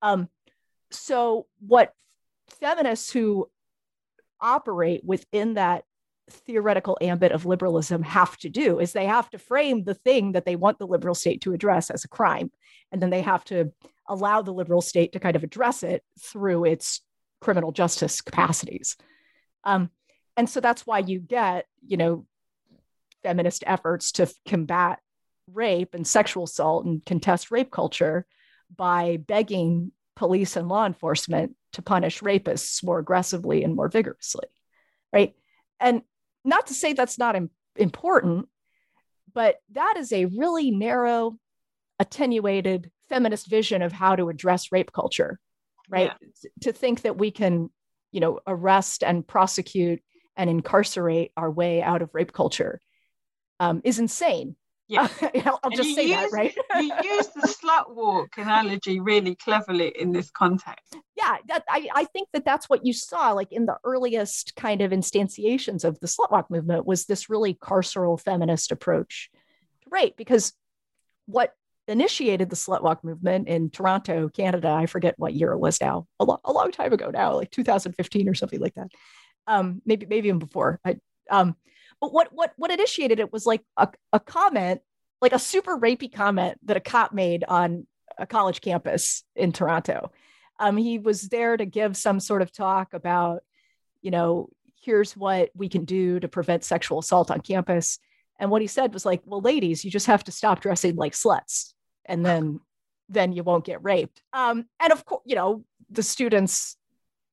Um, 0.02 0.28
so 0.90 1.46
what 1.60 1.92
feminists 2.48 3.10
who 3.10 3.50
operate 4.40 5.02
within 5.04 5.54
that 5.54 5.84
theoretical 6.30 6.98
ambit 7.00 7.32
of 7.32 7.46
liberalism 7.46 8.02
have 8.02 8.36
to 8.38 8.48
do 8.48 8.80
is 8.80 8.92
they 8.92 9.06
have 9.06 9.30
to 9.30 9.38
frame 9.38 9.84
the 9.84 9.94
thing 9.94 10.32
that 10.32 10.44
they 10.44 10.56
want 10.56 10.78
the 10.78 10.86
liberal 10.86 11.14
state 11.14 11.40
to 11.40 11.52
address 11.52 11.88
as 11.88 12.04
a 12.04 12.08
crime 12.08 12.50
and 12.90 13.00
then 13.00 13.10
they 13.10 13.22
have 13.22 13.44
to 13.44 13.72
allow 14.08 14.42
the 14.42 14.52
liberal 14.52 14.80
state 14.80 15.12
to 15.12 15.20
kind 15.20 15.36
of 15.36 15.44
address 15.44 15.84
it 15.84 16.02
through 16.20 16.64
its 16.64 17.00
criminal 17.40 17.70
justice 17.70 18.20
capacities 18.20 18.96
um, 19.62 19.88
and 20.36 20.50
so 20.50 20.60
that's 20.60 20.84
why 20.84 20.98
you 20.98 21.20
get 21.20 21.66
you 21.86 21.96
know 21.96 22.26
feminist 23.22 23.62
efforts 23.64 24.10
to 24.10 24.28
combat 24.48 24.98
rape 25.52 25.94
and 25.94 26.06
sexual 26.06 26.44
assault 26.44 26.84
and 26.84 27.04
contest 27.04 27.50
rape 27.50 27.70
culture 27.70 28.26
by 28.74 29.18
begging 29.26 29.92
police 30.16 30.56
and 30.56 30.68
law 30.68 30.86
enforcement 30.86 31.54
to 31.72 31.82
punish 31.82 32.20
rapists 32.20 32.82
more 32.82 32.98
aggressively 32.98 33.62
and 33.62 33.74
more 33.76 33.88
vigorously 33.88 34.46
right 35.12 35.34
and 35.78 36.02
not 36.44 36.68
to 36.68 36.74
say 36.74 36.92
that's 36.92 37.18
not 37.18 37.36
Im- 37.36 37.50
important 37.76 38.48
but 39.32 39.56
that 39.72 39.96
is 39.98 40.12
a 40.12 40.24
really 40.24 40.70
narrow 40.70 41.38
attenuated 41.98 42.90
feminist 43.08 43.48
vision 43.48 43.82
of 43.82 43.92
how 43.92 44.16
to 44.16 44.28
address 44.28 44.72
rape 44.72 44.92
culture, 44.92 45.38
right? 45.88 46.12
Yeah. 46.20 46.50
To 46.62 46.72
think 46.72 47.02
that 47.02 47.18
we 47.18 47.30
can, 47.30 47.70
you 48.12 48.20
know, 48.20 48.40
arrest 48.46 49.02
and 49.04 49.26
prosecute 49.26 50.00
and 50.36 50.50
incarcerate 50.50 51.32
our 51.36 51.50
way 51.50 51.82
out 51.82 52.02
of 52.02 52.10
rape 52.14 52.32
culture 52.32 52.80
um, 53.60 53.80
is 53.84 53.98
insane. 53.98 54.56
Yeah, 54.88 55.08
I'll, 55.64 55.70
just 55.70 55.94
say 55.94 56.06
use, 56.06 56.10
that, 56.10 56.32
right? 56.32 56.56
you 56.76 56.92
use 57.02 57.26
the 57.28 57.40
slut 57.62 57.94
walk 57.94 58.38
analogy 58.38 59.00
really 59.00 59.34
cleverly 59.34 59.92
in 59.98 60.12
this 60.12 60.30
context. 60.30 60.96
Yeah, 61.16 61.36
that, 61.48 61.64
I, 61.68 61.88
I 61.92 62.04
think 62.04 62.28
that 62.32 62.44
that's 62.44 62.68
what 62.68 62.86
you 62.86 62.92
saw, 62.92 63.32
like 63.32 63.52
in 63.52 63.66
the 63.66 63.78
earliest 63.84 64.54
kind 64.54 64.82
of 64.82 64.92
instantiations 64.92 65.84
of 65.84 65.98
the 65.98 66.06
slut 66.06 66.30
walk 66.30 66.50
movement, 66.50 66.86
was 66.86 67.06
this 67.06 67.28
really 67.28 67.54
carceral 67.54 68.20
feminist 68.20 68.70
approach 68.70 69.30
to 69.82 69.88
rape. 69.90 70.16
Because 70.16 70.52
what 71.26 71.52
initiated 71.88 72.50
the 72.50 72.56
slut 72.56 72.82
walk 72.82 73.02
movement 73.02 73.48
in 73.48 73.70
Toronto, 73.70 74.28
Canada, 74.28 74.68
I 74.68 74.86
forget 74.86 75.14
what 75.18 75.34
year 75.34 75.52
it 75.52 75.58
was 75.58 75.80
now, 75.80 76.06
a, 76.20 76.24
lo- 76.24 76.40
a 76.44 76.52
long 76.52 76.70
time 76.70 76.92
ago 76.92 77.10
now, 77.10 77.34
like 77.34 77.50
2015 77.50 78.28
or 78.28 78.34
something 78.34 78.60
like 78.60 78.74
that. 78.74 78.88
Um, 79.48 79.82
maybe 79.84 80.06
maybe 80.06 80.28
even 80.28 80.38
before. 80.38 80.80
I, 80.84 80.96
um, 81.30 81.56
but 82.00 82.12
what 82.12 82.28
what 82.32 82.52
what 82.56 82.70
initiated 82.70 83.20
it 83.20 83.32
was 83.32 83.46
like 83.46 83.62
a, 83.76 83.88
a 84.12 84.20
comment, 84.20 84.80
like 85.20 85.32
a 85.32 85.38
super 85.38 85.78
rapey 85.78 86.12
comment 86.12 86.58
that 86.64 86.76
a 86.76 86.80
cop 86.80 87.12
made 87.12 87.44
on 87.46 87.86
a 88.18 88.26
college 88.26 88.60
campus 88.60 89.24
in 89.34 89.52
Toronto. 89.52 90.10
Um, 90.58 90.76
he 90.76 90.98
was 90.98 91.22
there 91.28 91.56
to 91.56 91.66
give 91.66 91.96
some 91.96 92.18
sort 92.18 92.42
of 92.42 92.50
talk 92.50 92.94
about, 92.94 93.42
you 94.00 94.10
know, 94.10 94.48
here's 94.80 95.16
what 95.16 95.50
we 95.54 95.68
can 95.68 95.84
do 95.84 96.18
to 96.20 96.28
prevent 96.28 96.64
sexual 96.64 97.00
assault 97.00 97.30
on 97.30 97.40
campus. 97.40 97.98
And 98.38 98.50
what 98.50 98.62
he 98.62 98.68
said 98.68 98.94
was 98.94 99.04
like, 99.04 99.22
well, 99.24 99.40
ladies, 99.40 99.84
you 99.84 99.90
just 99.90 100.06
have 100.06 100.24
to 100.24 100.32
stop 100.32 100.60
dressing 100.60 100.96
like 100.96 101.12
sluts, 101.12 101.72
and 102.04 102.24
then 102.24 102.60
then 103.08 103.32
you 103.32 103.44
won't 103.44 103.64
get 103.64 103.84
raped. 103.84 104.20
Um, 104.32 104.66
and 104.80 104.92
of 104.92 105.04
course, 105.04 105.22
you 105.24 105.36
know, 105.36 105.64
the 105.90 106.02
students 106.02 106.76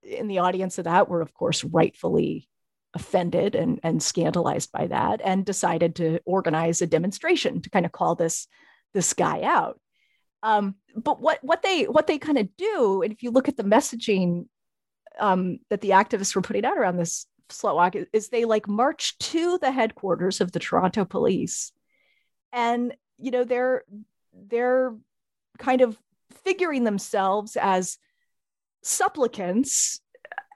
in 0.03 0.27
the 0.27 0.39
audience 0.39 0.77
of 0.77 0.85
that 0.85 1.09
were, 1.09 1.21
of 1.21 1.33
course, 1.33 1.63
rightfully 1.63 2.47
offended 2.93 3.55
and, 3.55 3.79
and 3.83 4.01
scandalized 4.01 4.71
by 4.71 4.87
that 4.87 5.21
and 5.23 5.45
decided 5.45 5.95
to 5.95 6.19
organize 6.25 6.81
a 6.81 6.87
demonstration 6.87 7.61
to 7.61 7.69
kind 7.69 7.85
of 7.85 7.91
call 7.91 8.15
this 8.15 8.47
this 8.93 9.13
guy 9.13 9.41
out. 9.41 9.79
Um, 10.43 10.75
but 10.95 11.19
what 11.19 11.39
what 11.41 11.63
they 11.63 11.85
what 11.85 12.07
they 12.07 12.17
kind 12.17 12.37
of 12.37 12.55
do 12.57 13.01
and 13.01 13.11
if 13.11 13.23
you 13.23 13.31
look 13.31 13.47
at 13.47 13.57
the 13.57 13.63
messaging 13.63 14.45
um, 15.19 15.59
that 15.69 15.81
the 15.81 15.91
activists 15.91 16.35
were 16.35 16.41
putting 16.41 16.65
out 16.65 16.77
around 16.77 16.97
this 16.97 17.25
slut 17.49 17.75
walk 17.75 17.95
is, 17.95 18.07
is 18.13 18.29
they 18.29 18.45
like 18.45 18.67
march 18.67 19.17
to 19.19 19.57
the 19.59 19.71
headquarters 19.71 20.41
of 20.41 20.51
the 20.51 20.59
toronto 20.59 21.05
police. 21.05 21.71
And 22.51 22.95
you 23.17 23.31
know 23.31 23.43
they're 23.43 23.83
they're 24.33 24.95
kind 25.57 25.81
of 25.81 25.97
figuring 26.43 26.83
themselves 26.83 27.55
as 27.55 27.97
supplicants 28.83 30.01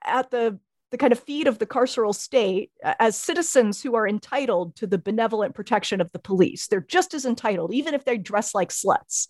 at 0.04 0.32
the 0.32 0.60
the 0.92 0.98
kind 0.98 1.12
of 1.12 1.20
feet 1.20 1.48
of 1.48 1.60
the 1.60 1.66
carceral 1.66 2.16
state 2.16 2.72
as 2.82 3.18
citizens 3.18 3.82
who 3.82 3.96
are 3.96 4.08
entitled 4.08 4.76
to 4.78 4.88
the 4.88 4.98
benevolent 4.98 5.54
protection 5.54 6.00
of 6.00 6.12
the 6.14 6.20
police. 6.20 6.68
They're 6.68 6.80
just 6.80 7.14
as 7.14 7.26
entitled, 7.26 7.74
even 7.74 7.94
if 7.94 8.06
they 8.06 8.18
dress 8.18 8.56
like 8.56 8.70
sluts. 8.70 9.28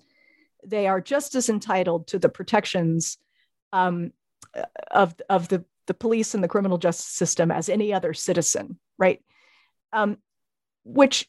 They 0.66 0.88
are 0.88 1.02
just 1.02 1.34
as 1.36 1.50
entitled 1.50 2.08
to 2.08 2.20
the 2.20 2.30
protections 2.30 3.18
um, 3.74 4.12
of, 4.92 5.16
of 5.30 5.48
the, 5.48 5.66
the 5.88 5.94
police 5.94 6.36
and 6.36 6.44
the 6.44 6.48
criminal 6.48 6.78
justice 6.78 7.08
system 7.08 7.52
as 7.52 7.70
any 7.70 7.94
other 7.94 8.14
citizen, 8.14 8.78
right? 8.98 9.24
Um, 9.92 10.18
which 10.84 11.28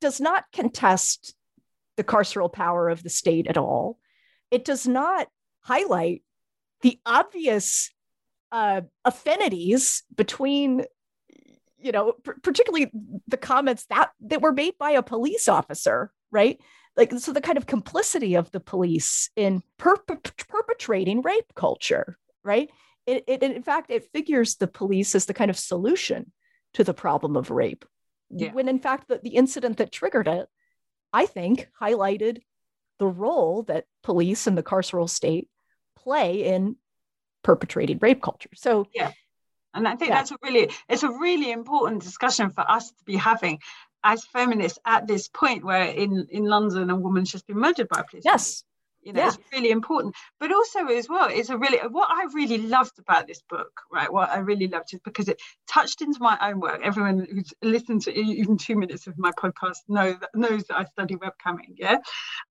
does 0.00 0.20
not 0.20 0.44
contest 0.52 1.34
the 1.96 2.04
carceral 2.04 2.52
power 2.52 2.88
of 2.88 3.02
the 3.02 3.10
state 3.10 3.46
at 3.46 3.56
all. 3.56 3.98
It 4.50 4.64
does 4.64 4.86
not 4.86 5.28
highlight 5.60 6.22
the 6.82 7.00
obvious 7.04 7.90
uh, 8.52 8.82
affinities 9.04 10.02
between 10.14 10.84
you 11.78 11.92
know 11.92 12.12
particularly 12.42 12.90
the 13.28 13.36
comments 13.36 13.86
that 13.86 14.10
that 14.20 14.40
were 14.40 14.52
made 14.52 14.76
by 14.78 14.92
a 14.92 15.02
police 15.02 15.48
officer 15.48 16.12
right? 16.32 16.60
Like 16.96 17.12
so 17.18 17.32
the 17.32 17.40
kind 17.40 17.58
of 17.58 17.66
complicity 17.66 18.34
of 18.34 18.50
the 18.50 18.60
police 18.60 19.30
in 19.36 19.62
perpetrating 19.78 21.22
rape 21.22 21.54
culture 21.54 22.18
right? 22.42 22.70
It, 23.06 23.24
it 23.26 23.42
in 23.42 23.62
fact 23.62 23.90
it 23.90 24.10
figures 24.12 24.56
the 24.56 24.66
police 24.66 25.14
as 25.14 25.26
the 25.26 25.34
kind 25.34 25.50
of 25.50 25.58
solution 25.58 26.32
to 26.74 26.84
the 26.84 26.94
problem 26.94 27.36
of 27.36 27.50
rape. 27.50 27.84
Yeah. 28.28 28.52
when 28.52 28.68
in 28.68 28.80
fact 28.80 29.06
the, 29.06 29.20
the 29.22 29.36
incident 29.36 29.76
that 29.76 29.92
triggered 29.92 30.26
it 30.26 30.48
i 31.12 31.26
think 31.26 31.68
highlighted 31.80 32.40
the 32.98 33.06
role 33.06 33.62
that 33.64 33.84
police 34.02 34.48
and 34.48 34.58
the 34.58 34.64
carceral 34.64 35.08
state 35.08 35.48
play 35.96 36.44
in 36.44 36.74
perpetrated 37.46 38.02
rape 38.02 38.20
culture. 38.20 38.50
So 38.54 38.88
yeah. 38.92 39.12
And 39.72 39.86
I 39.86 39.94
think 39.94 40.08
yeah. 40.08 40.16
that's 40.16 40.32
a 40.32 40.38
really 40.42 40.70
it's 40.88 41.04
a 41.04 41.10
really 41.10 41.52
important 41.52 42.02
discussion 42.02 42.50
for 42.50 42.68
us 42.68 42.90
to 42.90 43.04
be 43.04 43.16
having 43.16 43.60
as 44.02 44.24
feminists 44.24 44.80
at 44.84 45.06
this 45.06 45.28
point 45.28 45.64
where 45.64 45.84
in, 45.84 46.26
in 46.30 46.44
London 46.44 46.90
a 46.90 46.96
woman's 46.96 47.30
just 47.30 47.46
been 47.46 47.58
murdered 47.58 47.88
by 47.88 48.00
a 48.00 48.04
police. 48.04 48.24
Yes. 48.24 48.64
You 49.00 49.12
know, 49.12 49.20
yeah. 49.20 49.28
it's 49.28 49.38
really 49.52 49.70
important. 49.70 50.16
But 50.40 50.50
also 50.50 50.86
as 50.86 51.08
well, 51.08 51.28
it's 51.30 51.50
a 51.50 51.56
really 51.56 51.78
what 51.88 52.08
I 52.10 52.24
really 52.34 52.58
loved 52.58 52.98
about 52.98 53.28
this 53.28 53.42
book, 53.48 53.80
right? 53.92 54.12
What 54.12 54.30
I 54.30 54.38
really 54.38 54.66
loved 54.66 54.92
is 54.92 55.00
because 55.04 55.28
it 55.28 55.40
touched 55.68 56.02
into 56.02 56.20
my 56.20 56.36
own 56.42 56.58
work. 56.58 56.80
Everyone 56.82 57.24
who's 57.30 57.54
listened 57.62 58.02
to 58.02 58.12
even 58.12 58.58
two 58.58 58.74
minutes 58.74 59.06
of 59.06 59.16
my 59.16 59.30
podcast 59.30 59.82
know 59.86 60.16
that 60.20 60.30
knows 60.34 60.64
that 60.64 60.78
I 60.78 60.84
study 60.86 61.14
webcamming, 61.14 61.74
yeah. 61.76 61.98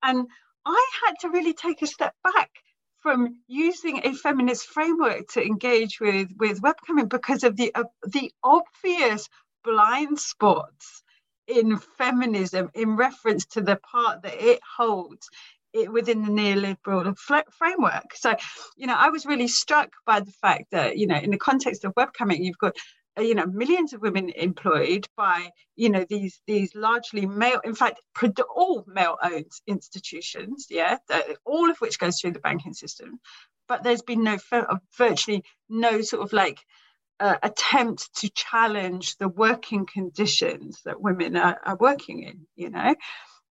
And 0.04 0.26
I 0.66 0.82
had 1.04 1.16
to 1.22 1.30
really 1.30 1.54
take 1.54 1.82
a 1.82 1.88
step 1.88 2.16
back 2.24 2.52
from 3.06 3.36
using 3.48 4.02
a 4.04 4.16
feminist 4.16 4.66
framework 4.66 5.28
to 5.28 5.40
engage 5.40 6.00
with 6.00 6.28
with 6.40 6.60
webcamming 6.60 7.08
because 7.08 7.44
of 7.44 7.56
the 7.56 7.72
uh, 7.76 7.84
the 8.08 8.32
obvious 8.44 9.30
blind 9.64 10.18
spots 10.18 11.04
in 11.48 11.78
feminism 12.00 12.72
in 12.74 12.96
reference 12.96 13.46
to 13.46 13.62
the 13.62 13.76
part 13.76 14.24
that 14.24 14.34
it 14.44 14.60
holds 14.78 15.30
it 15.72 15.92
within 15.92 16.24
the 16.24 16.32
neoliberal 16.32 17.16
framework. 17.52 18.16
So, 18.16 18.36
you 18.76 18.88
know, 18.88 18.96
I 18.96 19.10
was 19.10 19.28
really 19.28 19.50
struck 19.50 19.90
by 20.08 20.22
the 20.22 20.32
fact 20.32 20.72
that, 20.72 20.98
you 20.98 21.06
know, 21.06 21.18
in 21.18 21.30
the 21.30 21.38
context 21.38 21.86
of 21.86 21.94
webcamming, 21.94 22.40
you've 22.40 22.58
got 22.58 22.76
you 23.18 23.36
know 23.36 23.46
millions 23.46 23.94
of 23.94 24.02
women 24.02 24.30
employed 24.30 25.08
by 25.16 25.50
you 25.76 25.90
know 25.90 26.06
these 26.10 26.42
these 26.48 26.76
largely 26.76 27.26
male 27.26 27.62
in 27.64 27.76
fact 27.76 28.00
all 28.54 28.84
male 28.88 29.18
owned 29.24 29.52
institutions 29.68 30.68
yeah 30.70 30.98
all 31.46 31.70
of 31.70 31.78
which 31.78 32.00
goes 32.00 32.20
through 32.20 32.32
the 32.32 32.40
banking 32.40 32.74
system. 32.74 33.20
But 33.68 33.84
there's 33.84 34.04
been 34.04 34.24
no 34.24 34.38
uh, 34.52 34.78
virtually 34.98 35.44
no 35.70 36.02
sort 36.02 36.24
of 36.24 36.34
like 36.34 36.60
uh, 37.20 37.38
attempt 37.42 38.14
to 38.18 38.30
challenge 38.30 39.16
the 39.18 39.30
working 39.30 39.86
conditions 39.86 40.82
that 40.86 41.02
women 41.02 41.38
are, 41.38 41.60
are 41.64 41.78
working 41.78 42.24
in 42.24 42.46
you 42.56 42.70
know? 42.70 42.96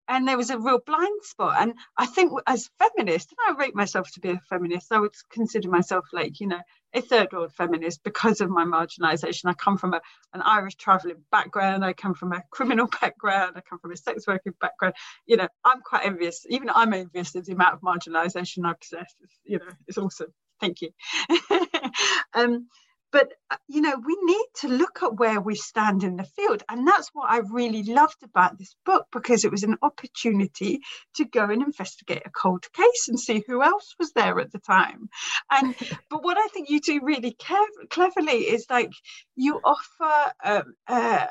And 0.07 0.29
there 0.29 0.37
was 0.37 0.51
a 0.51 0.59
real 0.59 0.81
blind 0.85 1.23
spot. 1.23 1.57
And 1.61 1.75
i 1.97 2.07
think 2.07 2.33
as 2.47 2.71
feminist 2.79 3.33
and 3.33 3.57
i 3.57 3.59
rate 3.59 3.75
myself 3.75 4.11
to 4.13 4.21
be 4.21 4.31
a 4.31 4.41
feminist 4.51 4.93
i 4.93 5.01
would 5.01 5.15
consider 5.31 5.71
myself 5.71 6.05
like 6.13 6.41
you 6.41 6.49
know 6.49 6.61
a 6.95 7.01
third 7.01 7.33
world 7.33 7.53
feminist 7.53 8.03
because 8.05 8.41
of 8.41 8.51
my 8.51 8.65
marginalization. 8.65 9.47
I 9.47 9.55
come 9.55 9.77
from 9.77 9.95
a, 9.95 10.01
an 10.33 10.43
irish 10.43 10.77
traveling 10.77 11.23
background. 11.31 11.85
I 11.85 11.93
come 11.93 12.15
from 12.15 12.33
a 12.33 12.43
criminal 12.51 12.87
background. 13.01 13.55
I 13.57 13.61
come 13.61 13.79
from 13.79 13.93
a 13.93 13.97
sex 13.97 14.27
working 14.27 14.55
background. 14.61 14.95
You 15.27 15.37
know 15.37 15.49
i'm 15.65 15.81
quite 15.81 16.07
envious. 16.07 16.47
Even 16.49 16.71
i'm 16.75 16.93
envious 16.93 17.35
of 17.35 17.45
the 17.45 17.53
amount 17.53 17.75
of 17.75 17.81
marginalization 17.81 18.65
i 18.65 18.75
possess. 18.75 19.15
It's, 19.23 19.39
you 19.45 19.59
know 19.59 19.73
it's 19.89 19.99
awesome. 19.99 20.33
Thank 20.61 20.81
you. 20.83 20.91
Um, 22.37 22.67
but 23.15 23.33
uh, 23.53 23.57
you 23.69 23.81
know 23.81 23.95
we 24.05 24.19
need 24.23 24.47
to 24.57 24.67
look 24.67 25.03
at 25.03 25.17
where 25.17 25.41
we 25.41 25.55
stand 25.55 26.03
in 26.03 26.17
the 26.17 26.25
field 26.25 26.65
and 26.69 26.87
that's 26.87 27.11
what 27.13 27.31
i 27.31 27.39
really 27.53 27.85
loved 27.85 28.23
about 28.25 28.59
this 28.59 28.75
book 28.85 29.07
because 29.13 29.45
it 29.45 29.53
was 29.53 29.63
an 29.63 29.77
opportunity 29.83 30.81
to 31.15 31.25
go 31.25 31.45
and 31.45 31.63
investigate 31.63 32.23
a 32.27 32.31
cold 32.31 32.67
case 32.73 33.09
and 33.09 33.19
see 33.19 33.43
who 33.47 33.63
else 33.63 33.95
was 33.99 34.13
there 34.13 34.41
at 34.41 34.51
the 34.51 34.59
time. 34.59 35.09
And 35.51 35.75
but 36.11 36.25
what 36.25 36.37
i 36.37 36.49
think 36.49 36.69
you 36.69 36.81
do 36.81 37.01
really 37.03 37.37
cleverly 37.91 38.41
is 38.55 38.67
like 38.69 38.91
you 39.37 39.61
offer 39.65 40.33
um, 40.45 40.75
uh, 40.89 41.27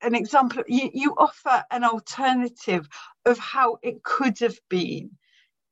an 0.00 0.14
example 0.14 0.62
you, 0.66 0.90
you 0.94 1.14
offer 1.18 1.62
an 1.70 1.84
alternative 1.84 2.88
of 3.26 3.38
how 3.38 3.76
it 3.82 4.02
could 4.02 4.38
have 4.38 4.58
been 4.70 5.10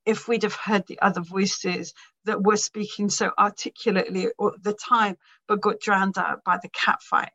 if 0.06 0.28
we'd 0.28 0.44
have 0.44 0.54
heard 0.54 0.86
the 0.86 1.00
other 1.02 1.20
voices 1.20 1.92
that 2.24 2.42
were 2.42 2.56
speaking 2.56 3.10
so 3.10 3.32
articulately 3.36 4.26
at 4.26 4.62
the 4.62 4.72
time, 4.72 5.16
but 5.48 5.60
got 5.60 5.80
drowned 5.80 6.16
out 6.16 6.44
by 6.44 6.58
the 6.62 6.68
cat 6.68 7.02
fight. 7.02 7.32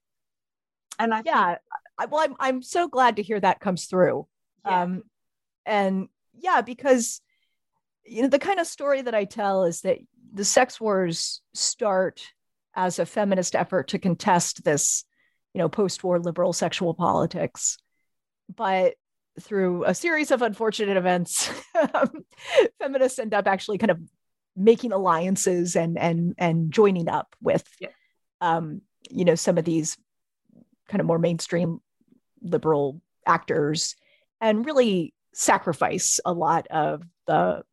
And 0.97 1.13
I 1.13 1.22
yeah, 1.26 1.57
I, 1.97 2.05
well, 2.05 2.22
I'm 2.22 2.36
I'm 2.39 2.61
so 2.63 2.88
glad 2.88 3.17
to 3.17 3.24
hear 3.24 3.39
that 3.39 3.59
comes 3.59 3.86
through. 3.86 4.28
Yeah. 4.65 4.84
Um, 4.84 5.03
and 5.65 6.07
yeah, 6.34 6.61
because 6.61 7.22
you 8.05 8.24
know 8.24 8.30
the 8.30 8.39
kind 8.39 8.59
of 8.59 8.67
story 8.67 9.01
that 9.01 9.15
I 9.15 9.26
tell 9.26 9.65
is 9.65 9.82
that 9.82 9.97
the 10.34 10.45
sex 10.45 10.80
wars 10.80 11.41
start 11.53 12.22
as 12.74 12.99
a 12.99 13.05
feminist 13.05 13.53
effort 13.53 13.89
to 13.89 13.99
contest 13.99 14.63
this, 14.63 15.03
you 15.53 15.59
know, 15.59 15.67
post-war 15.67 16.19
liberal 16.19 16.53
sexual 16.53 16.93
politics, 16.93 17.78
but 18.55 18.93
through 19.39 19.86
a 19.86 19.93
series 19.93 20.32
of 20.32 20.41
unfortunate 20.41 20.97
events, 20.97 21.49
feminists 22.79 23.19
end 23.19 23.34
up 23.34 23.47
actually 23.47 23.77
kind 23.77 23.91
of 23.91 23.99
making 24.55 24.91
alliances 24.91 25.75
and 25.75 25.97
and 25.97 26.36
and 26.38 26.71
joining 26.71 27.07
up 27.07 27.36
with, 27.41 27.67
yeah. 27.79 27.89
um, 28.41 28.82
you 29.09 29.25
know, 29.25 29.36
some 29.36 29.57
of 29.57 29.65
these 29.65 29.97
kind 30.88 30.99
of 30.99 31.07
more 31.07 31.19
mainstream 31.19 31.79
liberal 32.41 33.01
actors, 33.25 33.95
and 34.41 34.65
really 34.65 35.13
sacrifice 35.34 36.19
a 36.25 36.34
lot 36.34 36.67
of 36.67 37.03
the 37.27 37.63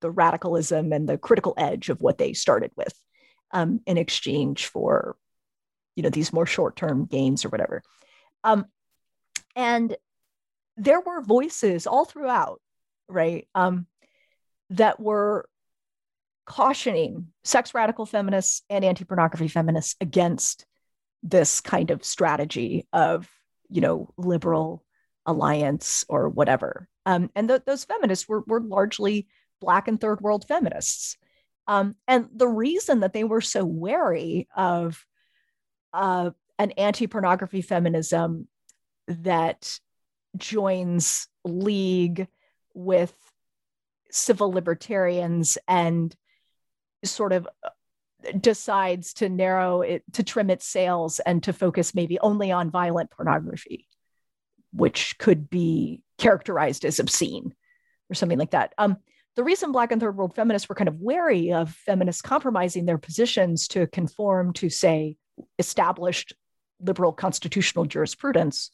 the 0.00 0.10
radicalism 0.10 0.92
and 0.92 1.08
the 1.08 1.18
critical 1.18 1.54
edge 1.56 1.88
of 1.88 2.00
what 2.00 2.18
they 2.18 2.32
started 2.32 2.70
with 2.76 2.94
um, 3.52 3.80
in 3.86 3.98
exchange 3.98 4.66
for 4.66 5.16
you 5.96 6.02
know 6.02 6.10
these 6.10 6.32
more 6.32 6.46
short-term 6.46 7.04
gains 7.04 7.44
or 7.44 7.48
whatever 7.48 7.82
um, 8.44 8.64
and 9.56 9.96
there 10.78 11.00
were 11.00 11.20
voices 11.20 11.86
all 11.86 12.04
throughout 12.04 12.60
right 13.08 13.48
um, 13.54 13.86
that 14.70 15.00
were 15.00 15.48
cautioning 16.46 17.28
sex 17.44 17.74
radical 17.74 18.06
feminists 18.06 18.62
and 18.70 18.84
anti-pornography 18.84 19.48
feminists 19.48 19.96
against 20.00 20.64
this 21.22 21.60
kind 21.60 21.90
of 21.90 22.04
strategy 22.04 22.86
of 22.92 23.28
you 23.68 23.80
know 23.80 24.08
liberal 24.16 24.84
alliance 25.26 26.04
or 26.08 26.28
whatever. 26.28 26.88
Um, 27.04 27.30
and 27.34 27.48
th- 27.48 27.62
those 27.66 27.84
feminists 27.84 28.28
were, 28.28 28.42
were 28.46 28.60
largely 28.60 29.28
black 29.60 29.86
and 29.86 30.00
third 30.00 30.20
world 30.20 30.46
feminists. 30.48 31.16
Um, 31.66 31.96
and 32.06 32.28
the 32.34 32.48
reason 32.48 33.00
that 33.00 33.12
they 33.12 33.24
were 33.24 33.42
so 33.42 33.64
wary 33.64 34.48
of 34.56 35.04
uh, 35.92 36.30
an 36.58 36.70
anti 36.72 37.06
pornography 37.06 37.60
feminism 37.60 38.48
that 39.06 39.78
joins 40.36 41.26
league 41.44 42.28
with 42.74 43.14
civil 44.10 44.50
libertarians 44.50 45.58
and 45.66 46.14
sort 47.04 47.32
of 47.32 47.48
uh, 47.64 47.70
decides 48.40 49.14
to 49.14 49.28
narrow 49.28 49.82
it 49.82 50.02
to 50.12 50.22
trim 50.22 50.50
its 50.50 50.66
sails 50.66 51.20
and 51.20 51.42
to 51.42 51.52
focus 51.52 51.94
maybe 51.94 52.18
only 52.18 52.50
on 52.50 52.70
violent 52.70 53.10
pornography 53.10 53.88
which 54.72 55.16
could 55.18 55.48
be 55.48 56.02
characterized 56.18 56.84
as 56.84 56.98
obscene 56.98 57.54
or 58.10 58.14
something 58.14 58.38
like 58.38 58.50
that. 58.50 58.74
Um, 58.78 58.96
the 59.36 59.44
reason 59.44 59.72
Black 59.72 59.92
and 59.92 60.00
third 60.00 60.16
world 60.16 60.34
feminists 60.34 60.68
were 60.68 60.74
kind 60.74 60.88
of 60.88 61.00
wary 61.00 61.52
of 61.52 61.70
feminists 61.70 62.22
compromising 62.22 62.86
their 62.86 62.98
positions 62.98 63.68
to 63.68 63.86
conform 63.86 64.52
to, 64.54 64.68
say, 64.68 65.16
established 65.58 66.34
liberal 66.80 67.12
constitutional 67.12 67.84
jurisprudence 67.84 68.70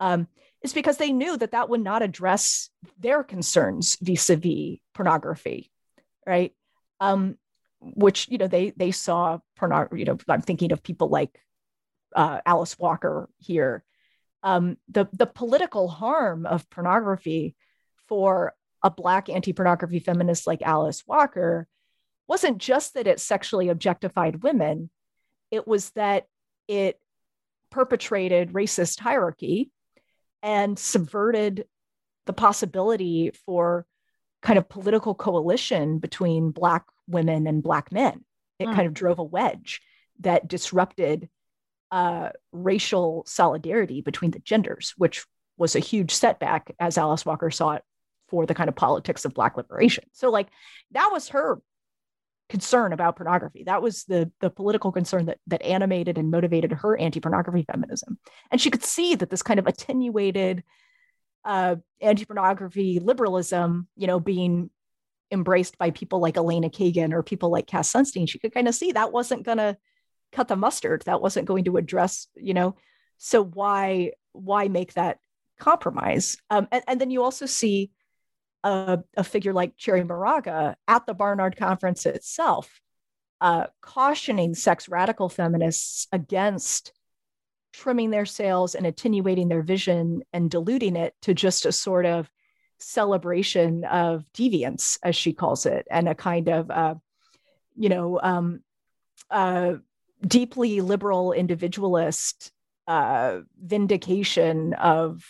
um, 0.00 0.26
is 0.62 0.72
because 0.72 0.96
they 0.96 1.12
knew 1.12 1.36
that 1.36 1.52
that 1.52 1.68
would 1.68 1.80
not 1.80 2.02
address 2.02 2.70
their 2.98 3.22
concerns 3.22 3.96
vis-a-vis 4.00 4.78
pornography, 4.94 5.70
right? 6.26 6.54
Um, 7.00 7.36
which 7.80 8.28
you 8.28 8.38
know 8.38 8.46
they 8.46 8.70
they 8.70 8.92
saw 8.92 9.38
pornography. 9.56 10.00
You 10.00 10.04
know, 10.06 10.18
I'm 10.28 10.42
thinking 10.42 10.70
of 10.72 10.82
people 10.82 11.08
like 11.08 11.36
uh, 12.14 12.40
Alice 12.46 12.78
Walker 12.78 13.28
here. 13.38 13.84
Um, 14.44 14.76
the 14.88 15.08
the 15.12 15.26
political 15.26 15.88
harm 15.88 16.46
of 16.46 16.68
pornography 16.70 17.56
for 18.08 18.54
a 18.84 18.90
Black 18.90 19.28
anti 19.28 19.52
pornography 19.52 19.98
feminist 19.98 20.46
like 20.46 20.62
Alice 20.62 21.02
Walker 21.06 21.66
wasn't 22.28 22.58
just 22.58 22.94
that 22.94 23.06
it 23.08 23.20
sexually 23.20 23.68
objectified 23.68 24.42
women, 24.42 24.90
it 25.50 25.66
was 25.66 25.90
that 25.90 26.26
it 26.68 27.00
perpetrated 27.70 28.52
racist 28.52 29.00
hierarchy 29.00 29.71
and 30.42 30.78
subverted 30.78 31.66
the 32.26 32.32
possibility 32.32 33.32
for 33.46 33.86
kind 34.42 34.58
of 34.58 34.68
political 34.68 35.14
coalition 35.14 35.98
between 35.98 36.50
Black 36.50 36.84
women 37.06 37.46
and 37.46 37.62
Black 37.62 37.92
men. 37.92 38.24
It 38.58 38.66
mm. 38.66 38.74
kind 38.74 38.86
of 38.86 38.94
drove 38.94 39.18
a 39.18 39.24
wedge 39.24 39.80
that 40.20 40.48
disrupted 40.48 41.28
uh, 41.90 42.30
racial 42.52 43.24
solidarity 43.26 44.00
between 44.00 44.30
the 44.30 44.38
genders, 44.40 44.94
which 44.96 45.24
was 45.56 45.76
a 45.76 45.80
huge 45.80 46.12
setback 46.12 46.74
as 46.80 46.98
Alice 46.98 47.24
Walker 47.24 47.50
saw 47.50 47.72
it 47.72 47.82
for 48.28 48.46
the 48.46 48.54
kind 48.54 48.68
of 48.68 48.74
politics 48.74 49.24
of 49.24 49.34
black 49.34 49.56
liberation. 49.56 50.04
So 50.12 50.30
like 50.30 50.48
that 50.92 51.10
was 51.12 51.28
her 51.28 51.60
concern 52.52 52.92
about 52.92 53.16
pornography. 53.16 53.64
That 53.64 53.82
was 53.82 54.04
the 54.04 54.30
the 54.40 54.50
political 54.50 54.92
concern 54.92 55.26
that 55.26 55.38
that 55.46 55.62
animated 55.76 56.18
and 56.18 56.30
motivated 56.30 56.72
her 56.72 56.92
anti-pornography 57.06 57.64
feminism. 57.72 58.18
And 58.50 58.60
she 58.60 58.70
could 58.70 58.84
see 58.84 59.16
that 59.16 59.30
this 59.30 59.42
kind 59.42 59.58
of 59.58 59.66
attenuated 59.66 60.62
uh, 61.44 61.76
anti-pornography 62.00 63.00
liberalism, 63.00 63.88
you 63.96 64.06
know, 64.06 64.20
being 64.20 64.70
embraced 65.30 65.78
by 65.78 65.90
people 65.90 66.20
like 66.20 66.36
Elena 66.36 66.68
Kagan 66.68 67.12
or 67.12 67.22
people 67.22 67.50
like 67.50 67.66
Cass 67.66 67.90
Sunstein, 67.92 68.28
she 68.28 68.38
could 68.38 68.54
kind 68.54 68.68
of 68.68 68.74
see 68.74 68.92
that 68.92 69.12
wasn't 69.12 69.46
going 69.48 69.58
to 69.58 69.76
cut 70.30 70.48
the 70.48 70.56
mustard. 70.56 71.02
That 71.06 71.22
wasn't 71.22 71.48
going 71.48 71.64
to 71.64 71.78
address, 71.78 72.28
you 72.36 72.54
know. 72.54 72.76
So 73.18 73.42
why 73.42 74.12
why 74.32 74.68
make 74.68 74.92
that 74.94 75.18
compromise? 75.58 76.36
Um, 76.50 76.68
and, 76.70 76.82
and 76.86 77.00
then 77.00 77.10
you 77.10 77.22
also 77.22 77.46
see 77.46 77.90
a, 78.64 79.00
a 79.16 79.24
figure 79.24 79.52
like 79.52 79.76
Cherríe 79.76 80.06
Moraga 80.06 80.76
at 80.86 81.06
the 81.06 81.14
Barnard 81.14 81.56
Conference 81.56 82.06
itself, 82.06 82.80
uh, 83.40 83.66
cautioning 83.80 84.54
sex 84.54 84.88
radical 84.88 85.28
feminists 85.28 86.06
against 86.12 86.92
trimming 87.72 88.10
their 88.10 88.26
sails 88.26 88.74
and 88.74 88.86
attenuating 88.86 89.48
their 89.48 89.62
vision 89.62 90.22
and 90.32 90.50
diluting 90.50 90.96
it 90.96 91.14
to 91.22 91.34
just 91.34 91.66
a 91.66 91.72
sort 91.72 92.06
of 92.06 92.30
celebration 92.78 93.84
of 93.84 94.24
deviance, 94.34 94.98
as 95.02 95.16
she 95.16 95.32
calls 95.32 95.66
it, 95.66 95.86
and 95.90 96.08
a 96.08 96.14
kind 96.14 96.48
of, 96.48 96.70
uh, 96.70 96.94
you 97.76 97.88
know, 97.88 98.20
um, 98.22 98.60
uh, 99.30 99.74
deeply 100.26 100.80
liberal 100.80 101.32
individualist 101.32 102.52
uh, 102.86 103.38
vindication 103.60 104.74
of 104.74 105.24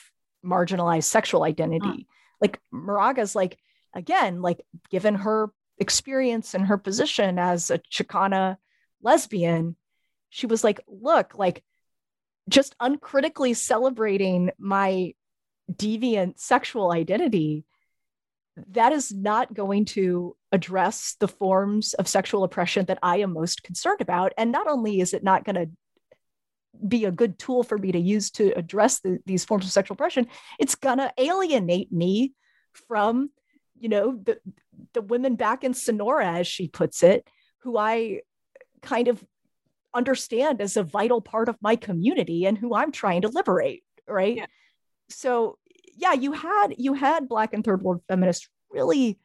marginalized 0.44 1.04
sexual 1.04 1.44
identity 1.44 2.06
like 2.42 2.60
Moraga's 2.70 3.34
like 3.34 3.58
again 3.94 4.42
like 4.42 4.60
given 4.90 5.14
her 5.14 5.50
experience 5.78 6.54
and 6.54 6.66
her 6.66 6.76
position 6.76 7.38
as 7.38 7.70
a 7.70 7.78
Chicana 7.78 8.56
lesbian, 9.02 9.76
she 10.28 10.46
was 10.46 10.62
like, 10.62 10.80
look, 10.86 11.36
like 11.38 11.62
just 12.48 12.74
uncritically 12.80 13.54
celebrating 13.54 14.50
my 14.58 15.14
deviant 15.72 16.38
sexual 16.38 16.92
identity, 16.92 17.64
that 18.70 18.92
is 18.92 19.12
not 19.12 19.54
going 19.54 19.84
to 19.86 20.36
address 20.50 21.16
the 21.20 21.28
forms 21.28 21.94
of 21.94 22.08
sexual 22.08 22.44
oppression 22.44 22.84
that 22.86 22.98
I 23.02 23.18
am 23.18 23.32
most 23.32 23.62
concerned 23.62 24.00
about. 24.00 24.32
And 24.36 24.52
not 24.52 24.66
only 24.66 25.00
is 25.00 25.14
it 25.14 25.24
not 25.24 25.44
going 25.44 25.56
to 25.56 25.70
be 26.86 27.04
a 27.04 27.10
good 27.10 27.38
tool 27.38 27.62
for 27.62 27.78
me 27.78 27.92
to 27.92 27.98
use 27.98 28.30
to 28.30 28.52
address 28.56 29.00
the, 29.00 29.18
these 29.26 29.44
forms 29.44 29.64
of 29.64 29.70
sexual 29.70 29.94
oppression 29.94 30.26
it's 30.58 30.74
going 30.74 30.98
to 30.98 31.12
alienate 31.18 31.92
me 31.92 32.32
from 32.88 33.30
you 33.78 33.88
know 33.88 34.18
the 34.22 34.38
the 34.94 35.02
women 35.02 35.36
back 35.36 35.64
in 35.64 35.74
sonora 35.74 36.26
as 36.26 36.46
she 36.46 36.68
puts 36.68 37.02
it 37.02 37.28
who 37.58 37.76
i 37.76 38.20
kind 38.80 39.08
of 39.08 39.22
understand 39.94 40.60
as 40.60 40.76
a 40.76 40.82
vital 40.82 41.20
part 41.20 41.48
of 41.48 41.56
my 41.60 41.76
community 41.76 42.46
and 42.46 42.56
who 42.56 42.74
i'm 42.74 42.92
trying 42.92 43.22
to 43.22 43.28
liberate 43.28 43.82
right 44.08 44.36
yeah. 44.36 44.46
so 45.08 45.58
yeah 45.96 46.12
you 46.12 46.32
had 46.32 46.68
you 46.78 46.94
had 46.94 47.28
black 47.28 47.52
and 47.52 47.64
third 47.64 47.82
world 47.82 48.00
feminists 48.08 48.48
really 48.70 49.18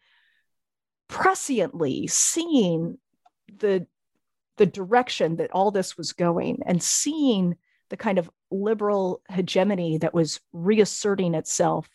presciently 1.09 2.09
seeing 2.09 2.97
the 3.59 3.87
the 4.57 4.65
direction 4.65 5.37
that 5.37 5.51
all 5.51 5.71
this 5.71 5.97
was 5.97 6.13
going 6.13 6.59
and 6.65 6.81
seeing 6.81 7.55
the 7.89 7.97
kind 7.97 8.17
of 8.17 8.29
liberal 8.51 9.21
hegemony 9.29 9.97
that 9.97 10.13
was 10.13 10.39
reasserting 10.51 11.33
itself 11.35 11.89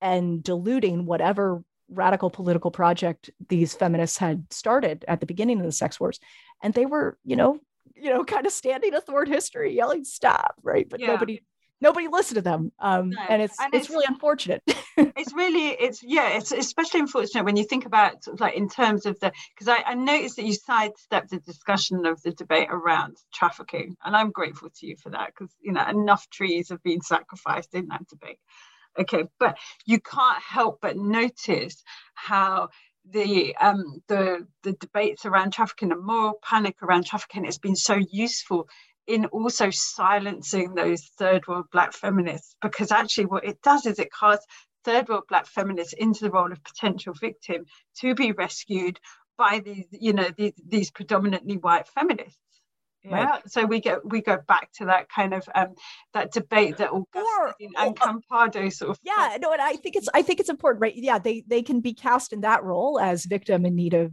and 0.00 0.42
diluting 0.42 1.06
whatever 1.06 1.62
radical 1.90 2.30
political 2.30 2.70
project 2.70 3.30
these 3.48 3.74
feminists 3.74 4.18
had 4.18 4.44
started 4.52 5.04
at 5.08 5.20
the 5.20 5.26
beginning 5.26 5.58
of 5.58 5.64
the 5.64 5.72
sex 5.72 5.98
wars 5.98 6.20
and 6.62 6.74
they 6.74 6.84
were 6.84 7.18
you 7.24 7.34
know 7.34 7.58
you 7.94 8.10
know 8.10 8.24
kind 8.24 8.46
of 8.46 8.52
standing 8.52 8.92
athwart 8.94 9.26
history 9.26 9.74
yelling 9.74 10.04
stop 10.04 10.54
right 10.62 10.88
but 10.90 11.00
yeah. 11.00 11.06
nobody 11.06 11.40
nobody 11.80 12.08
listened 12.08 12.36
to 12.36 12.42
them 12.42 12.72
um, 12.78 13.10
no. 13.10 13.20
and 13.28 13.42
it's 13.42 13.58
and 13.60 13.72
it's, 13.74 13.86
it's, 13.86 13.90
really 13.90 14.06
unfortunate 14.08 14.62
it's 14.96 15.32
really 15.32 15.68
it's 15.68 16.02
yeah 16.02 16.36
it's 16.36 16.52
especially 16.52 17.00
unfortunate 17.00 17.44
when 17.44 17.56
you 17.56 17.64
think 17.64 17.86
about 17.86 18.22
sort 18.24 18.34
of 18.34 18.40
like 18.40 18.54
in 18.54 18.68
terms 18.68 19.06
of 19.06 19.18
the 19.20 19.32
because 19.54 19.68
I, 19.68 19.82
I 19.86 19.94
noticed 19.94 20.36
that 20.36 20.44
you 20.44 20.54
sidestepped 20.54 21.30
the 21.30 21.40
discussion 21.40 22.06
of 22.06 22.20
the 22.22 22.32
debate 22.32 22.68
around 22.70 23.16
trafficking 23.32 23.96
and 24.04 24.16
i'm 24.16 24.30
grateful 24.30 24.70
to 24.70 24.86
you 24.86 24.96
for 24.96 25.10
that 25.10 25.28
because 25.28 25.54
you 25.60 25.72
know 25.72 25.86
enough 25.86 26.28
trees 26.30 26.68
have 26.70 26.82
been 26.82 27.00
sacrificed 27.00 27.74
in 27.74 27.88
that 27.88 28.06
debate 28.08 28.38
okay 28.98 29.24
but 29.38 29.56
you 29.86 30.00
can't 30.00 30.42
help 30.42 30.78
but 30.80 30.96
notice 30.96 31.82
how 32.14 32.68
the 33.10 33.56
um 33.56 34.02
the 34.08 34.46
the 34.62 34.72
debates 34.72 35.24
around 35.24 35.52
trafficking 35.52 35.92
and 35.92 36.04
moral 36.04 36.38
panic 36.42 36.76
around 36.82 37.06
trafficking 37.06 37.44
has 37.44 37.58
been 37.58 37.76
so 37.76 37.98
useful 38.10 38.68
in 39.08 39.24
also 39.26 39.70
silencing 39.70 40.74
those 40.74 41.02
third 41.18 41.46
world 41.48 41.66
black 41.72 41.92
feminists 41.92 42.54
because 42.62 42.92
actually 42.92 43.26
what 43.26 43.44
it 43.44 43.60
does 43.62 43.86
is 43.86 43.98
it 43.98 44.10
casts 44.12 44.46
third 44.84 45.08
world 45.08 45.24
black 45.28 45.46
feminists 45.46 45.94
into 45.94 46.20
the 46.20 46.30
role 46.30 46.52
of 46.52 46.62
potential 46.62 47.14
victim 47.20 47.64
to 47.96 48.14
be 48.14 48.32
rescued 48.32 49.00
by 49.36 49.60
these 49.64 49.86
you 49.90 50.12
know 50.12 50.28
these, 50.36 50.52
these 50.66 50.90
predominantly 50.90 51.56
white 51.56 51.88
feminists. 51.88 52.38
Yeah 53.02 53.24
right. 53.24 53.42
so 53.48 53.64
we 53.64 53.80
get 53.80 54.04
we 54.04 54.20
go 54.20 54.38
back 54.46 54.70
to 54.74 54.86
that 54.86 55.08
kind 55.08 55.32
of 55.32 55.48
um 55.54 55.74
that 56.12 56.32
debate 56.32 56.76
that 56.76 56.90
Agustín 56.90 57.06
or, 57.14 57.54
and 57.78 57.96
Kempadoo 57.96 58.72
sort 58.72 58.90
of 58.90 58.98
yeah 59.02 59.38
no 59.40 59.52
and 59.52 59.62
i 59.62 59.74
think 59.74 59.94
it's 59.94 60.08
i 60.12 60.20
think 60.20 60.40
it's 60.40 60.48
important 60.50 60.82
right? 60.82 60.94
Yeah 60.96 61.18
they 61.18 61.44
they 61.46 61.62
can 61.62 61.80
be 61.80 61.94
cast 61.94 62.32
in 62.32 62.40
that 62.40 62.64
role 62.64 62.98
as 62.98 63.24
victim 63.24 63.64
in 63.64 63.76
need 63.76 63.94
of 63.94 64.12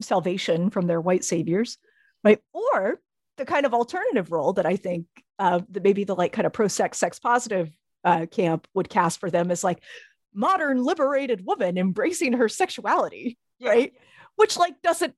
salvation 0.00 0.70
from 0.70 0.86
their 0.86 1.00
white 1.00 1.24
saviors 1.24 1.76
right? 2.24 2.40
Or 2.52 3.00
the 3.38 3.46
kind 3.46 3.64
of 3.66 3.74
alternative 3.74 4.30
role 4.30 4.52
that 4.52 4.66
i 4.66 4.76
think 4.76 5.06
uh 5.38 5.60
that 5.70 5.82
maybe 5.82 6.04
the 6.04 6.14
like 6.14 6.32
kind 6.32 6.46
of 6.46 6.52
pro-sex 6.52 6.98
sex 6.98 7.18
positive 7.18 7.70
uh 8.04 8.26
camp 8.26 8.66
would 8.74 8.88
cast 8.88 9.20
for 9.20 9.30
them 9.30 9.50
is 9.50 9.64
like 9.64 9.82
modern 10.34 10.82
liberated 10.82 11.44
woman 11.44 11.78
embracing 11.78 12.34
her 12.34 12.48
sexuality 12.48 13.38
yeah. 13.58 13.70
right 13.70 13.92
which 14.36 14.56
like 14.56 14.80
doesn't 14.82 15.14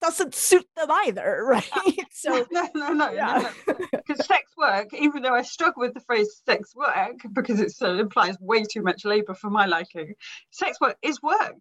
doesn't 0.00 0.34
suit 0.34 0.66
them 0.76 0.90
either, 0.90 1.44
right? 1.48 1.68
So 2.12 2.46
no, 2.50 2.68
no, 2.74 2.92
no, 2.92 3.10
yeah. 3.10 3.50
Because 3.66 4.18
no. 4.18 4.24
sex 4.24 4.52
work, 4.56 4.92
even 4.94 5.22
though 5.22 5.34
I 5.34 5.42
struggle 5.42 5.80
with 5.80 5.94
the 5.94 6.00
phrase 6.00 6.42
sex 6.46 6.74
work 6.74 7.16
because 7.32 7.60
it 7.60 7.72
uh, 7.82 7.94
implies 7.94 8.36
way 8.40 8.64
too 8.64 8.82
much 8.82 9.04
labor 9.04 9.34
for 9.34 9.50
my 9.50 9.66
liking, 9.66 10.14
sex 10.50 10.80
work 10.80 10.96
is 11.02 11.22
work. 11.22 11.56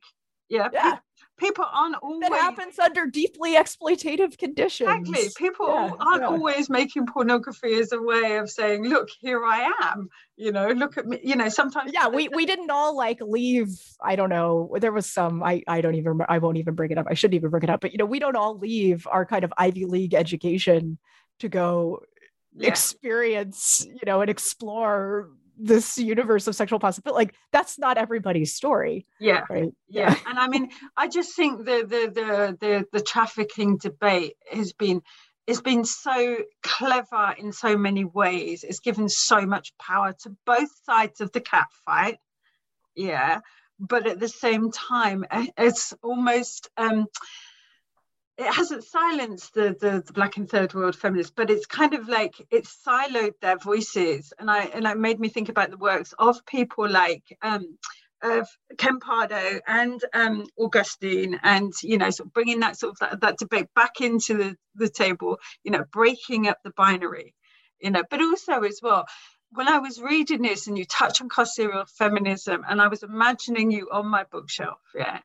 Yeah. 0.49 0.69
yeah 0.73 0.99
people 1.39 1.65
aren't 1.71 1.95
always 1.95 2.19
that 2.19 2.33
happens 2.33 2.77
under 2.77 3.07
deeply 3.07 3.55
exploitative 3.55 4.37
conditions. 4.37 4.89
Exactly. 4.89 5.29
People 5.37 5.67
yeah, 5.67 5.91
aren't 5.99 6.21
yeah. 6.21 6.27
always 6.27 6.69
making 6.69 7.07
pornography 7.07 7.73
as 7.75 7.91
a 7.91 8.01
way 8.01 8.37
of 8.37 8.49
saying, 8.49 8.85
look, 8.85 9.09
here 9.19 9.43
I 9.43 9.71
am. 9.81 10.09
You 10.35 10.51
know, 10.51 10.67
look 10.69 10.97
at 10.97 11.07
me. 11.07 11.19
You 11.23 11.35
know, 11.35 11.49
sometimes 11.49 11.91
Yeah, 11.93 12.07
we, 12.09 12.27
we 12.29 12.45
didn't 12.45 12.69
all 12.69 12.95
like 12.95 13.19
leave. 13.21 13.69
I 14.01 14.15
don't 14.15 14.29
know. 14.29 14.75
There 14.79 14.91
was 14.91 15.09
some 15.09 15.41
I, 15.41 15.63
I 15.67 15.81
don't 15.81 15.95
even 15.95 16.19
I 16.27 16.37
won't 16.37 16.57
even 16.57 16.75
bring 16.75 16.91
it 16.91 16.97
up. 16.97 17.07
I 17.09 17.13
shouldn't 17.13 17.35
even 17.35 17.49
bring 17.49 17.63
it 17.63 17.69
up, 17.69 17.81
but 17.81 17.91
you 17.91 17.97
know, 17.97 18.05
we 18.05 18.19
don't 18.19 18.35
all 18.35 18.57
leave 18.57 19.07
our 19.09 19.25
kind 19.25 19.43
of 19.43 19.53
Ivy 19.57 19.85
League 19.85 20.13
education 20.13 20.97
to 21.39 21.49
go 21.49 22.01
yeah. 22.55 22.67
experience, 22.67 23.85
you 23.87 24.01
know, 24.05 24.21
and 24.21 24.29
explore 24.29 25.29
this 25.61 25.97
universe 25.97 26.47
of 26.47 26.55
sexual 26.55 26.79
possibility 26.79 27.25
like 27.25 27.35
that's 27.51 27.77
not 27.77 27.97
everybody's 27.97 28.53
story 28.53 29.05
yeah. 29.19 29.43
right? 29.49 29.73
Yeah. 29.89 30.11
yeah. 30.11 30.15
and 30.25 30.39
i 30.39 30.47
mean 30.47 30.69
i 30.95 31.07
just 31.07 31.35
think 31.35 31.65
the 31.65 31.83
the 31.85 32.11
the 32.13 32.57
the, 32.59 32.85
the 32.93 33.01
trafficking 33.01 33.77
debate 33.77 34.35
has 34.51 34.71
been 34.73 35.01
it's 35.49 35.61
been 35.61 35.83
so 35.83 36.37
clever 36.61 37.33
in 37.39 37.51
so 37.51 37.75
many 37.75 38.05
ways. 38.05 38.63
It's 38.63 38.81
given 38.81 39.09
so 39.09 39.47
much 39.47 39.75
power 39.79 40.13
to 40.21 40.35
both 40.45 40.69
sides 40.83 41.21
of 41.21 41.31
the 41.31 41.41
cat 41.41 41.65
fight. 41.85 42.19
Yeah. 42.95 43.39
But 43.79 44.05
at 44.05 44.19
the 44.19 44.27
same 44.27 44.71
time 44.71 45.25
it's 45.57 45.91
almost 46.03 46.69
um 46.77 47.07
it 48.39 48.53
hasn't 48.53 48.85
silenced 48.85 49.53
the, 49.53 49.75
the, 49.79 50.01
the 50.05 50.13
black 50.13 50.37
and 50.37 50.49
third 50.49 50.73
world 50.73 50.95
feminists, 50.95 51.33
but 51.35 51.49
it's 51.49 51.65
kind 51.65 51.93
of 51.93 52.07
like 52.07 52.33
it's 52.49 52.81
siloed 52.87 53.33
their 53.41 53.57
voices, 53.57 54.31
and 54.39 54.49
I 54.49 54.63
and 54.65 54.85
it 54.85 54.97
made 54.97 55.19
me 55.19 55.27
think 55.27 55.49
about 55.49 55.71
the 55.71 55.77
works 55.77 56.13
of 56.17 56.45
people 56.45 56.89
like 56.89 57.23
um, 57.41 57.77
of 58.23 58.47
Kempadoo 58.77 59.59
and 59.67 60.01
um, 60.13 60.47
Agustín, 60.57 61.37
and 61.43 61.73
you 61.83 61.97
know, 61.97 62.09
sort 62.09 62.27
of 62.27 62.33
bringing 62.33 62.61
that 62.61 62.79
sort 62.79 62.93
of 62.93 62.99
that, 62.99 63.21
that 63.21 63.37
debate 63.39 63.67
back 63.75 63.99
into 63.99 64.35
the, 64.35 64.55
the 64.75 64.89
table, 64.89 65.37
you 65.65 65.71
know, 65.71 65.83
breaking 65.91 66.47
up 66.47 66.59
the 66.63 66.71
binary, 66.71 67.35
you 67.81 67.91
know, 67.91 68.03
but 68.09 68.21
also 68.21 68.63
as 68.63 68.79
well. 68.81 69.05
When 69.51 69.67
I 69.67 69.79
was 69.79 69.99
reading 69.99 70.43
this 70.43 70.67
and 70.67 70.77
you 70.77 70.85
touch 70.85 71.21
on 71.21 71.27
carceral 71.27 71.89
feminism, 71.89 72.63
and 72.69 72.81
I 72.81 72.87
was 72.87 73.03
imagining 73.03 73.69
you 73.69 73.89
on 73.91 74.07
my 74.07 74.23
bookshelf, 74.31 74.79
yeah, 74.95 75.19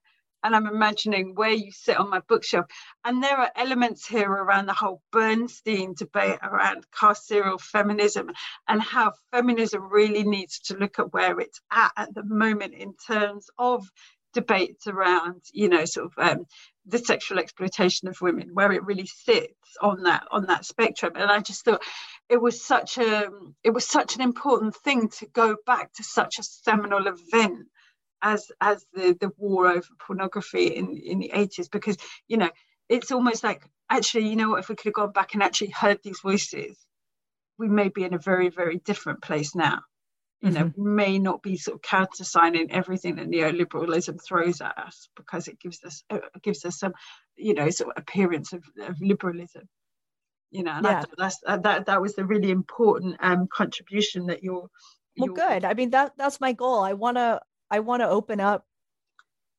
and 0.44 0.54
I'm 0.54 0.66
imagining 0.66 1.34
where 1.34 1.50
you 1.50 1.72
sit 1.72 1.96
on 1.96 2.10
my 2.10 2.20
bookshelf. 2.28 2.66
And 3.04 3.22
there 3.22 3.36
are 3.36 3.50
elements 3.56 4.06
here 4.06 4.30
around 4.30 4.66
the 4.66 4.74
whole 4.74 5.02
Bernstein 5.10 5.94
debate 5.94 6.38
around 6.42 6.84
carceral 6.90 7.60
feminism 7.60 8.30
and 8.68 8.80
how 8.80 9.14
feminism 9.32 9.88
really 9.90 10.22
needs 10.22 10.60
to 10.66 10.76
look 10.76 10.98
at 10.98 11.12
where 11.12 11.40
it's 11.40 11.60
at 11.72 11.92
at 11.96 12.14
the 12.14 12.24
moment 12.24 12.74
in 12.74 12.94
terms 13.06 13.48
of 13.58 13.88
debates 14.34 14.86
around, 14.86 15.40
you 15.52 15.68
know, 15.68 15.84
sort 15.86 16.06
of 16.06 16.12
um, 16.18 16.44
the 16.86 16.98
sexual 16.98 17.38
exploitation 17.38 18.08
of 18.08 18.20
women, 18.20 18.50
where 18.52 18.72
it 18.72 18.84
really 18.84 19.06
sits 19.06 19.54
on 19.80 20.02
that 20.02 20.26
on 20.30 20.46
that 20.46 20.66
spectrum. 20.66 21.12
And 21.16 21.30
I 21.30 21.40
just 21.40 21.64
thought 21.64 21.82
it 22.28 22.40
was 22.40 22.62
such 22.62 22.98
a 22.98 23.30
it 23.62 23.70
was 23.70 23.86
such 23.86 24.16
an 24.16 24.20
important 24.20 24.76
thing 24.76 25.08
to 25.20 25.26
go 25.26 25.56
back 25.64 25.92
to 25.94 26.02
such 26.02 26.38
a 26.38 26.42
seminal 26.42 27.06
event 27.06 27.68
as 28.24 28.50
as 28.60 28.84
the 28.94 29.16
the 29.20 29.30
war 29.36 29.68
over 29.68 29.86
pornography 30.00 30.66
in 30.66 30.96
in 30.96 31.20
the 31.20 31.30
80s 31.32 31.70
because 31.70 31.96
you 32.26 32.38
know 32.38 32.50
it's 32.88 33.12
almost 33.12 33.44
like 33.44 33.62
actually 33.90 34.28
you 34.28 34.34
know 34.34 34.50
what 34.50 34.60
if 34.60 34.68
we 34.68 34.74
could 34.74 34.86
have 34.86 34.94
gone 34.94 35.12
back 35.12 35.34
and 35.34 35.42
actually 35.42 35.70
heard 35.70 36.00
these 36.02 36.20
voices 36.20 36.76
we 37.58 37.68
may 37.68 37.88
be 37.88 38.02
in 38.02 38.14
a 38.14 38.18
very 38.18 38.48
very 38.48 38.78
different 38.78 39.22
place 39.22 39.54
now 39.54 39.80
you 40.40 40.50
know 40.50 40.64
mm-hmm. 40.64 40.94
may 40.94 41.18
not 41.18 41.42
be 41.42 41.56
sort 41.56 41.76
of 41.76 41.82
countersigning 41.82 42.70
everything 42.72 43.16
that 43.16 43.30
neoliberalism 43.30 44.18
throws 44.26 44.60
at 44.60 44.76
us 44.78 45.08
because 45.16 45.46
it 45.46 45.60
gives 45.60 45.82
us 45.84 46.02
uh, 46.10 46.18
gives 46.42 46.64
us 46.64 46.78
some 46.78 46.92
you 47.36 47.54
know 47.54 47.68
sort 47.70 47.90
of 47.90 48.02
appearance 48.02 48.52
of, 48.52 48.64
of 48.82 48.96
liberalism 49.00 49.68
you 50.50 50.62
know 50.62 50.72
and 50.72 50.84
yeah. 50.84 51.04
that's 51.18 51.38
uh, 51.46 51.58
that 51.58 51.86
that 51.86 52.00
was 52.00 52.14
the 52.14 52.24
really 52.24 52.50
important 52.50 53.16
um 53.20 53.46
contribution 53.52 54.26
that 54.26 54.42
you're 54.42 54.68
well 55.18 55.32
good 55.32 55.64
i 55.64 55.74
mean 55.74 55.90
that 55.90 56.12
that's 56.16 56.40
my 56.40 56.52
goal 56.52 56.80
i 56.80 56.92
want 56.92 57.16
to 57.16 57.40
I 57.74 57.80
want 57.80 58.02
to 58.02 58.08
open 58.08 58.38
up 58.38 58.64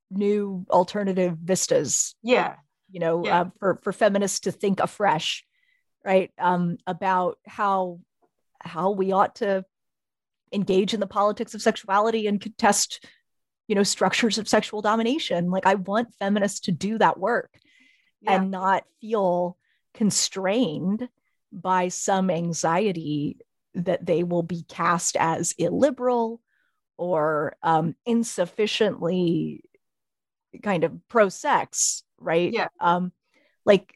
new 0.09 0.65
alternative 0.69 1.37
vistas. 1.37 2.15
Yeah. 2.23 2.55
You 2.89 3.01
know, 3.01 3.25
yeah. 3.25 3.41
Uh, 3.41 3.49
for 3.59 3.79
for 3.83 3.91
feminists 3.91 4.41
to 4.41 4.53
think 4.53 4.79
afresh, 4.79 5.43
right? 6.05 6.31
Um, 6.39 6.77
about 6.87 7.39
how 7.45 7.99
how 8.61 8.91
we 8.91 9.11
ought 9.11 9.35
to 9.37 9.65
engage 10.53 10.93
in 10.93 11.01
the 11.01 11.07
politics 11.07 11.53
of 11.53 11.61
sexuality 11.61 12.25
and 12.27 12.39
contest, 12.39 13.05
you 13.67 13.75
know, 13.75 13.83
structures 13.83 14.37
of 14.37 14.47
sexual 14.47 14.81
domination. 14.81 15.51
Like 15.51 15.65
I 15.65 15.75
want 15.75 16.15
feminists 16.17 16.61
to 16.61 16.71
do 16.71 16.97
that 16.99 17.19
work 17.19 17.51
yeah. 18.21 18.35
and 18.35 18.49
not 18.49 18.85
feel 19.01 19.57
constrained 19.93 21.09
by 21.51 21.89
some 21.89 22.29
anxiety 22.29 23.39
that 23.73 24.05
they 24.05 24.23
will 24.23 24.43
be 24.43 24.63
cast 24.69 25.17
as 25.17 25.53
illiberal 25.57 26.39
or 26.97 27.55
um, 27.63 27.95
insufficiently 28.05 29.63
kind 30.63 30.83
of 30.83 30.93
pro 31.07 31.29
sex, 31.29 32.03
right? 32.19 32.51
Yeah. 32.51 32.67
Um, 32.79 33.11
like 33.65 33.94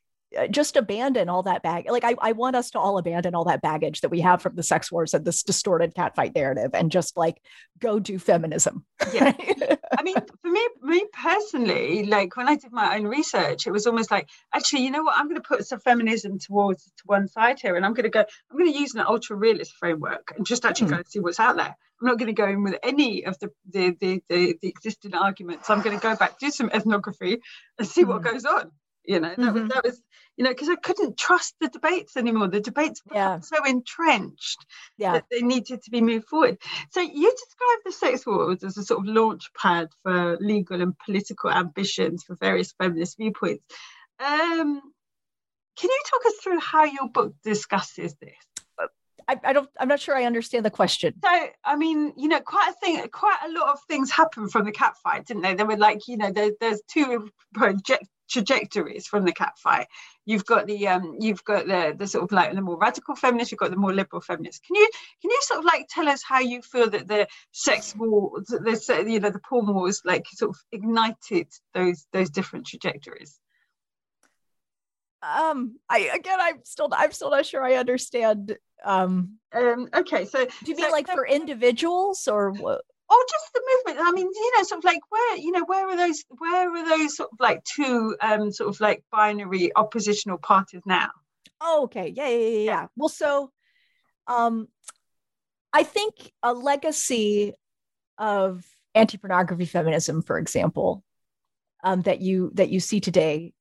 just 0.51 0.75
abandon 0.75 1.29
all 1.29 1.43
that 1.43 1.63
bag. 1.63 1.89
Like 1.89 2.03
I, 2.03 2.15
I 2.19 2.31
want 2.33 2.55
us 2.55 2.71
to 2.71 2.79
all 2.79 2.97
abandon 2.97 3.33
all 3.33 3.45
that 3.45 3.61
baggage 3.61 4.01
that 4.01 4.09
we 4.09 4.21
have 4.21 4.41
from 4.41 4.55
the 4.55 4.63
sex 4.63 4.91
wars 4.91 5.13
and 5.13 5.25
this 5.25 5.43
distorted 5.43 5.95
catfight 5.95 6.35
narrative 6.35 6.71
and 6.73 6.91
just 6.91 7.17
like 7.17 7.41
go 7.79 7.99
do 7.99 8.19
feminism. 8.19 8.85
Yeah. 9.13 9.33
I 9.97 10.03
mean, 10.03 10.15
for 10.41 10.49
me, 10.49 10.67
me 10.83 11.05
personally, 11.11 12.05
like 12.05 12.37
when 12.37 12.47
I 12.47 12.55
did 12.55 12.71
my 12.71 12.95
own 12.95 13.05
research, 13.05 13.65
it 13.65 13.71
was 13.71 13.87
almost 13.87 14.11
like, 14.11 14.29
actually, 14.53 14.83
you 14.83 14.91
know 14.91 15.03
what? 15.03 15.17
I'm 15.17 15.25
going 15.25 15.41
to 15.41 15.47
put 15.47 15.65
some 15.65 15.79
feminism 15.79 16.37
towards 16.37 16.85
to 16.85 17.03
one 17.05 17.27
side 17.27 17.59
here, 17.59 17.75
and 17.75 17.85
I'm 17.85 17.93
going 17.93 18.03
to 18.03 18.09
go. 18.09 18.23
I'm 18.51 18.57
going 18.57 18.71
to 18.71 18.79
use 18.79 18.93
an 18.93 19.01
ultra 19.01 19.35
realist 19.35 19.73
framework 19.79 20.33
and 20.35 20.45
just 20.45 20.63
actually 20.63 20.87
mm. 20.87 20.91
go 20.91 20.97
and 20.97 21.07
see 21.07 21.19
what's 21.19 21.39
out 21.39 21.57
there. 21.57 21.75
I'm 22.01 22.07
not 22.07 22.17
going 22.17 22.27
to 22.27 22.33
go 22.33 22.47
in 22.47 22.63
with 22.63 22.77
any 22.83 23.25
of 23.25 23.37
the 23.39 23.49
the 23.69 23.95
the, 23.99 24.23
the, 24.29 24.55
the 24.61 24.67
existing 24.67 25.15
arguments. 25.15 25.69
I'm 25.69 25.81
going 25.81 25.97
to 25.97 26.01
go 26.01 26.15
back, 26.15 26.37
do 26.39 26.51
some 26.51 26.69
ethnography, 26.69 27.41
and 27.79 27.87
see 27.87 28.03
mm. 28.03 28.09
what 28.09 28.21
goes 28.21 28.45
on 28.45 28.71
you 29.09 29.19
know 29.19 29.29
that, 29.29 29.39
mm-hmm. 29.39 29.53
was, 29.53 29.69
that 29.69 29.83
was 29.83 30.01
you 30.37 30.43
know 30.43 30.51
because 30.51 30.69
i 30.69 30.75
couldn't 30.75 31.17
trust 31.17 31.55
the 31.59 31.67
debates 31.67 32.15
anymore 32.15 32.47
the 32.47 32.61
debates 32.61 33.01
were 33.05 33.15
yeah. 33.15 33.39
so 33.39 33.57
entrenched 33.65 34.63
yeah. 34.97 35.13
that 35.13 35.25
they 35.31 35.41
needed 35.41 35.81
to 35.81 35.89
be 35.89 35.99
moved 35.99 36.27
forward 36.27 36.57
so 36.91 37.01
you 37.01 37.31
describe 37.31 37.79
the 37.83 37.91
sex 37.91 38.25
wars 38.25 38.63
as 38.63 38.77
a 38.77 38.83
sort 38.83 38.99
of 38.99 39.07
launch 39.07 39.49
pad 39.59 39.89
for 40.03 40.37
legal 40.39 40.81
and 40.81 40.93
political 40.99 41.49
ambitions 41.49 42.23
for 42.23 42.35
various 42.35 42.71
feminist 42.73 43.17
viewpoints 43.17 43.63
um, 44.19 44.81
can 45.77 45.89
you 45.89 45.99
talk 46.05 46.25
us 46.27 46.35
through 46.43 46.59
how 46.59 46.83
your 46.83 47.09
book 47.09 47.33
discusses 47.43 48.13
this 48.21 48.35
I, 49.29 49.49
I, 49.49 49.53
don't 49.53 49.69
i'm 49.79 49.87
not 49.87 49.99
sure 49.99 50.15
i 50.15 50.23
understand 50.25 50.65
the 50.65 50.71
question 50.71 51.13
so 51.23 51.47
i 51.63 51.75
mean 51.75 52.13
you 52.17 52.27
know 52.27 52.39
quite 52.39 52.71
a 52.71 52.85
thing 52.85 53.07
quite 53.09 53.39
a 53.45 53.51
lot 53.51 53.69
of 53.73 53.79
things 53.87 54.11
happened 54.11 54.51
from 54.51 54.65
the 54.65 54.71
cat 54.71 54.95
fight 55.03 55.25
didn't 55.27 55.43
they 55.43 55.53
there 55.53 55.65
were 55.65 55.77
like 55.77 56.07
you 56.07 56.17
know 56.17 56.31
there, 56.31 56.51
there's 56.59 56.81
two 56.87 57.29
project 57.53 58.05
trajectories 58.29 59.07
from 59.07 59.25
the 59.25 59.33
cat 59.33 59.57
fight. 59.57 59.87
You've 60.25 60.45
got 60.45 60.67
the 60.67 60.87
um, 60.87 61.17
you've 61.19 61.43
got 61.43 61.65
the 61.65 61.95
the 61.97 62.07
sort 62.07 62.23
of 62.23 62.31
like 62.31 62.53
the 62.53 62.61
more 62.61 62.77
radical 62.77 63.15
feminists. 63.15 63.51
You've 63.51 63.59
got 63.59 63.71
the 63.71 63.77
more 63.77 63.93
liberal 63.93 64.21
feminists. 64.21 64.61
Can 64.65 64.75
you 64.75 64.89
can 65.21 65.31
you 65.31 65.39
sort 65.41 65.59
of 65.59 65.65
like 65.65 65.87
tell 65.89 66.07
us 66.07 66.23
how 66.23 66.39
you 66.39 66.61
feel 66.61 66.89
that 66.91 67.07
the 67.07 67.27
sex 67.51 67.95
war, 67.97 68.31
the 68.47 69.05
you 69.07 69.19
know 69.19 69.31
the 69.31 69.39
porn 69.39 69.73
wars, 69.73 70.01
like 70.05 70.25
sort 70.27 70.51
of 70.51 70.57
ignited 70.71 71.47
those 71.73 72.05
those 72.13 72.29
different 72.29 72.67
trajectories? 72.67 73.39
Um 75.21 75.77
i 75.89 75.99
again 76.13 76.39
i'm 76.39 76.59
still 76.63 76.89
i'm 76.93 77.11
still 77.11 77.31
not 77.31 77.45
sure 77.45 77.63
i 77.63 77.75
understand 77.75 78.57
um 78.85 79.37
um 79.53 79.87
okay 79.93 80.25
so 80.25 80.45
do 80.45 80.71
you 80.71 80.75
mean 80.75 80.91
like 80.91 81.07
for 81.07 81.27
individuals 81.27 82.27
or 82.27 82.51
what 82.51 82.81
or 83.09 83.17
just 83.29 83.53
the 83.53 83.61
movement 83.85 84.07
i 84.07 84.11
mean 84.11 84.27
you 84.27 84.51
know 84.55 84.63
sort 84.63 84.79
of 84.79 84.85
like 84.85 85.01
where 85.09 85.37
you 85.37 85.51
know 85.51 85.65
where 85.65 85.87
are 85.89 85.97
those 85.97 86.23
where 86.37 86.69
are 86.69 86.89
those 86.89 87.17
sort 87.17 87.29
of 87.31 87.39
like 87.39 87.63
two 87.63 88.15
um 88.21 88.51
sort 88.51 88.69
of 88.69 88.79
like 88.79 89.03
binary 89.11 89.71
oppositional 89.75 90.37
parties 90.37 90.81
now 90.85 91.09
oh 91.59 91.83
okay 91.83 92.13
yeah 92.15 92.27
yeah 92.27 92.37
yeah, 92.37 92.47
yeah. 92.47 92.59
yeah. 92.59 92.87
well 92.95 93.09
so 93.09 93.51
um 94.27 94.67
i 95.73 95.83
think 95.83 96.31
a 96.43 96.53
legacy 96.53 97.53
of 98.17 98.63
anti-pornography 98.95 99.65
feminism 99.65 100.21
for 100.21 100.37
example 100.37 101.03
um, 101.83 102.01
that 102.01 102.19
you 102.21 102.51
that 102.55 102.69
you 102.69 102.79
see 102.79 102.99
today 102.99 103.53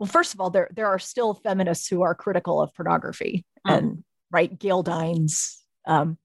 well 0.00 0.08
first 0.08 0.34
of 0.34 0.40
all 0.40 0.50
there 0.50 0.68
there 0.74 0.88
are 0.88 0.98
still 0.98 1.34
feminists 1.34 1.86
who 1.86 2.02
are 2.02 2.14
critical 2.14 2.60
of 2.60 2.74
pornography 2.74 3.44
mm. 3.64 3.78
and 3.78 4.04
right 4.32 4.58
gail 4.58 4.82
dines 4.82 5.62
um, 5.86 6.18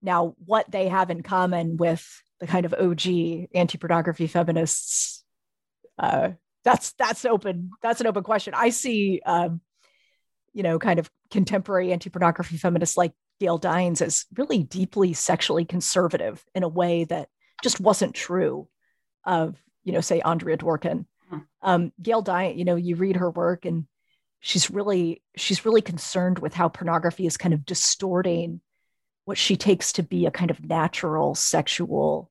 now 0.00 0.34
what 0.46 0.70
they 0.70 0.88
have 0.88 1.10
in 1.10 1.22
common 1.22 1.76
with 1.76 2.06
the 2.40 2.46
kind 2.46 2.64
of 2.64 2.72
og 2.72 3.06
anti-pornography 3.54 4.26
feminists 4.26 5.24
uh, 5.98 6.30
that's 6.64 6.92
that's 6.92 7.24
open 7.26 7.70
that's 7.82 8.00
an 8.00 8.06
open 8.06 8.22
question 8.22 8.54
i 8.56 8.70
see 8.70 9.20
um, 9.26 9.60
you 10.54 10.62
know 10.62 10.78
kind 10.78 10.98
of 10.98 11.10
contemporary 11.30 11.92
anti-pornography 11.92 12.56
feminists 12.56 12.96
like 12.96 13.12
gail 13.40 13.58
dines 13.58 14.00
as 14.00 14.24
really 14.36 14.62
deeply 14.62 15.12
sexually 15.12 15.64
conservative 15.64 16.42
in 16.54 16.62
a 16.62 16.68
way 16.68 17.04
that 17.04 17.28
just 17.62 17.80
wasn't 17.80 18.14
true 18.14 18.68
of 19.26 19.60
you 19.84 19.92
know 19.92 20.00
say 20.00 20.20
andrea 20.20 20.56
dworkin. 20.56 21.04
Um, 21.62 21.92
gail 22.00 22.22
dines 22.22 22.58
you 22.58 22.64
know 22.64 22.76
you 22.76 22.96
read 22.96 23.16
her 23.16 23.30
work 23.30 23.64
and 23.64 23.86
she's 24.40 24.70
really 24.70 25.22
she's 25.36 25.64
really 25.64 25.82
concerned 25.82 26.38
with 26.38 26.54
how 26.54 26.68
pornography 26.68 27.26
is 27.26 27.36
kind 27.36 27.54
of 27.54 27.64
distorting 27.64 28.60
what 29.24 29.38
she 29.38 29.56
takes 29.56 29.92
to 29.92 30.02
be 30.02 30.26
a 30.26 30.30
kind 30.30 30.50
of 30.50 30.64
natural 30.64 31.34
sexual 31.34 32.30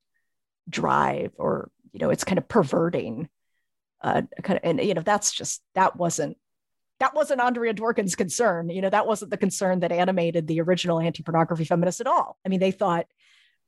drive 0.70 1.32
or 1.38 1.70
you 1.92 2.00
know 2.00 2.10
it's 2.10 2.24
kind 2.24 2.38
of 2.38 2.48
perverting 2.48 3.28
uh 4.02 4.22
kind 4.44 4.58
of 4.58 4.64
and 4.64 4.82
you 4.82 4.94
know 4.94 5.02
that's 5.02 5.32
just 5.32 5.62
that 5.74 5.96
wasn't 5.96 6.38
that 7.00 7.14
wasn't 7.14 7.42
Andrea 7.42 7.74
Dworkin's 7.74 8.16
concern. 8.16 8.70
You 8.70 8.82
know, 8.82 8.90
that 8.90 9.08
wasn't 9.08 9.32
the 9.32 9.38
concern 9.38 9.82
that 9.82 9.92
animated 9.92 10.48
the 10.48 10.62
original 10.62 11.00
anti-pornography 11.00 11.66
feminists 11.66 12.02
at 12.02 12.08
all. 12.08 12.38
I 12.46 12.50
mean, 12.50 12.60
they 12.60 12.72
thought 12.72 13.06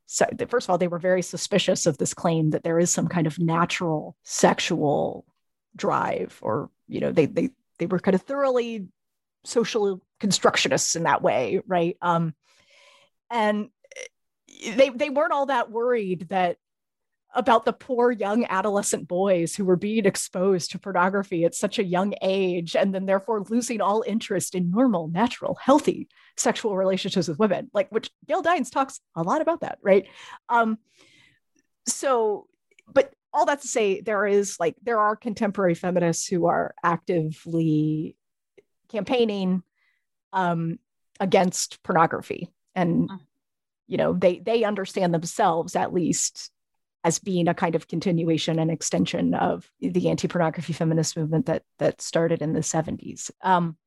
so 0.08 0.26
first 0.48 0.66
of 0.66 0.70
all, 0.70 0.78
they 0.78 0.88
were 0.88 1.00
very 1.00 1.22
suspicious 1.22 1.86
of 1.86 1.98
this 1.98 2.14
claim 2.14 2.52
that 2.52 2.64
there 2.64 2.80
is 2.80 2.92
some 2.92 3.08
kind 3.08 3.28
of 3.28 3.38
natural 3.40 4.16
sexual 4.24 5.26
drive, 5.76 6.40
or 6.42 6.70
you 6.88 7.02
know, 7.02 7.12
they 7.12 7.26
they 7.26 7.50
they 7.78 7.86
were 7.86 8.00
kind 8.00 8.16
of 8.16 8.22
thoroughly 8.22 8.88
social 9.44 10.02
constructionists 10.22 10.96
in 10.96 11.04
that 11.04 11.22
way, 11.22 11.62
right? 11.68 11.98
Um, 12.02 12.34
and 13.30 13.70
they 14.76 14.90
they 14.90 15.10
weren't 15.10 15.34
all 15.34 15.48
that 15.48 15.70
worried 15.70 16.28
that 16.30 16.58
about 17.36 17.66
the 17.66 17.74
poor 17.74 18.12
young 18.12 18.46
adolescent 18.46 19.08
boys 19.08 19.56
who 19.56 19.66
were 19.66 19.76
being 19.76 20.06
exposed 20.06 20.72
to 20.72 20.80
pornography 20.80 21.44
at 21.44 21.54
such 21.54 21.78
a 21.78 21.84
young 21.84 22.14
age 22.22 22.76
and 22.76 22.96
then 22.96 23.06
therefore 23.06 23.44
losing 23.50 23.82
all 23.82 24.04
interest 24.08 24.56
in 24.56 24.72
normal 24.72 25.08
natural 25.10 25.58
healthy 25.62 26.08
sexual 26.38 26.76
relationships 26.76 27.28
with 27.28 27.40
women 27.40 27.70
like 27.74 27.92
which 27.92 28.10
gail 28.28 28.42
dines 28.42 28.70
talks 28.70 29.00
a 29.16 29.24
lot 29.24 29.42
about 29.42 29.62
that 29.62 29.78
right 29.82 30.08
um 30.50 30.78
so 31.86 32.48
but 32.92 33.14
all 33.34 33.46
that 33.46 33.62
to 33.62 33.68
say 33.68 34.02
there 34.02 34.26
is 34.26 34.58
like 34.60 34.76
there 34.82 35.00
are 35.00 35.16
contemporary 35.16 35.76
feminists 35.76 36.28
who 36.28 36.46
are 36.46 36.74
actively 36.82 38.16
campaigning 38.90 39.62
um 40.32 40.80
against 41.20 41.84
pornography 41.84 42.50
and 42.74 43.10
mm. 43.10 43.20
you 43.86 43.98
know 43.98 44.14
they 44.14 44.40
they 44.40 44.64
understand 44.64 45.14
themselves 45.14 45.76
at 45.76 45.94
least 45.94 46.52
as 47.04 47.20
being 47.20 47.48
a 47.48 47.54
kind 47.54 47.76
of 47.76 47.88
continuation 47.88 48.60
and 48.60 48.72
extension 48.72 49.34
of 49.34 49.70
the 49.80 50.10
anti-pornography 50.10 50.74
feminist 50.74 51.16
movement 51.16 51.46
that 51.46 51.64
that 51.80 52.02
started 52.02 52.42
in 52.42 52.54
the 52.54 52.60
70s. 52.60 53.32
Um, 53.42 53.78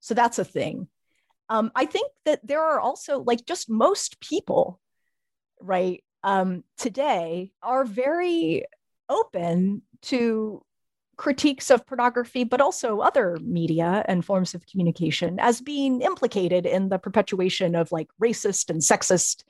so 0.00 0.14
that's 0.14 0.38
a 0.38 0.44
thing. 0.44 0.88
Um, 1.48 1.70
I 1.74 1.86
think 1.86 2.10
that 2.24 2.46
there 2.46 2.62
are 2.62 2.80
also 2.80 3.20
like 3.20 3.46
just 3.46 3.70
most 3.70 4.20
people, 4.20 4.80
right, 5.60 6.02
um, 6.22 6.64
today 6.76 7.52
are 7.62 7.84
very 7.84 8.64
open 9.08 9.82
to 10.02 10.62
critiques 11.16 11.70
of 11.70 11.86
pornography, 11.86 12.44
but 12.44 12.60
also 12.60 13.00
other 13.00 13.36
media 13.42 14.04
and 14.06 14.24
forms 14.24 14.54
of 14.54 14.66
communication 14.66 15.38
as 15.40 15.60
being 15.60 16.00
implicated 16.00 16.64
in 16.64 16.88
the 16.88 16.98
perpetuation 16.98 17.74
of 17.74 17.90
like 17.92 18.08
racist 18.22 18.70
and 18.70 18.80
sexist 18.80 19.42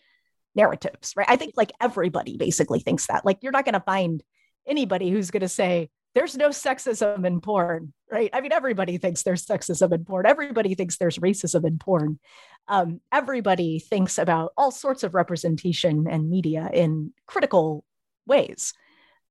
narratives, 0.59 1.15
right? 1.17 1.29
I 1.31 1.37
think 1.37 1.55
like 1.57 1.73
everybody 1.81 2.37
basically 2.37 2.81
thinks 2.81 3.07
that. 3.07 3.25
Like 3.25 3.39
you're 3.41 3.53
not 3.53 3.65
going 3.65 3.75
to 3.75 3.81
find 3.81 4.23
anybody 4.67 5.09
who's 5.09 5.31
going 5.31 5.41
to 5.41 5.49
say 5.49 5.89
there's 6.15 6.37
no 6.37 6.49
sexism 6.49 7.25
in 7.25 7.41
porn, 7.41 7.93
right? 8.11 8.29
I 8.33 8.41
mean, 8.41 8.53
everybody 8.53 8.99
thinks 8.99 9.23
there's 9.23 9.47
sexism 9.47 9.93
in 9.93 10.05
porn. 10.05 10.27
Everybody 10.27 10.75
thinks 10.75 10.99
there's 10.99 11.19
racism 11.19 11.65
in 11.65 11.79
porn. 11.79 12.19
Um, 12.67 13.01
everybody 13.13 13.79
thinks 13.79 14.19
about 14.19 14.53
all 14.57 14.73
sorts 14.73 15.05
of 15.05 15.15
representation 15.15 16.07
and 16.11 16.29
media 16.29 16.69
in 16.73 17.13
critical 17.27 17.85
ways. 18.27 18.75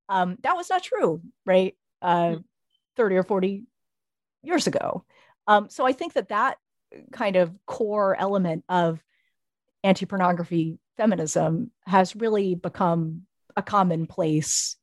Um, 0.08 0.38
that 0.42 0.56
was 0.56 0.70
not 0.70 0.82
true, 0.82 1.20
right? 1.44 1.76
Uh, 2.00 2.36
hmm. 2.36 2.40
30 2.96 3.16
or 3.16 3.22
40 3.22 3.64
years 4.42 4.66
ago. 4.66 5.04
Um, 5.46 5.68
so 5.68 5.86
I 5.86 5.92
think 5.92 6.14
that 6.14 6.30
that 6.30 6.56
kind 7.12 7.36
of 7.36 7.52
core 7.66 8.16
element 8.18 8.64
of 8.68 8.98
anti 9.84 10.06
pornography 10.06 10.78
feminism 10.98 11.70
has 11.86 12.14
really 12.14 12.54
become 12.54 13.22
a 13.56 13.62
commonplace 13.62 14.76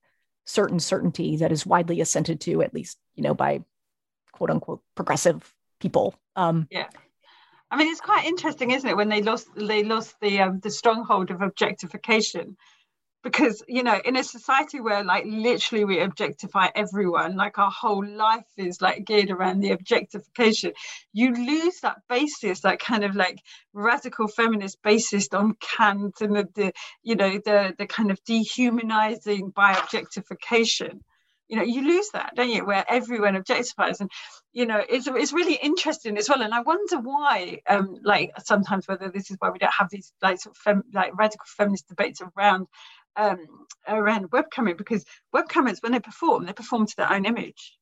certain 0.45 0.79
certainty 0.79 1.37
that 1.37 1.51
is 1.51 1.65
widely 1.65 2.01
assented 2.01 2.41
to 2.41 2.63
at 2.63 2.73
least 2.73 2.97
you 3.15 3.21
know 3.23 3.35
by 3.35 3.61
quote 4.31 4.49
unquote 4.49 4.81
progressive 4.95 5.53
people. 5.79 6.15
Um 6.35 6.67
yeah. 6.71 6.87
I 7.69 7.77
mean 7.77 7.91
it's 7.91 8.01
quite 8.01 8.25
interesting 8.25 8.71
isn't 8.71 8.89
it 8.89 8.97
when 8.97 9.09
they 9.09 9.21
lost 9.21 9.47
they 9.55 9.83
lost 9.83 10.15
the 10.21 10.41
um, 10.41 10.59
the 10.59 10.71
stronghold 10.71 11.29
of 11.29 11.41
objectification 11.41 12.57
because 13.25 13.63
you 13.67 13.81
know 13.81 13.99
in 14.05 14.15
a 14.15 14.23
society 14.23 14.79
where 14.79 15.03
like 15.03 15.25
literally 15.25 15.83
we 15.83 15.99
objectify 15.99 16.67
everyone 16.75 17.35
like 17.35 17.57
our 17.57 17.71
whole 17.71 18.05
life 18.05 18.45
is 18.55 18.81
like 18.83 19.03
geared 19.03 19.31
around 19.31 19.61
the 19.61 19.71
objectification 19.71 20.71
you 21.11 21.33
lose 21.33 21.79
that 21.81 21.97
basis 22.07 22.61
that 22.61 22.79
kind 22.79 23.03
of 23.03 23.15
like 23.15 23.41
radical 23.73 24.27
feminist 24.27 24.79
basis 24.83 25.27
on 25.33 25.55
kant 25.59 26.21
and 26.21 26.35
the, 26.35 26.47
the 26.53 26.71
you 27.01 27.15
know 27.15 27.39
the 27.43 27.73
the 27.79 27.87
kind 27.87 28.11
of 28.11 28.23
dehumanizing 28.23 29.49
by 29.49 29.73
objectification. 29.73 31.03
You 31.47 31.57
know 31.57 31.63
you 31.63 31.81
lose 31.87 32.09
that 32.13 32.33
don't 32.35 32.49
you 32.49 32.65
where 32.65 32.85
everyone 32.87 33.35
objectifies 33.35 34.01
and 34.01 34.09
you 34.53 34.65
know 34.65 34.81
it's, 34.87 35.07
it's 35.07 35.33
really 35.33 35.55
interesting 35.55 36.17
as 36.17 36.27
well 36.27 36.41
and 36.41 36.55
i 36.55 36.61
wonder 36.61 36.97
why 36.97 37.59
um 37.69 37.97
like 38.03 38.31
sometimes 38.43 38.87
whether 38.87 39.09
this 39.09 39.29
is 39.29 39.37
why 39.39 39.51
we 39.51 39.59
don't 39.59 39.71
have 39.71 39.91
these 39.91 40.11
like 40.23 40.39
sort 40.41 40.55
of 40.55 40.57
fem, 40.57 40.83
like 40.91 41.15
radical 41.15 41.45
feminist 41.55 41.87
debates 41.87 42.19
around 42.35 42.65
um, 43.15 43.65
around 43.87 44.31
webcamming 44.31 44.77
because 44.77 45.05
webcammers, 45.33 45.81
when 45.81 45.91
they 45.91 45.99
perform, 45.99 46.45
they 46.45 46.53
perform 46.53 46.85
to 46.85 46.95
their 46.97 47.11
own 47.11 47.25
image. 47.25 47.77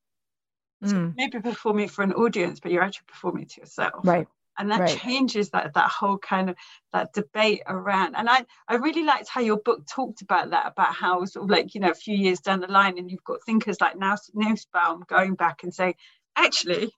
So 0.86 0.96
mm. 0.96 1.14
maybe 1.16 1.40
performing 1.40 1.88
for 1.88 2.04
an 2.04 2.14
audience, 2.14 2.60
but 2.60 2.72
you're 2.72 2.84
actually 2.84 3.06
performing 3.08 3.48
to 3.48 3.62
yourself. 3.62 4.02
Right. 4.04 4.28
And 4.60 4.70
that 4.70 4.82
right. 4.82 5.00
changes 5.00 5.50
that 5.50 5.74
that 5.74 5.90
whole 5.90 6.18
kind 6.18 6.50
of 6.50 6.56
that 6.92 7.14
debate 7.14 7.62
around. 7.66 8.16
And 8.16 8.30
I, 8.30 8.46
I 8.68 8.76
really 8.76 9.04
liked 9.04 9.28
how 9.30 9.42
your 9.42 9.58
book 9.58 9.88
talked 9.88 10.22
about 10.22 10.52
that, 10.52 10.68
about 10.68 10.94
how 10.94 11.26
sort 11.26 11.46
of 11.46 11.50
like, 11.50 11.74
you 11.74 11.82
know, 11.82 11.90
a 11.90 11.96
few 11.96 12.16
years 12.16 12.40
down 12.40 12.60
the 12.60 12.68
line, 12.68 13.00
and 13.00 13.10
you've 13.10 13.24
got 13.24 13.44
thinkers 13.46 13.82
like 13.82 13.98
Nussbaum 13.98 15.06
going 15.08 15.34
back 15.36 15.64
and 15.64 15.74
saying, 15.74 15.96
actually, 16.36 16.92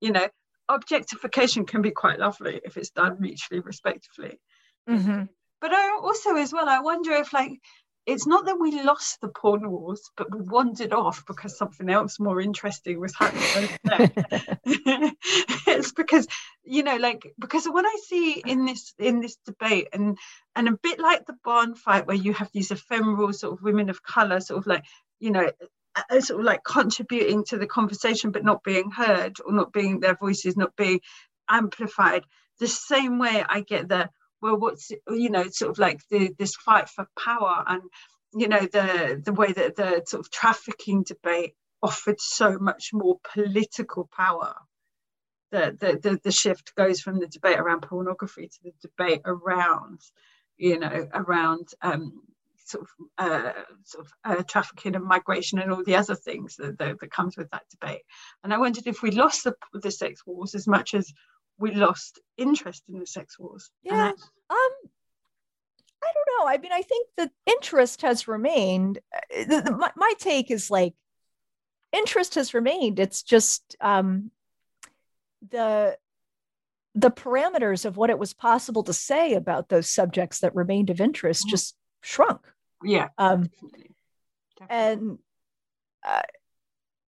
you 0.00 0.10
know, 0.10 0.26
objectification 0.68 1.64
can 1.64 1.80
be 1.80 1.92
quite 1.92 2.18
lovely 2.18 2.60
if 2.64 2.76
it's 2.76 2.90
done 2.90 3.18
mutually 3.20 3.60
respectfully. 3.60 4.40
Mm-hmm 4.88 5.24
but 5.60 5.72
I 5.72 5.98
also 6.02 6.36
as 6.36 6.52
well, 6.52 6.68
I 6.68 6.80
wonder 6.80 7.12
if 7.12 7.32
like 7.32 7.60
it's 8.06 8.26
not 8.26 8.46
that 8.46 8.60
we 8.60 8.82
lost 8.82 9.20
the 9.20 9.28
porn 9.28 9.68
wars, 9.68 10.10
but 10.16 10.32
we 10.32 10.40
wandered 10.40 10.92
off 10.92 11.24
because 11.26 11.58
something 11.58 11.90
else 11.90 12.20
more 12.20 12.40
interesting 12.40 13.00
was 13.00 13.14
happening. 13.16 13.68
it's 15.66 15.92
because 15.92 16.28
you 16.62 16.84
know, 16.84 16.96
like 16.96 17.34
because 17.38 17.66
what 17.66 17.84
I 17.84 17.96
see 18.06 18.42
in 18.46 18.64
this 18.64 18.94
in 18.98 19.20
this 19.20 19.36
debate, 19.44 19.88
and 19.92 20.16
and 20.54 20.68
a 20.68 20.78
bit 20.82 21.00
like 21.00 21.26
the 21.26 21.36
barn 21.44 21.74
fight, 21.74 22.06
where 22.06 22.16
you 22.16 22.32
have 22.32 22.50
these 22.52 22.70
ephemeral 22.70 23.32
sort 23.32 23.54
of 23.54 23.62
women 23.62 23.90
of 23.90 24.02
color, 24.04 24.38
sort 24.38 24.58
of 24.58 24.66
like 24.68 24.84
you 25.18 25.32
know, 25.32 25.50
sort 26.20 26.40
of 26.40 26.46
like 26.46 26.62
contributing 26.64 27.44
to 27.46 27.58
the 27.58 27.66
conversation, 27.66 28.30
but 28.30 28.44
not 28.44 28.62
being 28.62 28.90
heard 28.92 29.38
or 29.44 29.52
not 29.52 29.72
being 29.72 29.98
their 29.98 30.14
voices 30.14 30.56
not 30.56 30.76
being 30.76 31.00
amplified. 31.48 32.24
The 32.60 32.68
same 32.68 33.18
way 33.18 33.44
I 33.46 33.60
get 33.60 33.88
the 33.88 34.10
well 34.42 34.58
what's 34.58 34.90
you 35.08 35.30
know 35.30 35.48
sort 35.48 35.70
of 35.70 35.78
like 35.78 36.00
the 36.10 36.34
this 36.38 36.54
fight 36.56 36.88
for 36.88 37.06
power 37.18 37.64
and 37.66 37.82
you 38.34 38.48
know 38.48 38.60
the 38.60 39.20
the 39.24 39.32
way 39.32 39.52
that 39.52 39.76
the 39.76 40.02
sort 40.06 40.20
of 40.20 40.30
trafficking 40.30 41.02
debate 41.02 41.54
offered 41.82 42.20
so 42.20 42.58
much 42.58 42.90
more 42.92 43.18
political 43.32 44.08
power. 44.16 44.54
The, 45.52 45.76
the, 45.78 46.10
the, 46.10 46.20
the 46.24 46.32
shift 46.32 46.74
goes 46.74 47.00
from 47.00 47.20
the 47.20 47.28
debate 47.28 47.58
around 47.58 47.82
pornography 47.82 48.48
to 48.48 48.58
the 48.64 48.72
debate 48.82 49.22
around, 49.24 50.00
you 50.56 50.78
know, 50.78 51.08
around 51.14 51.68
um, 51.82 52.22
sort 52.64 52.84
of 52.84 52.88
uh, 53.18 53.52
sort 53.84 54.06
of 54.06 54.12
uh, 54.24 54.42
trafficking 54.42 54.96
and 54.96 55.04
migration 55.04 55.60
and 55.60 55.70
all 55.70 55.84
the 55.84 55.94
other 55.94 56.16
things 56.16 56.56
that, 56.56 56.76
that, 56.78 56.98
that, 56.98 57.10
comes 57.12 57.36
with 57.36 57.48
that 57.50 57.62
debate. 57.70 58.02
And 58.42 58.52
I 58.52 58.58
wondered 58.58 58.88
if 58.88 59.02
we 59.02 59.12
lost 59.12 59.44
the, 59.44 59.54
the 59.72 59.92
sex 59.92 60.26
wars 60.26 60.56
as 60.56 60.66
much 60.66 60.94
as 60.94 61.12
we 61.58 61.74
lost 61.74 62.20
interest 62.36 62.84
in 62.88 62.98
the 62.98 63.06
sex 63.06 63.38
wars. 63.38 63.70
Yeah. 63.82 64.08
um, 64.08 64.16
I 66.02 66.12
don't 66.12 66.38
know. 66.38 66.48
I 66.48 66.58
mean, 66.58 66.72
I 66.72 66.82
think 66.82 67.08
the 67.16 67.30
interest 67.46 68.02
has 68.02 68.28
remained. 68.28 68.98
Uh, 69.14 69.44
the, 69.48 69.60
the, 69.62 69.72
my, 69.72 69.90
my, 69.96 70.12
take 70.18 70.50
is 70.50 70.70
like 70.70 70.94
interest 71.92 72.34
has 72.34 72.54
remained. 72.54 72.98
It's 72.98 73.22
just 73.22 73.76
um, 73.80 74.30
the 75.50 75.96
the 76.94 77.10
parameters 77.10 77.84
of 77.84 77.96
what 77.96 78.08
it 78.08 78.18
was 78.18 78.32
possible 78.32 78.82
to 78.84 78.92
say 78.92 79.34
about 79.34 79.68
those 79.68 79.88
subjects 79.88 80.40
that 80.40 80.54
remained 80.54 80.88
of 80.88 81.00
interest 81.00 81.46
mm. 81.46 81.50
just 81.50 81.76
shrunk. 82.00 82.40
Yeah. 82.82 83.08
Um, 83.18 83.42
definitely. 83.42 83.90
Definitely. 84.58 84.92
And 84.92 85.18
uh, 86.06 86.22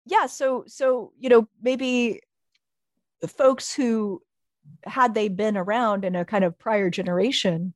yeah, 0.07 0.27
so 0.27 0.65
so 0.67 1.13
you 1.19 1.29
know 1.29 1.49
maybe 1.63 2.21
the 3.21 3.29
folks 3.29 3.73
who 3.73 4.23
had 4.85 5.15
they 5.15 5.29
been 5.29 5.57
around 5.57 6.05
in 6.05 6.17
a 6.17 6.25
kind 6.25 6.45
of 6.45 6.59
prior 6.59 6.91
generation 6.91 7.75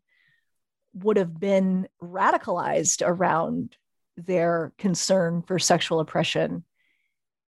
would 0.95 1.17
have 1.17 1.39
been 1.39 1.89
radicalized 2.03 3.07
around 3.07 3.77
their 4.17 4.73
concern 4.79 5.43
for 5.43 5.59
sexual 5.59 6.01
oppression 6.01 6.65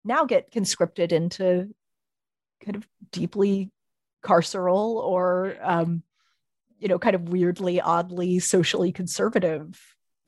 now 0.04 0.24
get 0.24 0.50
conscripted 0.50 1.12
into 1.12 1.68
kind 2.64 2.76
of 2.76 2.86
deeply 3.12 3.70
carceral 4.24 4.96
or 4.96 5.56
um, 5.62 6.02
you 6.78 6.88
know 6.88 6.98
kind 6.98 7.14
of 7.14 7.28
weirdly 7.28 7.80
oddly 7.80 8.38
socially 8.38 8.92
conservative 8.92 9.80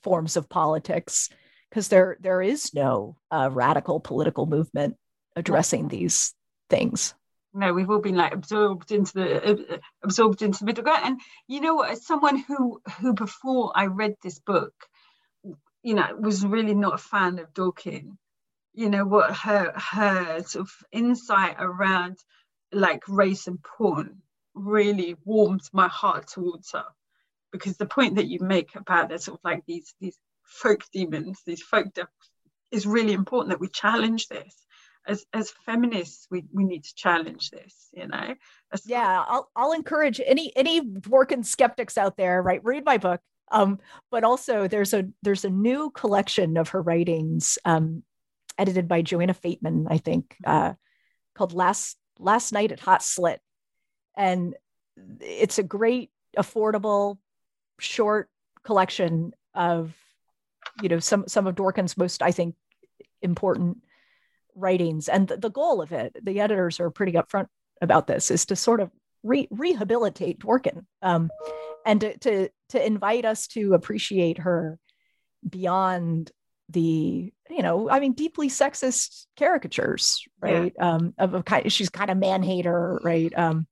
forms 0.02 0.36
of 0.36 0.48
politics 0.48 1.28
because 1.68 1.88
there 1.88 2.16
there 2.20 2.42
is 2.42 2.74
no 2.74 3.16
uh, 3.30 3.48
radical 3.52 4.00
political 4.00 4.46
movement 4.46 4.96
addressing 5.36 5.88
these 5.88 6.34
things 6.68 7.14
no 7.54 7.72
we've 7.72 7.90
all 7.90 8.00
been 8.00 8.16
like 8.16 8.32
absorbed 8.32 8.92
into 8.92 9.12
the 9.14 9.74
uh, 9.74 9.78
absorbed 10.02 10.42
into 10.42 10.60
the 10.60 10.64
middle 10.64 10.84
ground. 10.84 11.04
And 11.04 11.20
you 11.48 11.60
know 11.60 11.80
as 11.80 12.06
someone 12.06 12.38
who 12.38 12.80
who 13.00 13.14
before 13.14 13.72
i 13.74 13.86
read 13.86 14.16
this 14.22 14.38
book 14.38 14.74
you 15.82 15.94
know 15.94 16.16
was 16.18 16.44
really 16.44 16.74
not 16.74 16.94
a 16.94 16.98
fan 16.98 17.38
of 17.38 17.52
dworkin's 17.52 18.16
you 18.74 18.88
know 18.88 19.04
what 19.04 19.34
her 19.34 19.72
her 19.76 20.42
sort 20.44 20.66
of 20.66 20.72
insight 20.92 21.56
around 21.58 22.18
like 22.72 23.02
race 23.08 23.46
and 23.46 23.62
porn 23.62 24.22
really 24.54 25.16
warmed 25.24 25.62
my 25.72 25.88
heart 25.88 26.28
towards 26.28 26.72
her. 26.72 26.84
Because 27.50 27.76
the 27.76 27.86
point 27.86 28.16
that 28.16 28.28
you 28.28 28.38
make 28.40 28.74
about 28.74 29.10
the 29.10 29.18
sort 29.18 29.38
of 29.38 29.44
like 29.44 29.64
these 29.66 29.94
these 30.00 30.16
folk 30.44 30.82
demons 30.92 31.40
these 31.46 31.62
folk 31.62 31.92
devils 31.94 32.10
is 32.70 32.86
really 32.86 33.12
important 33.12 33.50
that 33.50 33.60
we 33.60 33.68
challenge 33.68 34.28
this 34.28 34.54
as 35.06 35.24
as 35.32 35.52
feminists 35.64 36.26
we, 36.30 36.44
we 36.52 36.64
need 36.64 36.84
to 36.84 36.94
challenge 36.94 37.50
this 37.50 37.88
you 37.92 38.06
know? 38.06 38.34
As 38.72 38.82
yeah 38.86 39.24
I'll, 39.26 39.50
I'll 39.56 39.72
encourage 39.72 40.20
any 40.24 40.54
any 40.56 40.80
Dworkin 40.80 41.44
skeptics 41.44 41.98
out 41.98 42.16
there 42.16 42.42
right? 42.42 42.64
Read 42.64 42.84
my 42.84 42.98
book. 42.98 43.20
Um 43.50 43.78
but 44.10 44.24
also 44.24 44.68
there's 44.68 44.94
a 44.94 45.08
there's 45.22 45.44
a 45.44 45.50
new 45.50 45.90
collection 45.90 46.56
of 46.56 46.70
her 46.70 46.82
writings 46.82 47.58
um 47.64 48.02
edited 48.58 48.86
by 48.86 49.00
johanna 49.00 49.32
fateman 49.32 49.86
i 49.88 49.96
think 49.96 50.36
uh 50.44 50.74
called 51.34 51.54
last 51.54 51.96
last 52.18 52.52
night 52.52 52.72
at 52.72 52.80
hot 52.80 53.02
slit. 53.02 53.40
And 54.16 54.54
it's 55.20 55.58
a 55.58 55.62
great 55.62 56.10
affordable 56.36 57.18
short 57.78 58.28
collection 58.64 59.32
of 59.54 59.94
you 60.80 60.88
know 60.88 60.98
some 60.98 61.24
some 61.26 61.46
of 61.46 61.54
Dworkin's 61.54 61.96
most 61.96 62.22
I 62.22 62.30
think 62.30 62.54
important 63.20 63.78
writings 64.54 65.08
and 65.08 65.28
the, 65.28 65.36
the 65.36 65.50
goal 65.50 65.80
of 65.80 65.92
it 65.92 66.16
the 66.22 66.40
editors 66.40 66.80
are 66.80 66.90
pretty 66.90 67.12
upfront 67.12 67.46
about 67.80 68.06
this 68.06 68.30
is 68.30 68.46
to 68.46 68.56
sort 68.56 68.80
of 68.80 68.90
re- 69.22 69.48
rehabilitate 69.50 70.40
Dworkin 70.40 70.84
um, 71.02 71.30
and 71.84 72.00
to, 72.00 72.18
to 72.18 72.48
to 72.70 72.86
invite 72.86 73.24
us 73.24 73.46
to 73.48 73.74
appreciate 73.74 74.38
her 74.38 74.78
beyond 75.48 76.30
the 76.68 77.32
you 77.50 77.62
know 77.62 77.90
i 77.90 78.00
mean 78.00 78.12
deeply 78.12 78.48
sexist 78.48 79.26
caricatures 79.36 80.22
right 80.40 80.72
yeah. 80.76 80.94
um 80.94 81.12
of 81.18 81.34
a 81.34 81.42
kind 81.42 81.70
she's 81.70 81.90
kind 81.90 82.10
of 82.10 82.16
man 82.16 82.42
hater 82.42 82.98
right 83.02 83.36
um 83.36 83.66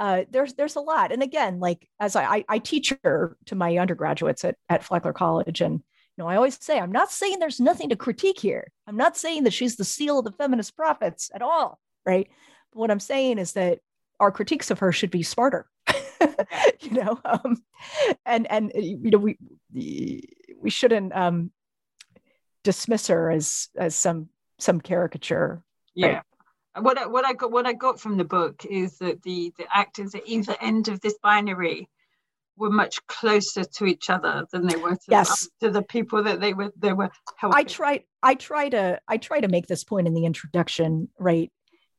uh, 0.00 0.24
there's 0.30 0.54
there's 0.54 0.76
a 0.76 0.80
lot. 0.80 1.12
And 1.12 1.22
again, 1.22 1.60
like 1.60 1.86
as 2.00 2.16
I, 2.16 2.42
I, 2.48 2.58
teach 2.58 2.94
her 3.04 3.36
to 3.46 3.54
my 3.54 3.76
undergraduates 3.76 4.46
at, 4.46 4.56
at 4.70 4.82
Flagler 4.82 5.12
College, 5.12 5.60
and 5.60 5.82
I 6.26 6.36
always 6.36 6.62
say, 6.62 6.78
I'm 6.78 6.92
not 6.92 7.10
saying 7.10 7.38
there's 7.38 7.60
nothing 7.60 7.88
to 7.90 7.96
critique 7.96 8.38
here. 8.38 8.68
I'm 8.86 8.96
not 8.96 9.16
saying 9.16 9.44
that 9.44 9.52
she's 9.52 9.76
the 9.76 9.84
seal 9.84 10.18
of 10.18 10.24
the 10.24 10.32
feminist 10.32 10.76
prophets 10.76 11.30
at 11.34 11.42
all, 11.42 11.80
right? 12.04 12.28
But 12.72 12.78
what 12.78 12.90
I'm 12.90 13.00
saying 13.00 13.38
is 13.38 13.52
that 13.52 13.80
our 14.18 14.30
critiques 14.30 14.70
of 14.70 14.80
her 14.80 14.92
should 14.92 15.10
be 15.10 15.22
smarter. 15.22 15.66
you 16.80 16.90
know, 16.90 17.18
um, 17.24 17.62
and 18.26 18.50
and 18.50 18.72
you 18.74 19.10
know 19.10 19.18
we 19.18 19.38
we 20.60 20.70
shouldn't 20.70 21.14
um, 21.16 21.50
dismiss 22.62 23.06
her 23.08 23.30
as 23.30 23.68
as 23.76 23.94
some 23.94 24.28
some 24.58 24.80
caricature. 24.80 25.62
Yeah. 25.94 26.08
Right? 26.08 26.22
what 26.78 26.98
I, 26.98 27.06
what 27.06 27.24
I 27.24 27.32
got 27.32 27.50
what 27.50 27.66
I 27.66 27.72
got 27.72 27.98
from 27.98 28.16
the 28.16 28.24
book 28.24 28.64
is 28.64 28.98
that 28.98 29.22
the 29.22 29.52
the 29.58 29.66
actors 29.72 30.14
at 30.14 30.22
either 30.26 30.56
end 30.60 30.88
of 30.88 31.00
this 31.00 31.18
binary 31.22 31.88
were 32.60 32.70
much 32.70 33.04
closer 33.06 33.64
to 33.64 33.86
each 33.86 34.10
other 34.10 34.46
than 34.52 34.66
they 34.66 34.76
were 34.76 34.94
to, 34.94 35.00
yes. 35.08 35.48
to 35.60 35.70
the 35.70 35.82
people 35.82 36.22
that 36.22 36.40
they 36.40 36.52
were 36.52 36.72
they 36.76 36.92
were 36.92 37.10
helping. 37.36 37.58
I 37.58 37.64
try 37.64 38.04
I 38.22 38.34
try 38.34 38.68
to 38.68 39.00
I 39.08 39.16
try 39.16 39.40
to 39.40 39.48
make 39.48 39.66
this 39.66 39.82
point 39.82 40.06
in 40.06 40.14
the 40.14 40.26
introduction, 40.26 41.08
right? 41.18 41.50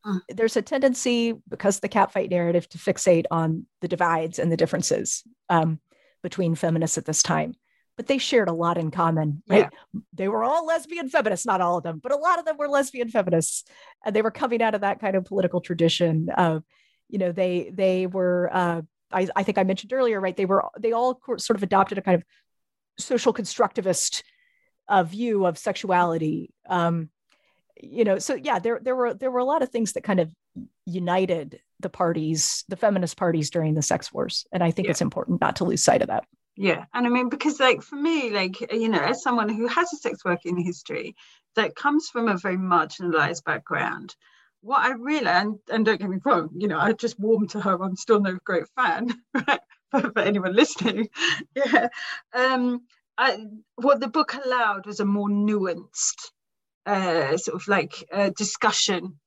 Mm. 0.05 0.21
There's 0.29 0.55
a 0.55 0.61
tendency 0.61 1.33
because 1.49 1.79
the 1.79 1.89
catfight 1.89 2.29
narrative 2.29 2.69
to 2.69 2.77
fixate 2.77 3.25
on 3.31 3.65
the 3.81 3.87
divides 3.87 4.39
and 4.39 4.51
the 4.51 4.57
differences 4.57 5.23
um, 5.49 5.79
between 6.23 6.55
feminists 6.55 6.97
at 6.97 7.05
this 7.05 7.23
time 7.23 7.55
but 7.97 8.07
they 8.07 8.17
shared 8.17 8.49
a 8.49 8.53
lot 8.53 8.79
in 8.79 8.89
common. 8.89 9.43
Right? 9.47 9.69
Yeah. 9.93 10.01
They 10.13 10.27
were 10.27 10.43
all 10.43 10.65
lesbian 10.65 11.09
feminists, 11.09 11.45
not 11.45 11.61
all 11.61 11.77
of 11.77 11.83
them, 11.83 11.99
but 12.01 12.11
a 12.11 12.17
lot 12.17 12.39
of 12.39 12.45
them 12.45 12.57
were 12.57 12.67
lesbian 12.67 13.09
feminists, 13.09 13.63
and 14.03 14.15
they 14.15 14.23
were 14.23 14.31
coming 14.31 14.61
out 14.61 14.73
of 14.73 14.81
that 14.81 14.99
kind 14.99 15.15
of 15.15 15.25
political 15.25 15.61
tradition. 15.61 16.29
Of, 16.29 16.63
you 17.09 17.19
know, 17.19 17.31
they 17.31 17.71
they 17.71 18.07
were. 18.07 18.49
Uh, 18.51 18.81
I, 19.13 19.27
I 19.35 19.43
think 19.43 19.57
I 19.57 19.63
mentioned 19.63 19.93
earlier, 19.93 20.19
right? 20.19 20.35
They 20.35 20.45
were 20.45 20.65
they 20.79 20.91
all 20.91 21.19
sort 21.37 21.57
of 21.57 21.63
adopted 21.63 21.97
a 21.97 22.01
kind 22.01 22.15
of 22.15 22.23
social 22.97 23.33
constructivist 23.33 24.23
uh, 24.87 25.03
view 25.03 25.45
of 25.45 25.57
sexuality. 25.57 26.53
Um, 26.67 27.09
you 27.81 28.03
know, 28.03 28.19
so 28.19 28.35
yeah, 28.35 28.59
there 28.59 28.79
there 28.81 28.95
were 28.95 29.13
there 29.13 29.31
were 29.31 29.39
a 29.39 29.45
lot 29.45 29.63
of 29.63 29.69
things 29.69 29.93
that 29.93 30.03
kind 30.03 30.19
of 30.19 30.33
united 30.85 31.59
the 31.79 31.89
parties, 31.89 32.63
the 32.67 32.75
feminist 32.75 33.17
parties 33.17 33.49
during 33.49 33.73
the 33.73 33.81
sex 33.81 34.13
wars, 34.13 34.45
and 34.51 34.63
I 34.63 34.71
think 34.71 34.85
yeah. 34.85 34.91
it's 34.91 35.01
important 35.01 35.41
not 35.41 35.57
to 35.57 35.63
lose 35.63 35.83
sight 35.83 36.01
of 36.01 36.09
that 36.09 36.25
yeah 36.57 36.85
and 36.93 37.07
i 37.07 37.09
mean 37.09 37.29
because 37.29 37.59
like 37.59 37.81
for 37.81 37.95
me 37.95 38.29
like 38.29 38.59
you 38.71 38.89
know 38.89 38.99
as 38.99 39.23
someone 39.23 39.49
who 39.49 39.67
has 39.67 39.91
a 39.93 39.95
sex 39.95 40.25
working 40.25 40.57
history 40.57 41.15
that 41.55 41.75
comes 41.75 42.09
from 42.09 42.27
a 42.27 42.37
very 42.37 42.57
marginalized 42.57 43.43
background 43.43 44.15
what 44.61 44.79
i 44.79 44.91
really 44.91 45.27
and, 45.27 45.57
and 45.69 45.85
don't 45.85 45.99
get 45.99 46.09
me 46.09 46.17
wrong 46.23 46.49
you 46.55 46.67
know 46.67 46.79
i 46.79 46.93
just 46.93 47.19
warmed 47.19 47.49
to 47.49 47.59
her 47.59 47.81
i'm 47.81 47.95
still 47.95 48.19
no 48.19 48.37
great 48.43 48.67
fan 48.75 49.09
right 49.47 49.59
for, 49.89 50.01
for 50.11 50.19
anyone 50.19 50.55
listening 50.55 51.07
yeah 51.55 51.87
um 52.33 52.81
I, 53.17 53.45
what 53.75 53.99
the 53.99 54.07
book 54.07 54.33
allowed 54.33 54.85
was 54.85 54.99
a 54.99 55.05
more 55.05 55.29
nuanced 55.29 56.31
uh, 56.87 57.37
sort 57.37 57.61
of 57.61 57.67
like 57.67 58.03
uh, 58.11 58.31
discussion 58.35 59.19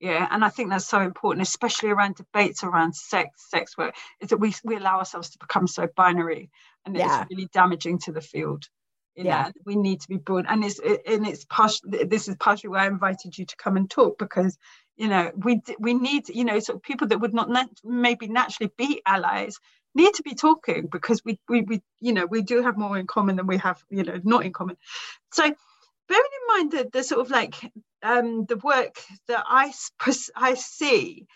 yeah 0.00 0.26
and 0.30 0.44
i 0.44 0.48
think 0.48 0.70
that's 0.70 0.86
so 0.86 1.00
important 1.00 1.46
especially 1.46 1.90
around 1.90 2.16
debates 2.16 2.64
around 2.64 2.94
sex 2.94 3.30
sex 3.50 3.78
work 3.78 3.94
is 4.20 4.30
that 4.30 4.38
we, 4.38 4.54
we 4.64 4.76
allow 4.76 4.98
ourselves 4.98 5.30
to 5.30 5.38
become 5.38 5.66
so 5.66 5.88
binary 5.96 6.50
and 6.84 6.96
yeah. 6.96 7.22
it's 7.22 7.30
really 7.30 7.48
damaging 7.52 7.98
to 7.98 8.12
the 8.12 8.20
field 8.20 8.68
you 9.14 9.24
yeah. 9.24 9.44
know 9.44 9.52
we 9.64 9.76
need 9.76 10.00
to 10.00 10.08
be 10.08 10.16
broad 10.16 10.46
and 10.48 10.64
it's 10.64 10.80
and 10.80 11.26
it's 11.26 11.44
partially 11.44 12.04
this 12.04 12.28
is 12.28 12.36
partially 12.36 12.70
why 12.70 12.84
i 12.84 12.86
invited 12.86 13.36
you 13.36 13.46
to 13.46 13.56
come 13.56 13.76
and 13.76 13.90
talk 13.90 14.18
because 14.18 14.58
you 14.96 15.08
know 15.08 15.30
we 15.36 15.60
we 15.78 15.94
need 15.94 16.28
you 16.28 16.44
know 16.44 16.58
sort 16.60 16.76
of 16.76 16.82
people 16.82 17.08
that 17.08 17.18
would 17.20 17.34
not 17.34 17.50
nat- 17.50 17.80
maybe 17.84 18.28
naturally 18.28 18.72
be 18.76 19.02
allies 19.06 19.58
need 19.94 20.14
to 20.14 20.22
be 20.22 20.34
talking 20.34 20.88
because 20.90 21.22
we, 21.24 21.38
we 21.48 21.62
we 21.62 21.82
you 22.00 22.12
know 22.12 22.26
we 22.26 22.42
do 22.42 22.62
have 22.62 22.78
more 22.78 22.96
in 22.98 23.06
common 23.06 23.36
than 23.36 23.46
we 23.46 23.58
have 23.58 23.82
you 23.90 24.02
know 24.02 24.20
not 24.24 24.44
in 24.44 24.52
common. 24.52 24.76
So 25.32 25.42
bearing 25.42 26.24
in 26.40 26.56
mind 26.56 26.72
that 26.72 26.92
the 26.92 27.02
sort 27.02 27.20
of 27.20 27.30
like 27.30 27.54
um, 28.02 28.44
the 28.46 28.56
work 28.56 28.96
that 29.28 29.44
I 29.46 29.72
I 30.36 30.54
see, 30.54 31.26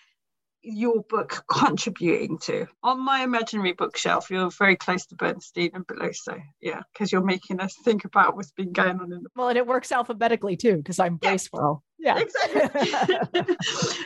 your 0.67 1.03
book 1.09 1.45
contributing 1.49 2.39
to? 2.39 2.67
On 2.83 3.01
my 3.03 3.23
imaginary 3.23 3.73
bookshelf, 3.73 4.31
you're 4.31 4.51
very 4.51 4.77
close 4.77 5.07
to 5.07 5.15
Bernstein 5.15 5.71
and 5.75 5.87
Beloso. 5.87 6.43
Yeah, 6.61 6.83
because 6.93 7.13
you're 7.13 7.25
making 7.25 7.61
us 7.61 7.75
think 7.85 8.05
about 8.05 8.37
what's 8.37 8.51
been 8.51 8.73
going 8.73 9.01
on 9.01 9.13
in 9.13 9.23
the 9.23 9.29
Well, 9.37 9.49
and 9.49 9.59
it 9.59 9.67
works 9.67 9.93
alphabetically 9.93 10.57
too, 10.57 10.77
because 10.77 10.99
I'm 10.99 11.19
Yeah. 11.23 11.31
Bracewell. 11.31 11.85
Yeah. 11.99 12.19
Exactly. 12.19 12.83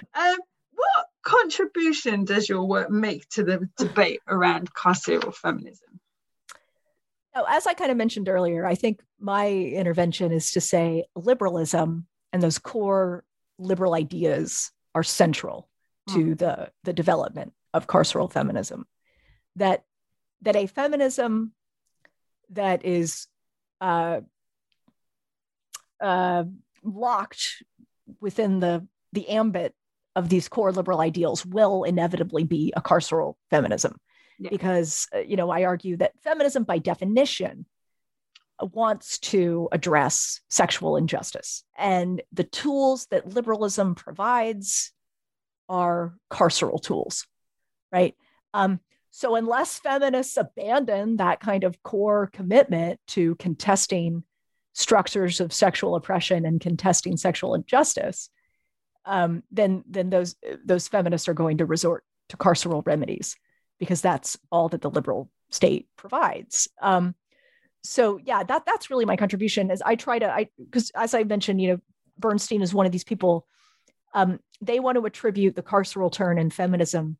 um, 0.14 0.36
what 0.72 1.06
contribution 1.24 2.24
does 2.24 2.48
your 2.48 2.64
work 2.64 2.90
make 2.90 3.28
to 3.30 3.44
the 3.44 3.68
debate 3.78 4.20
around 4.28 4.72
carceral 4.74 5.34
feminism? 5.34 6.00
Now, 7.34 7.44
as 7.48 7.66
I 7.66 7.74
kind 7.74 7.90
of 7.90 7.96
mentioned 7.96 8.28
earlier, 8.28 8.66
I 8.66 8.74
think 8.74 9.00
my 9.18 9.48
intervention 9.48 10.32
is 10.32 10.50
to 10.52 10.60
say 10.60 11.04
liberalism 11.14 12.06
and 12.32 12.42
those 12.42 12.58
core 12.58 13.24
liberal 13.58 13.94
ideas 13.94 14.72
are 14.94 15.02
central 15.02 15.69
to 16.14 16.34
the, 16.34 16.70
the 16.84 16.92
development 16.92 17.52
of 17.74 17.86
carceral 17.86 18.30
feminism. 18.30 18.86
That 19.56 19.84
that 20.42 20.56
a 20.56 20.66
feminism 20.66 21.52
that 22.50 22.84
is 22.84 23.26
uh, 23.80 24.20
uh, 26.00 26.44
locked 26.82 27.62
within 28.20 28.60
the 28.60 28.86
the 29.12 29.28
ambit 29.28 29.74
of 30.16 30.28
these 30.28 30.48
core 30.48 30.72
liberal 30.72 31.00
ideals 31.00 31.44
will 31.46 31.84
inevitably 31.84 32.44
be 32.44 32.72
a 32.76 32.80
carceral 32.80 33.34
feminism 33.50 33.96
Yeah. 34.38 34.50
because 34.50 35.06
uh, 35.14 35.18
you 35.18 35.36
know 35.36 35.50
i 35.50 35.64
argue 35.64 35.96
that 35.98 36.12
feminism 36.22 36.64
by 36.64 36.78
definition 36.78 37.66
uh, 38.60 38.66
wants 38.66 39.18
to 39.18 39.68
address 39.72 40.40
sexual 40.48 40.96
injustice 40.96 41.64
and 41.78 42.22
the 42.32 42.44
tools 42.44 43.06
that 43.10 43.28
liberalism 43.34 43.94
provides 43.94 44.92
are 45.70 46.14
carceral 46.30 46.82
tools 46.82 47.26
right 47.90 48.14
um, 48.52 48.78
so 49.10 49.36
unless 49.36 49.78
feminists 49.78 50.36
abandon 50.36 51.16
that 51.16 51.40
kind 51.40 51.64
of 51.64 51.82
core 51.82 52.28
commitment 52.32 53.00
to 53.06 53.34
contesting 53.36 54.22
structures 54.74 55.40
of 55.40 55.52
sexual 55.52 55.94
oppression 55.94 56.44
and 56.44 56.60
contesting 56.60 57.16
sexual 57.16 57.54
injustice 57.54 58.28
um, 59.04 59.42
then 59.50 59.82
then 59.88 60.10
those 60.10 60.36
those 60.64 60.88
feminists 60.88 61.28
are 61.28 61.34
going 61.34 61.58
to 61.58 61.66
resort 61.66 62.04
to 62.28 62.36
carceral 62.36 62.84
remedies 62.86 63.36
because 63.78 64.00
that's 64.00 64.38
all 64.50 64.68
that 64.68 64.82
the 64.82 64.90
liberal 64.90 65.30
state 65.50 65.88
provides. 65.96 66.68
Um, 66.80 67.14
so 67.82 68.18
yeah, 68.22 68.42
that 68.42 68.66
that's 68.66 68.90
really 68.90 69.06
my 69.06 69.16
contribution. 69.16 69.70
Is 69.70 69.82
I 69.82 69.96
try 69.96 70.18
to 70.18 70.30
I 70.30 70.48
because 70.58 70.90
as 70.94 71.14
I 71.14 71.24
mentioned, 71.24 71.60
you 71.60 71.68
know, 71.68 71.78
Bernstein 72.18 72.62
is 72.62 72.74
one 72.74 72.86
of 72.86 72.92
these 72.92 73.04
people. 73.04 73.46
Um, 74.12 74.40
they 74.60 74.80
want 74.80 74.96
to 74.96 75.06
attribute 75.06 75.54
the 75.56 75.62
carceral 75.62 76.12
turn 76.12 76.38
in 76.38 76.50
feminism 76.50 77.16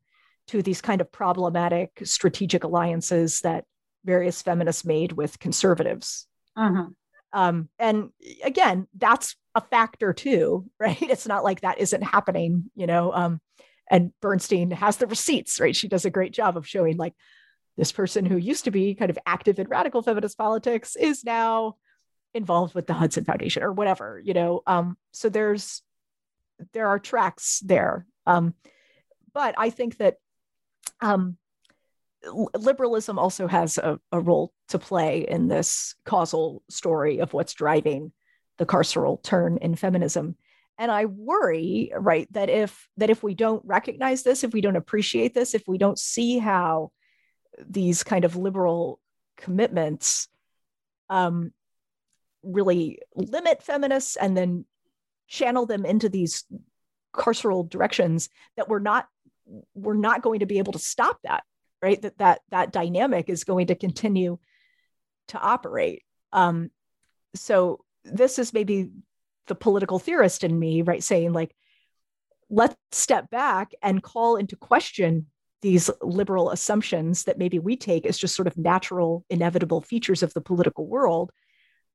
to 0.47 0.61
these 0.61 0.81
kind 0.81 1.01
of 1.01 1.11
problematic 1.11 2.01
strategic 2.03 2.63
alliances 2.63 3.41
that 3.41 3.65
various 4.03 4.41
feminists 4.41 4.83
made 4.85 5.11
with 5.11 5.39
conservatives. 5.39 6.27
Mhm. 6.57 6.93
um, 7.33 7.69
and 7.79 8.09
again 8.43 8.87
that's 8.97 9.37
a 9.55 9.61
factor 9.61 10.11
too 10.11 10.65
right? 10.79 11.01
It's 11.01 11.27
not 11.27 11.43
like 11.45 11.61
that 11.61 11.79
isn't 11.79 12.01
happening 12.01 12.69
you 12.75 12.87
know 12.87 13.13
um, 13.13 13.39
and 13.89 14.11
bernstein 14.21 14.71
has 14.71 14.97
the 14.97 15.07
receipts 15.07 15.59
right? 15.59 15.75
She 15.75 15.87
does 15.87 16.05
a 16.05 16.09
great 16.09 16.33
job 16.33 16.57
of 16.57 16.67
showing 16.67 16.97
like 16.97 17.13
this 17.77 17.91
person 17.93 18.25
who 18.25 18.35
used 18.35 18.65
to 18.65 18.71
be 18.71 18.95
kind 18.95 19.09
of 19.09 19.17
active 19.25 19.59
in 19.59 19.67
radical 19.69 20.01
feminist 20.01 20.37
politics 20.37 20.95
is 20.97 21.23
now 21.23 21.77
involved 22.33 22.75
with 22.75 22.85
the 22.87 22.93
hudson 22.93 23.23
foundation 23.23 23.63
or 23.63 23.71
whatever 23.71 24.21
you 24.23 24.33
know? 24.33 24.61
Um, 24.67 24.97
so 25.11 25.29
there's 25.29 25.81
there 26.73 26.87
are 26.87 26.99
tracks 26.99 27.59
there. 27.65 28.05
Um, 28.25 28.53
but 29.33 29.55
i 29.57 29.69
think 29.69 29.97
that 29.97 30.15
um, 30.99 31.37
liberalism 32.55 33.17
also 33.17 33.47
has 33.47 33.77
a, 33.77 33.99
a 34.11 34.19
role 34.19 34.53
to 34.69 34.77
play 34.77 35.25
in 35.27 35.47
this 35.47 35.95
causal 36.05 36.61
story 36.69 37.19
of 37.19 37.33
what's 37.33 37.53
driving 37.53 38.11
the 38.57 38.65
carceral 38.65 39.21
turn 39.23 39.57
in 39.57 39.75
feminism. 39.75 40.35
And 40.77 40.91
i 40.91 41.05
worry 41.05 41.91
right 41.97 42.31
that 42.33 42.49
if 42.49 42.87
that 42.97 43.09
if 43.09 43.23
we 43.23 43.33
don't 43.33 43.63
recognize 43.65 44.23
this 44.23 44.43
if 44.43 44.53
we 44.53 44.61
don't 44.61 44.75
appreciate 44.75 45.33
this 45.33 45.53
if 45.53 45.63
we 45.67 45.77
don't 45.77 45.99
see 45.99 46.37
how 46.37 46.91
these 47.59 48.03
kind 48.03 48.25
of 48.25 48.35
liberal 48.35 48.99
commitments 49.37 50.27
um, 51.09 51.51
really 52.43 52.99
limit 53.15 53.61
feminists 53.61 54.15
and 54.15 54.35
then 54.35 54.65
channel 55.31 55.65
them 55.65 55.85
into 55.85 56.09
these 56.09 56.43
carceral 57.13 57.67
directions 57.67 58.29
that 58.57 58.69
we're 58.69 58.79
not 58.79 59.07
we're 59.73 59.93
not 59.93 60.21
going 60.21 60.39
to 60.39 60.45
be 60.45 60.59
able 60.59 60.73
to 60.73 60.79
stop 60.79 61.17
that 61.23 61.43
right? 61.81 62.01
That 62.01 62.17
that 62.19 62.41
that 62.49 62.71
dynamic 62.71 63.29
is 63.29 63.43
going 63.43 63.67
to 63.67 63.75
continue 63.75 64.37
to 65.29 65.39
operate. 65.39 66.03
Um 66.31 66.69
so 67.35 67.83
this 68.03 68.39
is 68.39 68.53
maybe 68.53 68.89
the 69.47 69.55
political 69.55 69.99
theorist 69.99 70.43
in 70.43 70.57
me 70.57 70.81
right 70.81 71.03
saying 71.03 71.33
like 71.33 71.55
let's 72.49 72.75
step 72.91 73.29
back 73.29 73.71
and 73.81 74.03
call 74.03 74.35
into 74.35 74.55
question 74.55 75.27
these 75.61 75.89
liberal 76.01 76.49
assumptions 76.49 77.23
that 77.23 77.37
maybe 77.37 77.59
we 77.59 77.77
take 77.77 78.05
as 78.05 78.17
just 78.17 78.35
sort 78.35 78.47
of 78.47 78.57
natural 78.57 79.25
inevitable 79.29 79.81
features 79.81 80.23
of 80.23 80.33
the 80.33 80.41
political 80.41 80.87
world. 80.87 81.31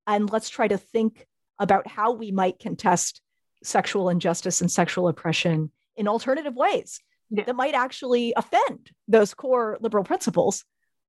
And 0.06 0.30
let's 0.30 0.48
try 0.48 0.68
to 0.68 0.78
think 0.78 1.26
about 1.58 1.88
how 1.88 2.12
we 2.12 2.30
might 2.30 2.60
contest 2.60 3.20
sexual 3.62 4.08
injustice 4.08 4.60
and 4.60 4.70
sexual 4.70 5.08
oppression 5.08 5.70
in 5.96 6.08
alternative 6.08 6.54
ways 6.54 7.00
Yeah. 7.30 7.44
that 7.44 7.56
might 7.56 7.74
actually 7.74 8.32
offend 8.36 8.90
those 9.08 9.34
core 9.34 9.78
liberal 9.80 10.04
principles, 10.04 10.64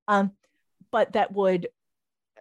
um, 0.07 0.31
but 0.91 1.13
that 1.13 1.31
would 1.33 1.67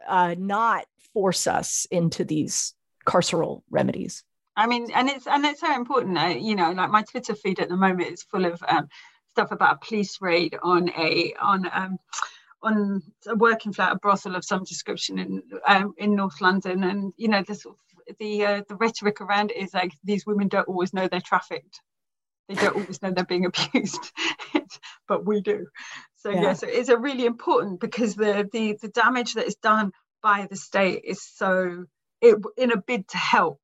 uh, 0.07 0.34
not 0.38 0.86
force 1.12 1.46
us 1.46 1.86
into 1.90 2.24
these 2.24 2.74
carceral 3.07 3.62
remedies. 3.70 4.22
I 4.57 4.66
mean, 4.66 4.90
and 4.94 5.09
it's 5.09 5.26
and 5.26 5.44
it's 5.44 5.61
so 5.61 5.74
important. 5.74 6.16
Uh, 6.16 6.26
you 6.28 6.54
know, 6.54 6.70
like 6.72 6.90
my 6.90 7.02
Twitter 7.02 7.34
feed 7.34 7.61
at 7.61 7.68
the 7.68 7.76
moment 7.76 8.12
is 8.12 8.22
full 8.22 8.46
of 8.46 8.62
um, 8.68 8.88
stuff 9.30 9.50
about 9.52 9.74
a 9.76 9.86
police 9.86 10.18
raid 10.20 10.57
on 10.62 10.88
a 10.90 11.34
on 11.40 11.68
um, 11.72 11.98
on 12.62 13.02
a 13.26 13.34
working 13.34 13.72
flat, 13.72 13.92
a 13.92 13.98
brothel 13.98 14.34
of 14.34 14.44
some 14.44 14.64
description 14.64 15.18
in 15.18 15.42
um, 15.66 15.92
in 15.98 16.14
North 16.14 16.40
London, 16.40 16.84
and 16.84 17.12
you 17.18 17.28
know 17.28 17.42
the 17.46 17.54
sort 17.54 17.76
of, 17.76 17.95
the 18.18 18.44
uh, 18.46 18.62
the 18.68 18.76
rhetoric 18.76 19.20
around 19.20 19.50
it 19.50 19.59
is 19.59 19.74
like 19.74 19.92
these 20.04 20.26
women 20.26 20.48
don't 20.48 20.68
always 20.68 20.92
know 20.94 21.09
they're 21.09 21.20
trafficked. 21.20 21.80
They 22.48 22.54
don't 22.54 22.76
always 22.76 23.02
know 23.02 23.11
they're 23.11 23.24
being 23.24 23.46
abused, 23.46 24.12
but 25.09 25.26
we 25.26 25.40
do. 25.40 25.66
So 26.16 26.30
yeah. 26.30 26.42
Yeah. 26.42 26.52
so 26.54 26.66
it's 26.68 26.88
a 26.88 26.96
really 26.98 27.26
important 27.26 27.80
because 27.80 28.14
the 28.14 28.48
the 28.52 28.78
the 28.80 28.88
damage 28.88 29.34
that 29.34 29.46
is 29.46 29.57
done 29.57 29.92
by 30.22 30.46
the 30.50 30.57
state 30.57 31.02
is 31.04 31.22
so 31.22 31.84
it 32.20 32.36
in 32.57 32.72
a 32.72 32.76
bid 32.76 33.07
to 33.09 33.16
help 33.18 33.61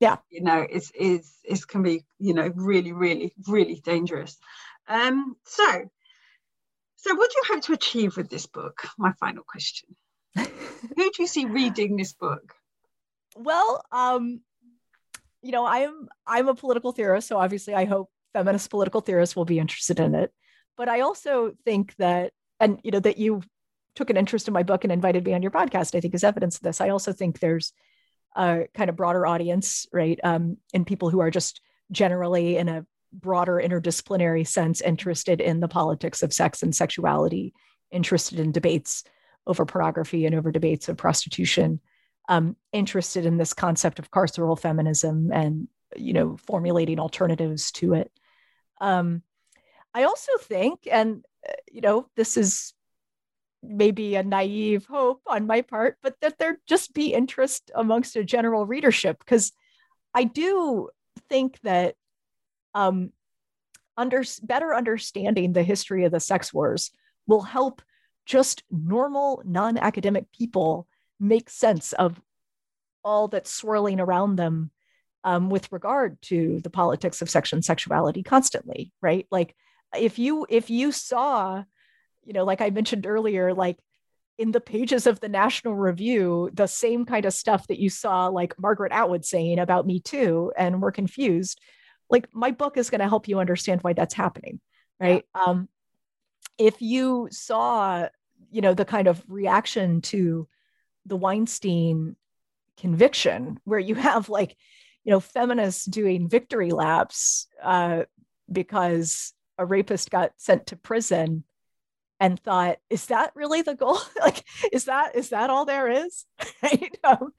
Yeah. 0.00 0.16
you 0.30 0.42
know 0.42 0.66
is 0.68 0.90
is 0.92 1.32
is 1.44 1.64
can 1.64 1.82
be 1.82 2.04
you 2.18 2.34
know 2.34 2.50
really 2.54 2.92
really 2.92 3.32
really 3.46 3.80
dangerous 3.84 4.36
um 4.88 5.36
so 5.44 5.64
so 6.96 7.14
what 7.14 7.30
do 7.30 7.36
you 7.36 7.54
hope 7.54 7.64
to 7.64 7.72
achieve 7.74 8.16
with 8.16 8.30
this 8.30 8.46
book 8.46 8.88
my 8.98 9.12
final 9.20 9.44
question 9.46 9.94
who 10.36 10.44
do 10.96 11.10
you 11.18 11.26
see 11.26 11.44
reading 11.44 11.96
this 11.96 12.12
book 12.14 12.54
Well, 13.34 13.84
um, 13.92 14.40
you 15.42 15.52
know, 15.52 15.66
I'm 15.66 16.08
I'm 16.26 16.48
a 16.48 16.54
political 16.54 16.92
theorist, 16.92 17.28
so 17.28 17.38
obviously 17.38 17.74
I 17.74 17.84
hope 17.84 18.10
feminist 18.32 18.70
political 18.70 19.00
theorists 19.00 19.36
will 19.36 19.44
be 19.44 19.58
interested 19.58 20.00
in 20.00 20.14
it. 20.14 20.32
But 20.76 20.88
I 20.88 21.00
also 21.00 21.52
think 21.64 21.94
that, 21.96 22.32
and 22.60 22.80
you 22.82 22.90
know, 22.90 23.00
that 23.00 23.18
you 23.18 23.42
took 23.94 24.10
an 24.10 24.16
interest 24.16 24.48
in 24.48 24.54
my 24.54 24.62
book 24.62 24.84
and 24.84 24.92
invited 24.92 25.24
me 25.24 25.34
on 25.34 25.42
your 25.42 25.52
podcast, 25.52 25.94
I 25.94 26.00
think 26.00 26.14
is 26.14 26.24
evidence 26.24 26.56
of 26.56 26.62
this. 26.62 26.80
I 26.80 26.88
also 26.88 27.12
think 27.12 27.38
there's 27.38 27.72
a 28.36 28.64
kind 28.74 28.90
of 28.90 28.96
broader 28.96 29.26
audience, 29.26 29.86
right? 29.92 30.18
Um, 30.24 30.56
and 30.72 30.86
people 30.86 31.10
who 31.10 31.20
are 31.20 31.30
just 31.30 31.60
generally 31.92 32.56
in 32.56 32.68
a 32.68 32.86
broader 33.12 33.62
interdisciplinary 33.64 34.46
sense 34.46 34.80
interested 34.80 35.40
in 35.40 35.60
the 35.60 35.68
politics 35.68 36.22
of 36.22 36.32
sex 36.32 36.62
and 36.62 36.74
sexuality, 36.74 37.54
interested 37.92 38.40
in 38.40 38.50
debates 38.50 39.04
over 39.46 39.64
pornography 39.64 40.26
and 40.26 40.34
over 40.34 40.50
debates 40.50 40.88
of 40.88 40.96
prostitution 40.96 41.80
um, 42.28 42.56
interested 42.72 43.26
in 43.26 43.36
this 43.36 43.52
concept 43.52 43.98
of 43.98 44.10
carceral 44.10 44.58
feminism 44.58 45.30
and 45.32 45.68
you 45.96 46.12
know 46.12 46.36
formulating 46.36 46.98
alternatives 46.98 47.70
to 47.72 47.94
it. 47.94 48.10
Um, 48.80 49.22
i 49.94 50.02
also 50.02 50.32
think 50.40 50.80
and 50.90 51.24
uh, 51.48 51.52
you 51.70 51.80
know 51.80 52.06
this 52.16 52.36
is 52.36 52.74
maybe 53.62 54.16
a 54.16 54.22
naive 54.22 54.84
hope 54.86 55.22
on 55.26 55.46
my 55.46 55.62
part 55.62 55.96
but 56.02 56.16
that 56.20 56.38
there 56.38 56.58
just 56.66 56.92
be 56.92 57.14
interest 57.14 57.70
amongst 57.74 58.16
a 58.16 58.24
general 58.24 58.66
readership 58.66 59.18
because 59.20 59.52
i 60.12 60.24
do 60.24 60.90
think 61.28 61.58
that 61.62 61.94
um, 62.74 63.12
under 63.96 64.24
better 64.42 64.74
understanding 64.74 65.52
the 65.52 65.62
history 65.62 66.04
of 66.04 66.12
the 66.12 66.20
sex 66.20 66.52
wars 66.52 66.90
will 67.26 67.42
help 67.42 67.80
just 68.26 68.64
normal 68.70 69.40
non-academic 69.46 70.30
people 70.32 70.86
make 71.20 71.50
sense 71.50 71.92
of 71.92 72.20
all 73.04 73.28
that's 73.28 73.52
swirling 73.52 74.00
around 74.00 74.36
them 74.36 74.70
um, 75.24 75.50
with 75.50 75.72
regard 75.72 76.20
to 76.22 76.60
the 76.62 76.70
politics 76.70 77.22
of 77.22 77.30
sex 77.30 77.52
and 77.52 77.64
sexuality 77.64 78.22
constantly, 78.22 78.92
right? 79.00 79.26
Like 79.30 79.54
if 79.96 80.18
you 80.18 80.46
if 80.48 80.70
you 80.70 80.92
saw, 80.92 81.64
you 82.24 82.32
know, 82.32 82.44
like 82.44 82.60
I 82.60 82.70
mentioned 82.70 83.06
earlier, 83.06 83.54
like 83.54 83.78
in 84.36 84.50
the 84.50 84.60
pages 84.60 85.06
of 85.06 85.20
the 85.20 85.28
National 85.28 85.74
Review, 85.74 86.50
the 86.52 86.66
same 86.66 87.04
kind 87.04 87.24
of 87.24 87.32
stuff 87.32 87.66
that 87.68 87.78
you 87.78 87.88
saw 87.88 88.26
like 88.26 88.58
Margaret 88.58 88.92
Atwood 88.92 89.24
saying 89.24 89.58
about 89.58 89.86
Me 89.86 90.00
Too 90.00 90.52
and 90.56 90.82
were 90.82 90.92
confused, 90.92 91.60
like 92.10 92.28
my 92.32 92.50
book 92.50 92.76
is 92.76 92.90
going 92.90 93.00
to 93.00 93.08
help 93.08 93.28
you 93.28 93.38
understand 93.38 93.82
why 93.82 93.92
that's 93.92 94.14
happening, 94.14 94.60
right? 95.00 95.24
Yeah. 95.34 95.42
Um, 95.42 95.68
if 96.58 96.82
you 96.82 97.28
saw, 97.30 98.08
you 98.50 98.60
know, 98.60 98.74
the 98.74 98.84
kind 98.84 99.08
of 99.08 99.22
reaction 99.28 100.00
to 100.02 100.48
the 101.06 101.16
Weinstein 101.16 102.16
conviction, 102.78 103.58
where 103.64 103.78
you 103.78 103.94
have 103.94 104.28
like, 104.28 104.56
you 105.04 105.12
know, 105.12 105.20
feminists 105.20 105.84
doing 105.84 106.28
victory 106.28 106.70
laps 106.70 107.46
uh, 107.62 108.04
because 108.50 109.32
a 109.58 109.64
rapist 109.64 110.10
got 110.10 110.32
sent 110.36 110.66
to 110.68 110.76
prison 110.76 111.44
and 112.20 112.38
thought 112.40 112.78
is 112.90 113.06
that 113.06 113.32
really 113.34 113.62
the 113.62 113.74
goal? 113.74 113.98
Like 114.20 114.44
is 114.72 114.84
that 114.84 115.16
is 115.16 115.30
that 115.30 115.50
all 115.50 115.64
there 115.64 115.90
is? 115.90 116.24
Right? 116.62 116.96
Um, 117.04 117.32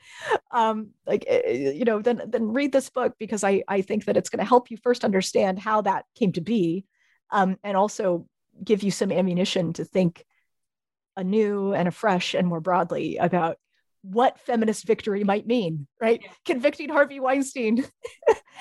um, 0.52 0.90
like 1.08 1.26
eh, 1.28 1.42
eh, 1.46 1.72
you 1.72 1.86
know 1.86 2.02
then 2.02 2.22
then 2.28 2.54
read 2.54 2.72
this 2.72 2.90
book 2.90 3.16
because 3.18 3.44
i 3.44 3.64
i 3.68 3.82
think 3.82 4.06
that 4.06 4.18
it's 4.18 4.30
going 4.30 4.40
to 4.44 4.48
help 4.48 4.70
you 4.70 4.78
first 4.78 5.04
understand 5.04 5.58
how 5.58 5.82
that 5.82 6.06
came 6.14 6.32
to 6.34 6.42
be 6.42 6.86
um, 7.32 7.58
and 7.64 7.76
also 7.76 8.28
give 8.64 8.84
you 8.84 8.92
some 8.92 9.12
ammunition 9.12 9.74
to 9.74 9.84
think 9.84 10.24
anew 11.18 11.74
and 11.74 11.88
afresh 11.88 12.34
and 12.34 12.48
more 12.48 12.62
broadly 12.62 13.18
about 13.18 13.58
what 14.02 14.40
feminist 14.40 14.86
victory 14.86 15.24
might 15.24 15.48
mean 15.48 15.88
right 16.00 16.22
yeah. 16.22 16.30
convicting 16.46 16.90
harvey 16.90 17.20
weinstein 17.20 17.84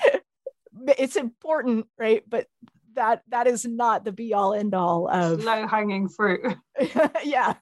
it's 0.97 1.15
important 1.15 1.85
right 1.97 2.23
but 2.27 2.47
that 2.95 3.21
that 3.29 3.47
is 3.47 3.65
not 3.65 4.03
the 4.03 4.11
be 4.11 4.33
all 4.33 4.53
end 4.53 4.73
all 4.73 5.07
of 5.07 5.43
low 5.43 5.67
hanging 5.67 6.09
fruit. 6.09 6.55
yeah. 7.23 7.53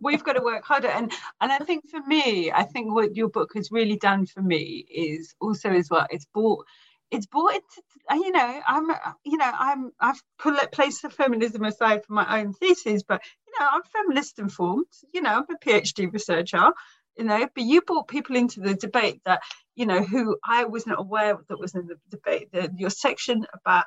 We've 0.00 0.22
got 0.22 0.34
to 0.34 0.42
work 0.42 0.64
harder. 0.64 0.88
And 0.88 1.12
and 1.40 1.52
I 1.52 1.58
think 1.58 1.88
for 1.90 2.00
me, 2.06 2.52
I 2.52 2.62
think 2.62 2.94
what 2.94 3.16
your 3.16 3.28
book 3.28 3.50
has 3.54 3.72
really 3.72 3.96
done 3.96 4.26
for 4.26 4.42
me 4.42 4.86
is 4.90 5.34
also 5.40 5.70
as 5.70 5.90
well, 5.90 6.06
it's 6.10 6.26
brought 6.26 6.64
it's 7.12 7.26
brought 7.26 7.54
into 7.54 7.82
you 8.24 8.32
know 8.32 8.60
i'm 8.66 8.88
you 9.24 9.36
know 9.36 9.50
i'm 9.58 9.92
i've 10.00 10.20
put 10.38 10.72
placed 10.72 11.02
the 11.02 11.10
feminism 11.10 11.64
aside 11.64 12.04
for 12.04 12.14
my 12.14 12.40
own 12.40 12.52
thesis 12.54 13.02
but 13.02 13.22
you 13.46 13.52
know 13.60 13.68
i'm 13.70 13.82
feminist 13.92 14.38
informed 14.38 14.86
you 15.12 15.20
know 15.20 15.30
i'm 15.30 15.56
a 15.56 15.64
phd 15.64 16.12
researcher 16.12 16.72
you 17.16 17.24
know 17.24 17.46
but 17.54 17.64
you 17.64 17.82
brought 17.82 18.08
people 18.08 18.34
into 18.36 18.60
the 18.60 18.74
debate 18.74 19.20
that 19.24 19.42
you 19.76 19.86
know 19.86 20.02
who 20.02 20.36
i 20.44 20.64
wasn't 20.64 20.98
aware 20.98 21.38
that 21.48 21.60
was 21.60 21.74
in 21.74 21.86
the 21.86 21.96
debate 22.10 22.48
the, 22.52 22.70
your 22.76 22.90
section 22.90 23.46
about 23.54 23.84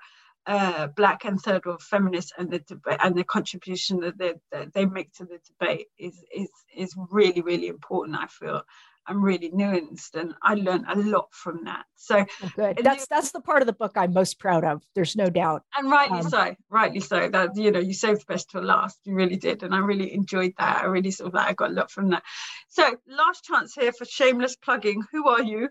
uh, 0.47 0.85
black 0.95 1.25
and 1.25 1.41
third 1.41 1.65
world 1.65 1.81
feminists 1.81 2.31
and 2.37 2.51
the 2.51 2.59
debate 2.59 2.99
and 3.03 3.15
the 3.15 3.23
contribution 3.23 4.01
that 4.01 4.15
they, 4.19 4.35
that 4.51 4.71
they 4.75 4.85
make 4.85 5.11
to 5.11 5.25
the 5.25 5.39
debate 5.47 5.87
is 5.97 6.23
is 6.31 6.49
is 6.75 6.95
really 7.09 7.41
really 7.41 7.67
important 7.67 8.15
i 8.15 8.27
feel 8.27 8.61
i'm 9.07 9.23
really 9.23 9.51
nuanced 9.51 10.15
and 10.15 10.33
i 10.41 10.53
learned 10.53 10.85
a 10.87 10.95
lot 10.95 11.27
from 11.31 11.63
that. 11.65 11.85
So 11.95 12.25
oh, 12.43 12.49
good. 12.55 12.79
that's 12.83 13.07
that's 13.07 13.31
the 13.31 13.41
part 13.41 13.61
of 13.61 13.65
the 13.65 13.73
book 13.73 13.93
i'm 13.95 14.13
most 14.13 14.39
proud 14.39 14.63
of 14.63 14.83
there's 14.95 15.15
no 15.15 15.29
doubt. 15.29 15.63
And 15.75 15.89
rightly 15.89 16.19
um, 16.19 16.29
so 16.29 16.55
rightly 16.69 16.99
so. 16.99 17.29
That 17.29 17.55
you 17.55 17.71
know 17.71 17.79
you 17.79 17.93
saved 17.93 18.21
the 18.21 18.33
best 18.33 18.51
for 18.51 18.61
last. 18.61 18.99
You 19.05 19.15
really 19.15 19.37
did 19.37 19.63
and 19.63 19.73
i 19.73 19.79
really 19.79 20.13
enjoyed 20.13 20.53
that. 20.57 20.83
I 20.83 20.85
really 20.85 21.11
sort 21.11 21.29
of 21.29 21.33
like 21.33 21.47
i 21.47 21.53
got 21.53 21.71
a 21.71 21.73
lot 21.73 21.91
from 21.91 22.09
that. 22.09 22.23
So 22.69 22.95
last 23.07 23.43
chance 23.43 23.73
here 23.73 23.91
for 23.91 24.05
shameless 24.05 24.55
plugging. 24.55 25.03
Who 25.11 25.27
are 25.29 25.43
you? 25.43 25.69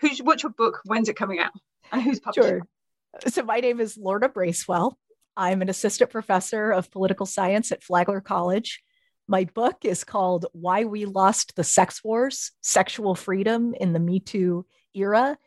Who's 0.00 0.18
what's 0.18 0.42
your 0.42 0.52
book? 0.52 0.80
When's 0.84 1.08
it 1.08 1.16
coming 1.16 1.38
out? 1.38 1.52
And 1.90 2.02
who's 2.02 2.20
publishing 2.20 2.58
sure. 2.58 2.68
So, 3.28 3.42
my 3.42 3.60
name 3.60 3.78
is 3.78 3.98
Lorna 3.98 4.28
Bracewell. 4.28 4.98
I'm 5.36 5.62
an 5.62 5.68
assistant 5.68 6.10
professor 6.10 6.70
of 6.70 6.90
political 6.90 7.26
science 7.26 7.70
at 7.72 7.82
Flagler 7.82 8.20
College. 8.20 8.82
My 9.32 9.44
book 9.44 9.86
is 9.86 10.04
called 10.04 10.44
Why 10.52 10.84
We 10.84 11.06
Lost 11.06 11.56
the 11.56 11.64
Sex 11.64 12.04
Wars 12.04 12.52
Sexual 12.60 13.14
Freedom 13.14 13.74
in 13.80 13.94
the 13.94 13.98
Me 13.98 14.20
Too 14.20 14.66
Era. 14.92 15.38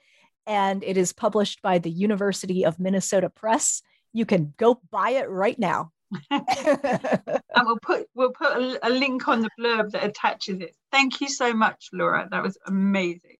And 0.48 0.84
it 0.84 0.98
is 0.98 1.14
published 1.14 1.62
by 1.62 1.78
the 1.78 1.92
University 1.92 2.66
of 2.66 2.80
Minnesota 2.80 3.30
Press. 3.30 3.84
You 4.12 4.26
can 4.26 4.56
go 4.58 4.82
buy 4.90 5.12
it 5.12 5.30
right 5.30 5.60
now. 5.60 5.92
and 6.32 6.42
we'll 7.58 7.78
put 7.80 8.08
we'll 8.16 8.32
put 8.32 8.54
a, 8.54 8.88
a 8.88 8.90
link 8.90 9.28
on 9.28 9.44
the 9.44 9.52
blurb 9.60 9.92
that 9.92 10.04
attaches 10.04 10.62
it. 10.62 10.76
Thank 10.92 11.22
you 11.22 11.30
so 11.30 11.54
much, 11.54 11.90
Laura. 11.94 12.28
That 12.32 12.42
was 12.42 12.58
amazing. 12.66 13.35